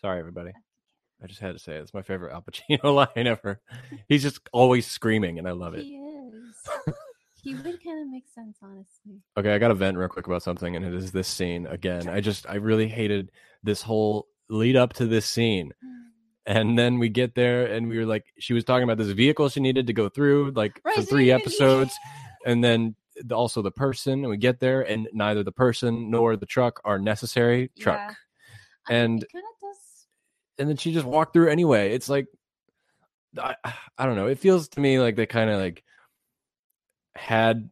Sorry, 0.00 0.18
everybody. 0.18 0.50
I 1.22 1.26
just 1.28 1.40
had 1.40 1.52
to 1.52 1.60
say 1.60 1.76
it. 1.76 1.82
It's 1.82 1.94
my 1.94 2.02
favorite 2.02 2.32
Al 2.32 2.42
Pacino 2.42 2.92
line 3.16 3.26
ever. 3.28 3.60
He's 4.08 4.22
just 4.22 4.40
always 4.52 4.84
screaming, 4.86 5.38
and 5.38 5.46
I 5.46 5.52
love 5.52 5.74
it. 5.74 5.84
he 5.84 5.94
is 5.94 6.68
he 7.42 7.54
would 7.54 7.82
kind 7.84 8.00
of 8.00 8.08
make 8.08 8.24
sense 8.34 8.58
honestly 8.62 9.20
Okay, 9.36 9.52
I 9.54 9.58
got 9.58 9.68
to 9.68 9.74
vent 9.74 9.96
real 9.96 10.08
quick 10.08 10.26
about 10.26 10.42
something, 10.42 10.74
and 10.74 10.84
it 10.84 10.92
is 10.94 11.12
this 11.12 11.28
scene 11.28 11.66
again. 11.66 12.08
I 12.08 12.20
just, 12.20 12.48
I 12.48 12.56
really 12.56 12.88
hated 12.88 13.30
this 13.62 13.80
whole 13.82 14.26
lead 14.48 14.74
up 14.76 14.92
to 14.94 15.06
this 15.06 15.24
scene. 15.26 15.72
Mm. 15.84 15.98
And 16.44 16.78
then 16.78 16.98
we 16.98 17.08
get 17.08 17.36
there, 17.36 17.66
and 17.66 17.88
we 17.88 17.98
were 17.98 18.06
like, 18.06 18.24
she 18.40 18.52
was 18.54 18.64
talking 18.64 18.82
about 18.82 18.98
this 18.98 19.10
vehicle 19.12 19.48
she 19.48 19.60
needed 19.60 19.86
to 19.86 19.92
go 19.92 20.08
through, 20.08 20.50
like 20.56 20.80
Right, 20.84 20.96
for 20.96 21.02
three 21.02 21.30
episodes, 21.30 21.94
and 22.44 22.62
then 22.64 22.86
the- 22.88 22.94
also 23.30 23.62
the 23.62 23.70
person. 23.70 24.20
And 24.20 24.28
we 24.28 24.36
get 24.36 24.58
there, 24.60 24.82
and 24.82 25.08
neither 25.12 25.42
the 25.42 25.52
person 25.52 26.10
nor 26.10 26.36
the 26.36 26.46
truck 26.46 26.80
are 26.84 26.98
necessary. 26.98 27.70
Truck, 27.78 27.98
Yeah. 27.98 28.14
And- 28.96 29.22
it 29.22 29.32
kind 29.32 29.44
of 29.44 29.60
does 29.60 30.06
and 30.58 30.68
then 30.68 30.76
she 30.76 30.92
just 30.92 31.06
walked 31.06 31.32
through 31.32 31.50
anyway. 31.50 31.92
It's 31.92 32.08
like, 32.08 32.26
I, 33.38 33.56
I 33.98 34.06
don't 34.06 34.16
know. 34.16 34.26
It 34.26 34.38
feels 34.38 34.68
to 34.68 34.80
me 34.80 35.00
like 35.00 35.16
they 35.16 35.26
kind 35.26 35.50
of 35.50 35.58
like 35.58 35.82
had 37.16 37.70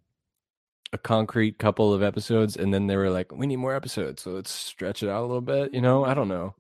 a 0.92 0.98
concrete 0.98 1.58
couple 1.58 1.92
of 1.92 2.02
episodes, 2.02 2.56
and 2.56 2.72
then 2.72 2.86
they 2.86 2.96
were 2.96 3.10
like, 3.10 3.32
we 3.32 3.46
need 3.46 3.56
more 3.56 3.74
episodes, 3.74 4.22
so 4.22 4.32
let's 4.32 4.50
stretch 4.50 5.02
it 5.02 5.08
out 5.08 5.20
a 5.20 5.26
little 5.26 5.40
bit. 5.40 5.72
You 5.72 5.80
know, 5.80 6.04
I 6.04 6.14
don't 6.14 6.28
know. 6.28 6.54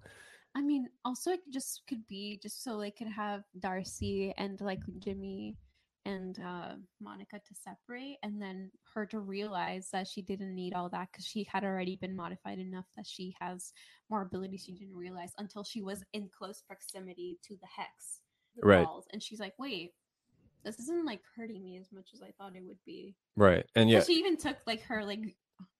I 0.54 0.62
mean, 0.62 0.88
also 1.04 1.32
it 1.32 1.40
just 1.50 1.82
could 1.88 2.06
be 2.06 2.38
just 2.42 2.62
so 2.62 2.78
they 2.78 2.90
could 2.90 3.08
have 3.08 3.42
Darcy 3.58 4.34
and 4.36 4.60
like 4.60 4.80
Jimmy 4.98 5.56
and 6.04 6.38
uh, 6.38 6.74
Monica 7.00 7.36
to 7.38 7.54
separate, 7.54 8.16
and 8.22 8.40
then 8.40 8.70
her 8.94 9.06
to 9.06 9.20
realize 9.20 9.88
that 9.92 10.08
she 10.08 10.22
didn't 10.22 10.54
need 10.54 10.74
all 10.74 10.88
that 10.90 11.08
because 11.12 11.26
she 11.26 11.46
had 11.50 11.64
already 11.64 11.96
been 11.96 12.16
modified 12.16 12.58
enough 12.58 12.86
that 12.96 13.06
she 13.06 13.34
has 13.40 13.72
more 14.08 14.22
abilities 14.22 14.64
she 14.64 14.72
didn't 14.72 14.96
realize 14.96 15.32
until 15.38 15.62
she 15.64 15.82
was 15.82 16.02
in 16.12 16.28
close 16.36 16.62
proximity 16.66 17.38
to 17.46 17.54
the 17.56 17.68
hex 17.76 18.20
Right. 18.62 18.86
walls, 18.86 19.06
and 19.12 19.22
she's 19.22 19.40
like, 19.40 19.54
"Wait, 19.58 19.92
this 20.64 20.78
isn't 20.80 21.06
like 21.06 21.20
hurting 21.36 21.62
me 21.62 21.78
as 21.78 21.92
much 21.92 22.10
as 22.14 22.22
I 22.22 22.32
thought 22.32 22.56
it 22.56 22.64
would 22.64 22.82
be." 22.84 23.14
Right. 23.36 23.64
And 23.74 23.88
Yeah. 23.88 23.98
yeah, 23.98 24.04
She 24.04 24.14
even 24.14 24.36
took 24.36 24.56
like 24.66 24.82
her 24.82 25.04
like 25.04 25.20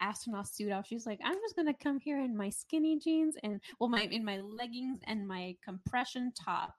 astronaut 0.01 0.47
suit 0.47 0.73
off. 0.73 0.87
She's 0.87 1.07
like, 1.07 1.21
I'm 1.25 1.37
just 1.37 1.57
gonna 1.57 1.75
come 1.75 1.99
here 1.99 2.21
in 2.21 2.37
my 2.37 2.51
skinny 2.51 2.99
jeans 2.99 3.37
and 3.43 3.61
well 3.79 3.89
my 3.89 4.03
in 4.03 4.25
my 4.25 4.39
leggings 4.39 5.01
and 5.05 5.27
my 5.27 5.57
compression 5.65 6.33
top. 6.39 6.75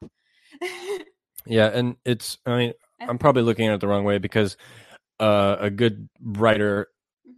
yeah, 1.46 1.68
and 1.68 1.96
it's. 2.06 2.38
I 2.46 2.58
mean, 2.58 2.74
I'm 3.08 3.18
probably 3.18 3.44
looking 3.44 3.68
at 3.68 3.74
it 3.74 3.82
the 3.82 3.88
wrong 3.88 4.04
way 4.04 4.18
because 4.18 4.58
uh, 5.20 5.58
a 5.60 5.70
good 5.70 6.10
writer 6.22 6.88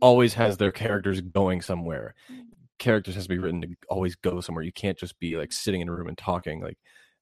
always 0.02 0.34
has 0.34 0.58
their 0.58 0.72
characters 0.72 1.22
going 1.22 1.62
somewhere. 1.62 2.16
Characters 2.80 3.16
has 3.16 3.26
to 3.26 3.30
be 3.30 3.40
written 3.40 3.62
to 3.62 3.68
always 3.90 4.16
go 4.16 4.42
somewhere. 4.42 4.64
You 4.64 4.74
can't 4.74 4.98
just 4.98 5.20
be 5.20 5.38
like 5.38 5.54
sitting 5.54 5.82
in 5.82 5.90
a 5.90 5.94
room 5.94 6.08
and 6.08 6.18
talking. 6.18 6.62
Like 6.62 6.78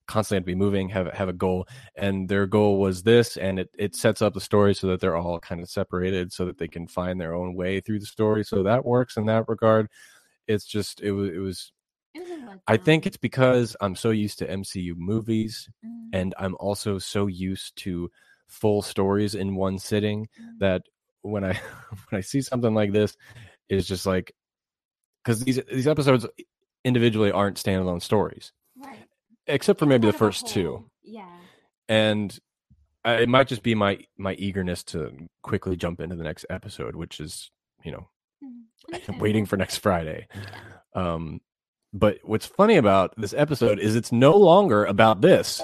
constantly 0.08 0.38
have 0.38 0.44
to 0.44 0.48
be 0.48 0.56
moving, 0.56 0.90
have 0.90 1.08
have 1.14 1.30
a 1.30 1.34
goal, 1.34 1.68
and 1.96 2.28
their 2.28 2.46
goal 2.46 2.80
was 2.80 3.04
this, 3.04 3.38
and 3.38 3.60
it 3.60 3.70
it 3.78 3.96
sets 3.96 4.22
up 4.22 4.34
the 4.34 4.42
story 4.42 4.74
so 4.74 4.88
that 4.88 5.00
they're 5.00 5.16
all 5.16 5.40
kind 5.40 5.62
of 5.62 5.70
separated, 5.70 6.32
so 6.34 6.46
that 6.46 6.58
they 6.58 6.68
can 6.68 6.88
find 6.88 7.20
their 7.20 7.34
own 7.34 7.56
way 7.56 7.80
through 7.80 8.00
the 8.00 8.06
story. 8.06 8.44
So 8.44 8.64
that 8.64 8.86
works 8.86 9.18
in 9.18 9.26
that 9.28 9.48
regard. 9.48 9.88
It's 10.48 10.66
just 10.66 11.02
it 11.02 11.12
was 11.12 11.30
it 11.30 11.40
was. 11.40 11.72
It 12.14 12.22
was 12.22 12.30
a 12.30 12.34
letdown. 12.34 12.60
I 12.68 12.78
think 12.78 13.06
it's 13.06 13.18
because 13.18 13.76
I'm 13.80 13.96
so 13.96 14.10
used 14.10 14.40
to 14.40 14.48
MCU 14.48 14.96
movies, 14.98 15.70
Mm, 15.86 16.10
and 16.14 16.36
I'm 16.38 16.56
also 16.60 17.00
so 17.00 17.28
used 17.28 17.76
to 17.78 18.12
full 18.52 18.82
stories 18.84 19.34
in 19.36 19.56
one 19.56 19.80
sitting 19.80 20.28
mm, 20.40 20.60
that 20.60 20.84
when 21.24 21.44
I 21.44 21.54
when 22.10 22.20
I 22.20 22.22
see 22.22 22.42
something 22.42 22.74
like 22.76 22.92
this, 22.92 23.18
is 23.70 23.88
just 23.88 24.06
like 24.06 24.34
because 25.24 25.44
these 25.44 25.60
these 25.72 25.88
episodes 25.88 26.28
individually 26.84 27.32
aren't 27.32 27.58
standalone 27.58 28.02
stories, 28.02 28.52
right. 28.78 29.00
except 29.48 29.80
for 29.80 29.86
It's 29.86 29.90
maybe 29.90 30.08
the 30.08 30.14
first 30.18 30.48
two. 30.48 30.86
Yeah. 31.04 31.26
and 31.90 32.38
I, 33.04 33.14
it 33.16 33.30
might 33.30 33.48
just 33.48 33.64
be 33.64 33.74
my 33.74 34.00
my 34.18 34.34
eagerness 34.34 34.84
to 34.86 35.12
quickly 35.42 35.76
jump 35.76 36.00
into 36.00 36.16
the 36.16 36.24
next 36.24 36.46
episode, 36.50 36.96
which 36.96 37.20
is 37.20 37.50
you 37.84 37.92
know 37.92 38.08
Mm, 38.44 39.20
waiting 39.20 39.46
for 39.46 39.56
next 39.56 39.78
Friday. 39.78 40.28
Yeah. 40.34 41.14
Um, 41.14 41.42
but 41.94 42.18
what's 42.24 42.48
funny 42.48 42.78
about 42.78 43.14
this 43.18 43.34
episode 43.34 43.78
is 43.80 43.96
it's 43.96 44.12
no 44.12 44.36
longer 44.36 44.84
about 44.86 45.22
this. 45.22 45.62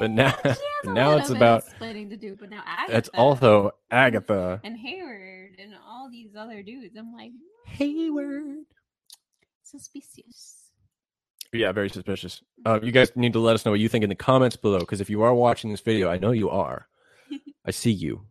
But 0.00 0.10
now, 0.10 0.30
She 0.42 0.48
has 0.48 0.58
a 0.84 0.92
now 0.92 1.16
it's 1.16 1.30
about 1.30 1.64
splitting 1.64 2.10
to 2.10 2.16
do, 2.16 2.36
but 2.38 2.50
now 2.50 2.62
Agatha 2.66 2.96
it's 2.98 3.08
also 3.14 3.72
Agatha. 3.90 4.60
and 4.64 4.76
Hayward 4.76 5.56
and 5.58 5.72
all 5.86 6.10
these 6.10 6.30
other 6.36 6.62
dudes. 6.62 6.96
I'm 6.96 7.12
like 7.14 7.30
Hayward. 7.66 8.64
suspicious. 9.62 10.56
Yeah, 11.52 11.70
very 11.72 11.88
suspicious. 11.88 12.42
Uh, 12.66 12.80
you 12.82 12.90
guys 12.90 13.14
need 13.14 13.34
to 13.34 13.38
let 13.38 13.54
us 13.54 13.64
know 13.64 13.70
what 13.70 13.78
you 13.80 13.88
think 13.88 14.02
in 14.02 14.08
the 14.10 14.16
comments 14.16 14.56
below 14.56 14.80
because 14.80 15.00
if 15.00 15.08
you 15.08 15.22
are 15.22 15.32
watching 15.34 15.70
this 15.70 15.80
video, 15.80 16.10
I 16.10 16.18
know 16.18 16.32
you 16.32 16.50
are. 16.50 16.88
I 17.64 17.70
see 17.70 17.92
you. 17.92 18.26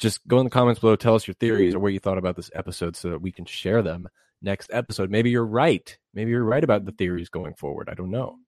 Just 0.00 0.26
go 0.26 0.38
in 0.38 0.44
the 0.44 0.50
comments 0.50 0.80
below, 0.80 0.96
tell 0.96 1.14
us 1.14 1.28
your 1.28 1.34
theories 1.34 1.74
or 1.74 1.78
what 1.80 1.92
you 1.92 2.00
thought 2.00 2.18
about 2.18 2.34
this 2.34 2.50
episode 2.54 2.96
so 2.96 3.10
that 3.10 3.22
we 3.22 3.30
can 3.30 3.44
share 3.44 3.82
them 3.82 4.08
next 4.42 4.70
episode. 4.72 5.10
Maybe 5.10 5.30
you're 5.30 5.46
right. 5.46 5.96
Maybe 6.12 6.32
you're 6.32 6.42
right 6.42 6.64
about 6.64 6.84
the 6.84 6.92
theories 6.92 7.28
going 7.28 7.54
forward. 7.54 7.88
I 7.88 7.94
don't 7.94 8.10
know. 8.10 8.38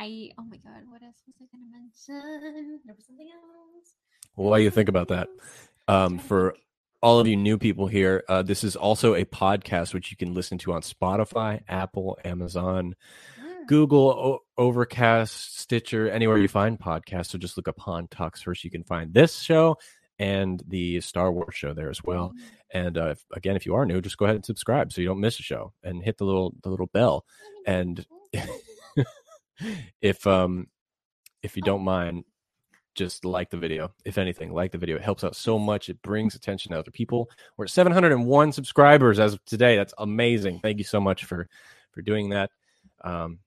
I. 0.00 0.30
Oh 0.38 0.44
my 0.44 0.56
god, 0.56 0.82
what 0.88 1.02
else 1.02 1.16
was 1.26 1.36
I 1.40 1.44
gonna 1.52 1.64
mention? 1.70 2.80
There 2.86 2.94
was 2.96 3.06
something 3.06 3.28
else. 3.28 3.94
What 4.34 4.56
do 4.58 4.62
you 4.62 4.70
think 4.70 4.88
about 4.88 5.08
that? 5.08 5.28
Um, 5.88 6.18
for 6.18 6.54
all 7.02 7.18
of 7.20 7.26
you 7.26 7.36
new 7.36 7.58
people 7.58 7.86
here, 7.86 8.24
uh, 8.28 8.42
this 8.42 8.64
is 8.64 8.76
also 8.76 9.14
a 9.14 9.24
podcast 9.24 9.92
which 9.94 10.10
you 10.10 10.16
can 10.16 10.34
listen 10.34 10.58
to 10.58 10.72
on 10.72 10.82
Spotify, 10.82 11.60
Apple, 11.68 12.18
Amazon, 12.24 12.94
Mm, 13.38 13.66
Google, 13.66 14.08
o- 14.10 14.40
Overcast, 14.56 15.58
Stitcher, 15.58 16.08
anywhere 16.10 16.38
you 16.38 16.48
find 16.48 16.78
podcasts. 16.78 17.26
So 17.28 17.38
just 17.38 17.56
look 17.56 17.68
up 17.68 17.78
Han 17.80 18.08
Talks 18.08 18.42
first. 18.42 18.64
You 18.64 18.70
can 18.70 18.84
find 18.84 19.12
this 19.12 19.38
show 19.38 19.76
and 20.18 20.62
the 20.68 21.00
Star 21.00 21.32
Wars 21.32 21.54
show 21.54 21.72
there 21.74 21.90
as 21.90 22.02
well. 22.04 22.32
mm. 22.34 22.40
And 22.72 22.96
uh, 22.98 23.08
if, 23.10 23.24
again, 23.34 23.56
if 23.56 23.66
you 23.66 23.74
are 23.74 23.84
new, 23.84 24.00
just 24.00 24.16
go 24.16 24.26
ahead 24.26 24.36
and 24.36 24.44
subscribe 24.44 24.92
so 24.92 25.00
you 25.00 25.08
don't 25.08 25.20
miss 25.20 25.40
a 25.40 25.42
show 25.42 25.72
and 25.82 26.02
hit 26.02 26.18
the 26.18 26.24
little 26.24 26.54
the 26.62 26.70
little 26.70 26.86
bell. 26.86 27.24
And 27.66 28.06
if 30.00 30.26
um 30.26 30.68
if 31.42 31.56
you 31.56 31.62
don't 31.62 31.82
mind, 31.82 32.24
just 32.94 33.24
like 33.24 33.50
the 33.50 33.56
video. 33.56 33.92
If 34.04 34.18
anything, 34.18 34.52
like 34.52 34.72
the 34.72 34.78
video. 34.78 34.96
It 34.96 35.02
helps 35.02 35.24
out 35.24 35.36
so 35.36 35.58
much. 35.58 35.88
It 35.88 36.02
brings 36.02 36.34
attention 36.34 36.72
to 36.72 36.78
other 36.78 36.90
people. 36.90 37.30
We're 37.56 37.64
at 37.64 37.70
701 37.70 38.52
subscribers 38.52 39.18
as 39.18 39.34
of 39.34 39.44
today. 39.44 39.76
That's 39.76 39.94
amazing. 39.98 40.60
Thank 40.60 40.78
you 40.78 40.84
so 40.84 41.00
much 41.00 41.24
for 41.24 41.48
for 41.92 42.02
doing 42.02 42.30
that. 42.30 42.50
Um, 43.02 43.38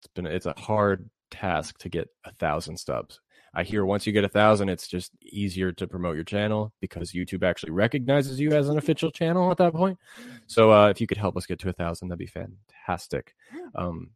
it's 0.00 0.08
been 0.14 0.26
it's 0.26 0.46
a 0.46 0.54
hard 0.58 1.08
task 1.30 1.78
to 1.78 1.88
get 1.88 2.08
a 2.24 2.32
thousand 2.32 2.76
subs. 2.76 3.20
I 3.54 3.64
hear 3.64 3.84
once 3.84 4.06
you 4.06 4.14
get 4.14 4.24
a 4.24 4.30
thousand, 4.30 4.70
it's 4.70 4.88
just 4.88 5.12
easier 5.20 5.72
to 5.72 5.86
promote 5.86 6.14
your 6.14 6.24
channel 6.24 6.72
because 6.80 7.12
YouTube 7.12 7.42
actually 7.42 7.72
recognizes 7.72 8.40
you 8.40 8.52
as 8.52 8.70
an 8.70 8.78
official 8.78 9.10
channel 9.10 9.50
at 9.50 9.58
that 9.58 9.74
point. 9.74 9.98
So 10.46 10.72
uh, 10.72 10.88
if 10.88 11.02
you 11.02 11.06
could 11.06 11.18
help 11.18 11.36
us 11.36 11.44
get 11.44 11.58
to 11.60 11.68
a 11.68 11.72
thousand, 11.72 12.08
that'd 12.08 12.18
be 12.18 12.26
fantastic. 12.26 13.34
Um, 13.74 14.10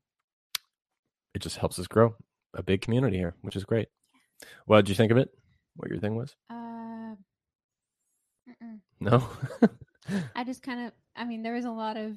it 1.37 1.43
just 1.43 1.59
helps 1.59 1.79
us 1.79 1.87
grow 1.87 2.15
a 2.55 2.63
big 2.63 2.81
community 2.81 3.19
here, 3.19 3.35
which 3.43 3.57
is 3.57 3.65
great. 3.65 3.89
What 4.65 4.77
did 4.79 4.89
you 4.89 4.95
think 4.95 5.13
of 5.13 5.19
it? 5.19 5.29
What 5.77 5.91
your 5.91 6.01
thing 6.01 6.17
was? 6.17 6.35
Uh. 6.51 7.15
No. 9.01 9.23
I 10.35 10.45
just 10.45 10.63
kind 10.63 10.87
of, 10.87 10.93
I 11.15 11.25
mean, 11.25 11.43
there 11.43 11.53
was 11.55 11.67
a 11.67 11.71
lot 11.71 11.99
of 11.99 12.17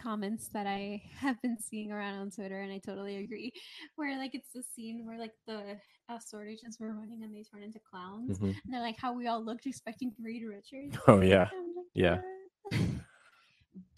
comments 0.00 0.48
that 0.54 0.66
I 0.66 1.02
have 1.18 1.40
been 1.42 1.58
seeing 1.60 1.92
around 1.92 2.14
on 2.14 2.30
Twitter, 2.30 2.60
and 2.62 2.72
I 2.72 2.78
totally 2.78 3.16
agree. 3.16 3.52
Where 3.96 4.16
like 4.18 4.34
it's 4.34 4.50
the 4.54 4.62
scene 4.62 5.04
where 5.06 5.18
like 5.18 5.32
the 5.46 5.76
uh, 6.08 6.18
SWORD 6.18 6.48
agents 6.48 6.78
were 6.80 6.94
running 6.94 7.22
and 7.24 7.34
they 7.34 7.42
turn 7.42 7.62
into 7.62 7.80
clowns, 7.90 8.38
Mhm. 8.38 8.48
and 8.64 8.72
they're 8.72 8.80
like 8.80 8.96
how 8.98 9.12
we 9.12 9.26
all 9.26 9.44
looked 9.44 9.66
expecting 9.66 10.12
Reed 10.22 10.44
Richards. 10.48 10.96
Oh 11.06 11.20
yeah. 11.20 11.48
Like, 11.76 11.86
Yeah. 11.94 12.20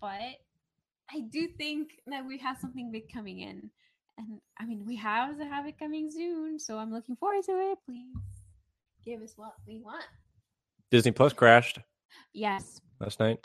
But 0.00 0.34
I 1.10 1.20
do 1.30 1.46
think 1.56 1.90
that 2.08 2.26
we 2.26 2.38
have 2.38 2.58
something 2.58 2.90
big 2.90 3.12
coming 3.12 3.40
in, 3.40 3.70
and 4.18 4.40
I 4.58 4.64
mean 4.66 4.84
we 4.86 4.96
have 4.96 5.38
have 5.40 5.66
it 5.66 5.78
coming 5.78 6.10
soon, 6.10 6.58
so 6.58 6.76
I'm 6.78 6.92
looking 6.92 7.16
forward 7.16 7.44
to 7.44 7.52
it. 7.52 7.78
Please 7.86 8.16
give 9.04 9.22
us 9.22 9.32
what 9.36 9.54
we 9.66 9.80
want. 9.80 10.04
Disney 10.90 11.12
Plus 11.12 11.32
crashed 11.32 11.78
Yes. 12.34 12.80
last 13.00 13.20
night. 13.20 13.38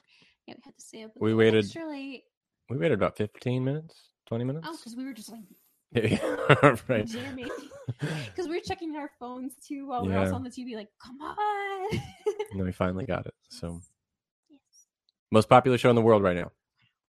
Yeah, 0.47 0.55
we 0.57 0.61
had 0.65 0.75
to 0.77 0.81
stay 0.85 1.03
up. 1.03 1.11
We 1.19 1.33
waited- 1.33 1.65
extra 1.65 1.87
late. 1.87 2.23
We 2.69 2.77
waited 2.77 2.95
about 2.95 3.17
15 3.17 3.63
minutes, 3.63 4.09
20 4.25 4.45
minutes. 4.45 4.65
Oh, 4.69 4.75
because 4.77 4.95
we 4.95 5.05
were 5.05 5.13
just 5.13 5.29
like 5.31 5.43
Yeah, 5.91 6.75
right. 6.87 7.05
Because 7.07 8.47
we 8.47 8.55
were 8.55 8.59
checking 8.63 8.95
our 8.95 9.11
phones 9.19 9.53
too 9.67 9.87
while 9.87 10.03
we 10.05 10.11
were 10.11 10.17
also 10.19 10.35
on 10.35 10.43
the 10.43 10.49
TV. 10.49 10.75
Like, 10.75 10.89
come 11.03 11.21
on. 11.21 11.87
and 12.51 12.59
then 12.59 12.65
we 12.65 12.71
finally 12.71 13.05
got 13.05 13.25
it. 13.27 13.33
So, 13.49 13.79
Yes. 14.49 14.59
most 15.31 15.49
popular 15.49 15.77
show 15.77 15.89
in 15.89 15.95
the 15.95 16.01
world 16.01 16.23
right 16.23 16.35
now. 16.37 16.51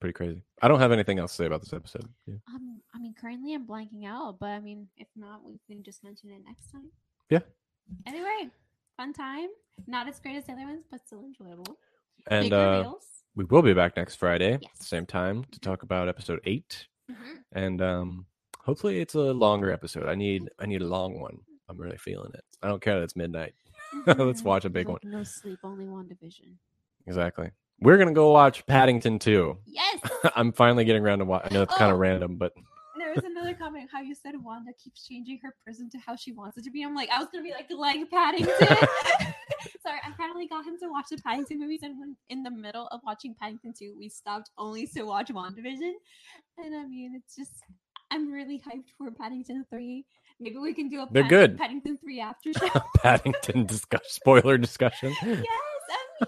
Pretty 0.03 0.11
crazy. 0.13 0.43
I 0.61 0.67
don't 0.67 0.81
have 0.81 0.91
anything 0.91 1.17
else 1.17 1.31
to 1.31 1.37
say 1.37 1.45
about 1.45 1.61
this 1.61 1.71
episode. 1.71 2.09
Yeah. 2.27 2.33
Um, 2.53 2.81
I 2.93 2.99
mean, 2.99 3.13
currently 3.13 3.53
I'm 3.53 3.65
blanking 3.65 4.05
out, 4.05 4.35
but 4.37 4.47
I 4.49 4.59
mean, 4.59 4.89
if 4.97 5.07
not, 5.15 5.45
we 5.45 5.61
can 5.65 5.81
just 5.81 6.03
mention 6.03 6.29
it 6.29 6.41
next 6.45 6.69
time. 6.73 6.89
Yeah. 7.29 7.39
Anyway, 8.05 8.49
fun 8.97 9.13
time. 9.13 9.47
Not 9.87 10.09
as 10.09 10.19
great 10.19 10.35
as 10.35 10.43
the 10.43 10.51
other 10.51 10.65
ones, 10.65 10.83
but 10.91 10.99
still 11.07 11.23
enjoyable. 11.23 11.77
And 12.27 12.47
Big 12.47 12.51
uh, 12.53 12.75
reveals. 12.79 13.05
we 13.37 13.45
will 13.45 13.61
be 13.61 13.71
back 13.73 13.95
next 13.95 14.15
Friday, 14.15 14.59
Yes. 14.61 14.71
same 14.81 15.05
time, 15.05 15.45
to 15.53 15.59
talk 15.61 15.83
about 15.83 16.09
episode 16.09 16.41
eight. 16.43 16.85
Mhm. 17.09 17.37
And 17.53 17.81
um, 17.81 18.25
hopefully, 18.59 18.99
it's 18.99 19.15
a 19.15 19.21
longer 19.31 19.71
episode. 19.71 20.07
I 20.09 20.15
need 20.15 20.49
I 20.59 20.65
need 20.65 20.81
a 20.81 20.85
long 20.87 21.17
one. 21.21 21.37
I'm 21.69 21.77
really 21.77 21.97
feeling 21.97 22.31
it. 22.33 22.43
I 22.61 22.67
don't 22.67 22.81
care 22.81 22.95
that 22.97 23.03
it's 23.05 23.15
midnight. 23.15 23.53
Let's 24.05 24.41
Mhm. 24.41 24.43
watch 24.43 24.65
a 24.65 24.69
big 24.69 24.89
Like, 24.89 25.01
one. 25.01 25.11
No 25.13 25.23
sleep, 25.23 25.59
only 25.63 25.85
WandaVision. 25.85 26.55
Exactly. 27.07 27.51
We're 27.79 27.97
gonna 27.97 28.13
go 28.13 28.31
watch 28.31 28.65
Paddington 28.65 29.19
2. 29.19 29.57
Yes. 29.65 29.99
I'm 30.35 30.51
finally 30.53 30.85
getting 30.85 31.03
around 31.03 31.19
to 31.19 31.25
watch. 31.25 31.47
I 31.49 31.53
know 31.53 31.63
it's 31.63 31.75
kind 31.75 31.91
Oh. 31.91 31.95
of 31.95 31.99
random, 31.99 32.37
but 32.37 32.53
There 32.97 33.11
was 33.13 33.23
another 33.25 33.53
comment 33.53 33.89
how 33.91 33.99
you 34.01 34.15
said 34.15 34.35
Wanda 34.41 34.71
keeps 34.81 35.05
changing 35.05 35.39
her 35.43 35.53
prison 35.65 35.89
to 35.91 35.97
how 35.97 36.15
she 36.15 36.31
wants 36.31 36.57
it 36.57 36.63
to 36.63 36.71
be. 36.71 36.83
I'm 36.83 36.95
like, 36.95 37.09
I 37.09 37.19
was 37.19 37.27
gonna 37.33 37.43
be 37.43 37.51
like, 37.51 37.67
like 37.69 38.09
Paddington. 38.09 38.55
Sorry, 39.81 39.99
I 40.05 40.11
finally 40.17 40.47
got 40.47 40.65
him 40.65 40.77
to 40.81 40.87
watch 40.89 41.07
the 41.11 41.17
Paddington 41.17 41.59
movies, 41.59 41.81
and 41.83 41.99
when 41.99 42.15
in 42.29 42.41
the 42.43 42.51
middle 42.51 42.87
of 42.91 43.01
watching 43.05 43.35
Paddington 43.39 43.73
2, 43.77 43.95
we 43.99 44.07
stopped 44.07 44.49
only 44.57 44.87
to 44.87 45.03
watch 45.03 45.27
WandaVision. 45.27 45.91
And 46.57 46.75
I 46.75 46.85
mean, 46.87 47.13
it's 47.15 47.35
just, 47.35 47.51
I'm 48.11 48.31
really 48.31 48.59
hyped 48.59 48.91
for 48.97 49.11
Paddington 49.11 49.65
3. 49.69 50.05
Maybe 50.39 50.57
we 50.57 50.73
can 50.73 50.87
do 50.89 51.01
a 51.01 51.07
They're 51.11 51.23
Pad- 51.23 51.29
good. 51.29 51.57
Paddington 51.57 51.97
3 51.97 52.19
after 52.21 52.53
show. 52.53 52.69
Paddington 52.97 53.65
discuss 53.65 54.01
spoiler 54.07 54.57
discussion. 54.57 55.09
yes, 55.21 55.25
mean, 55.25 55.43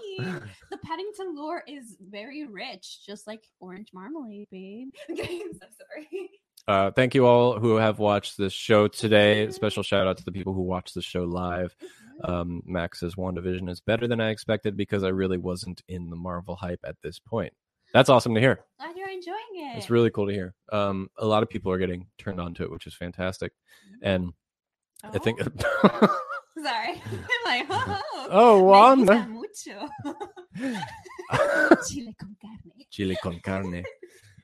the 0.70 0.78
Paddington 0.84 1.34
lore 1.36 1.62
is 1.66 1.96
very 2.00 2.46
rich, 2.46 3.04
just 3.06 3.26
like 3.26 3.44
orange 3.60 3.88
marmalade, 3.92 4.48
babe. 4.50 4.88
I'm 5.10 5.16
so 5.18 5.66
sorry. 5.78 6.30
Uh, 6.68 6.90
thank 6.90 7.14
you 7.14 7.26
all 7.26 7.58
who 7.60 7.76
have 7.76 7.98
watched 8.00 8.36
this 8.36 8.52
show 8.52 8.88
today. 8.88 9.48
Special 9.50 9.82
shout 9.84 10.06
out 10.06 10.18
to 10.18 10.24
the 10.24 10.32
people 10.32 10.52
who 10.52 10.62
watched 10.62 10.94
the 10.94 11.02
show 11.02 11.22
live. 11.22 11.76
Um, 12.24 12.62
Max 12.66 13.00
says 13.00 13.14
WandaVision 13.14 13.68
is 13.70 13.80
better 13.80 14.08
than 14.08 14.20
I 14.20 14.30
expected 14.30 14.76
because 14.76 15.04
I 15.04 15.08
really 15.08 15.38
wasn't 15.38 15.82
in 15.88 16.10
the 16.10 16.16
Marvel 16.16 16.56
hype 16.56 16.80
at 16.84 16.96
this 17.02 17.18
point. 17.20 17.52
That's 17.92 18.08
awesome 18.10 18.34
to 18.34 18.40
hear. 18.40 18.64
Glad 18.80 18.96
you're 18.96 19.08
enjoying 19.08 19.36
it. 19.54 19.76
It's 19.78 19.90
really 19.90 20.10
cool 20.10 20.26
to 20.26 20.32
hear. 20.32 20.54
Um, 20.72 21.08
a 21.18 21.26
lot 21.26 21.42
of 21.44 21.48
people 21.48 21.70
are 21.70 21.78
getting 21.78 22.06
turned 22.18 22.40
on 22.40 22.52
to 22.54 22.64
it, 22.64 22.70
which 22.70 22.86
is 22.86 22.94
fantastic. 22.94 23.52
And 24.02 24.32
I 25.04 25.18
think, 25.18 25.40
Oh, 25.84 26.18
sorry. 26.62 27.02
I'm 27.12 27.44
like, 27.44 27.66
oh, 27.70 28.28
oh, 28.30 28.62
Wanda, 28.62 29.26
mucho. 29.26 29.88
Chile 31.88 32.14
con 32.18 32.36
carne. 32.40 32.86
chili 32.90 33.16
con 33.22 33.40
carne. 33.40 33.84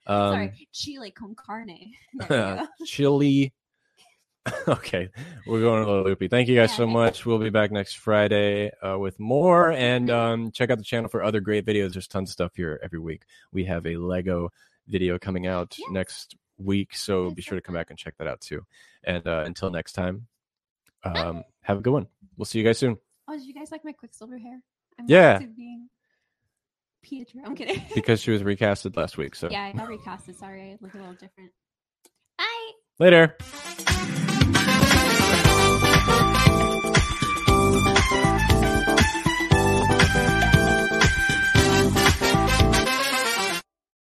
Um, 0.06 0.32
sorry, 0.32 0.68
chile 0.72 1.10
con 1.12 1.34
carne. 1.34 1.92
There 2.28 2.54
we 2.54 2.60
go. 2.60 2.66
chili 2.84 3.52
okay, 4.66 5.08
we're 5.46 5.60
going 5.60 5.84
a 5.84 5.86
little 5.86 6.02
loopy. 6.04 6.26
Thank 6.28 6.48
you 6.48 6.56
guys 6.56 6.70
Yeah, 6.70 6.76
so 6.78 6.86
much. 6.88 7.24
We'll 7.24 7.38
be 7.38 7.50
back 7.50 7.70
next 7.70 7.98
Friday 7.98 8.72
uh, 8.82 8.98
with 8.98 9.18
more, 9.20 9.70
and 9.70 10.10
um, 10.10 10.50
check 10.50 10.70
out 10.70 10.78
the 10.78 10.84
channel 10.84 11.08
for 11.08 11.22
other 11.22 11.38
great 11.40 11.64
videos. 11.64 11.92
There's 11.92 12.08
tons 12.08 12.30
of 12.30 12.32
stuff 12.32 12.52
here 12.56 12.80
every 12.82 12.98
week. 12.98 13.22
We 13.52 13.64
have 13.66 13.86
a 13.86 13.96
Lego 13.96 14.50
video 14.88 15.18
coming 15.18 15.46
out 15.46 15.76
Yes. 15.78 15.88
next 15.92 16.36
week, 16.58 16.96
so 16.96 17.30
be 17.30 17.40
sure 17.42 17.56
to 17.56 17.62
come 17.62 17.74
back 17.76 17.90
and 17.90 17.98
check 17.98 18.14
that 18.18 18.26
out 18.26 18.40
too. 18.40 18.66
And 19.04 19.24
uh, 19.26 19.44
until 19.46 19.70
next 19.70 19.92
time. 19.92 20.26
Um, 21.05 21.44
have 21.62 21.78
a 21.78 21.80
good 21.80 21.92
one. 21.92 22.07
We'll 22.36 22.44
see 22.46 22.59
you 22.59 22.64
guys 22.64 22.78
soon. 22.78 22.98
Oh, 23.28 23.34
did 23.36 23.46
you 23.46 23.55
guys 23.55 23.70
like 23.70 23.84
my 23.84 23.92
Quicksilver 23.92 24.38
hair? 24.38 24.61
I'm 24.98 25.07
Yeah. 25.09 25.34
back 25.34 25.42
to 25.42 25.48
being 25.48 25.88
Pietro. 27.03 27.42
I'm 27.44 27.55
kidding. 27.55 27.82
Because 27.94 28.20
she 28.20 28.30
was 28.30 28.42
recasted 28.42 28.96
last 28.96 29.16
week. 29.18 29.34
So 29.34 29.48
yeah, 29.50 29.64
I 29.64 29.72
got 29.72 29.88
recasted. 29.88 30.36
Sorry, 30.36 30.72
I 30.72 30.78
look 30.80 30.94
a 30.94 30.98
little 30.98 31.14
different. 31.14 31.50
Bye. 32.38 32.72
later. 32.98 33.36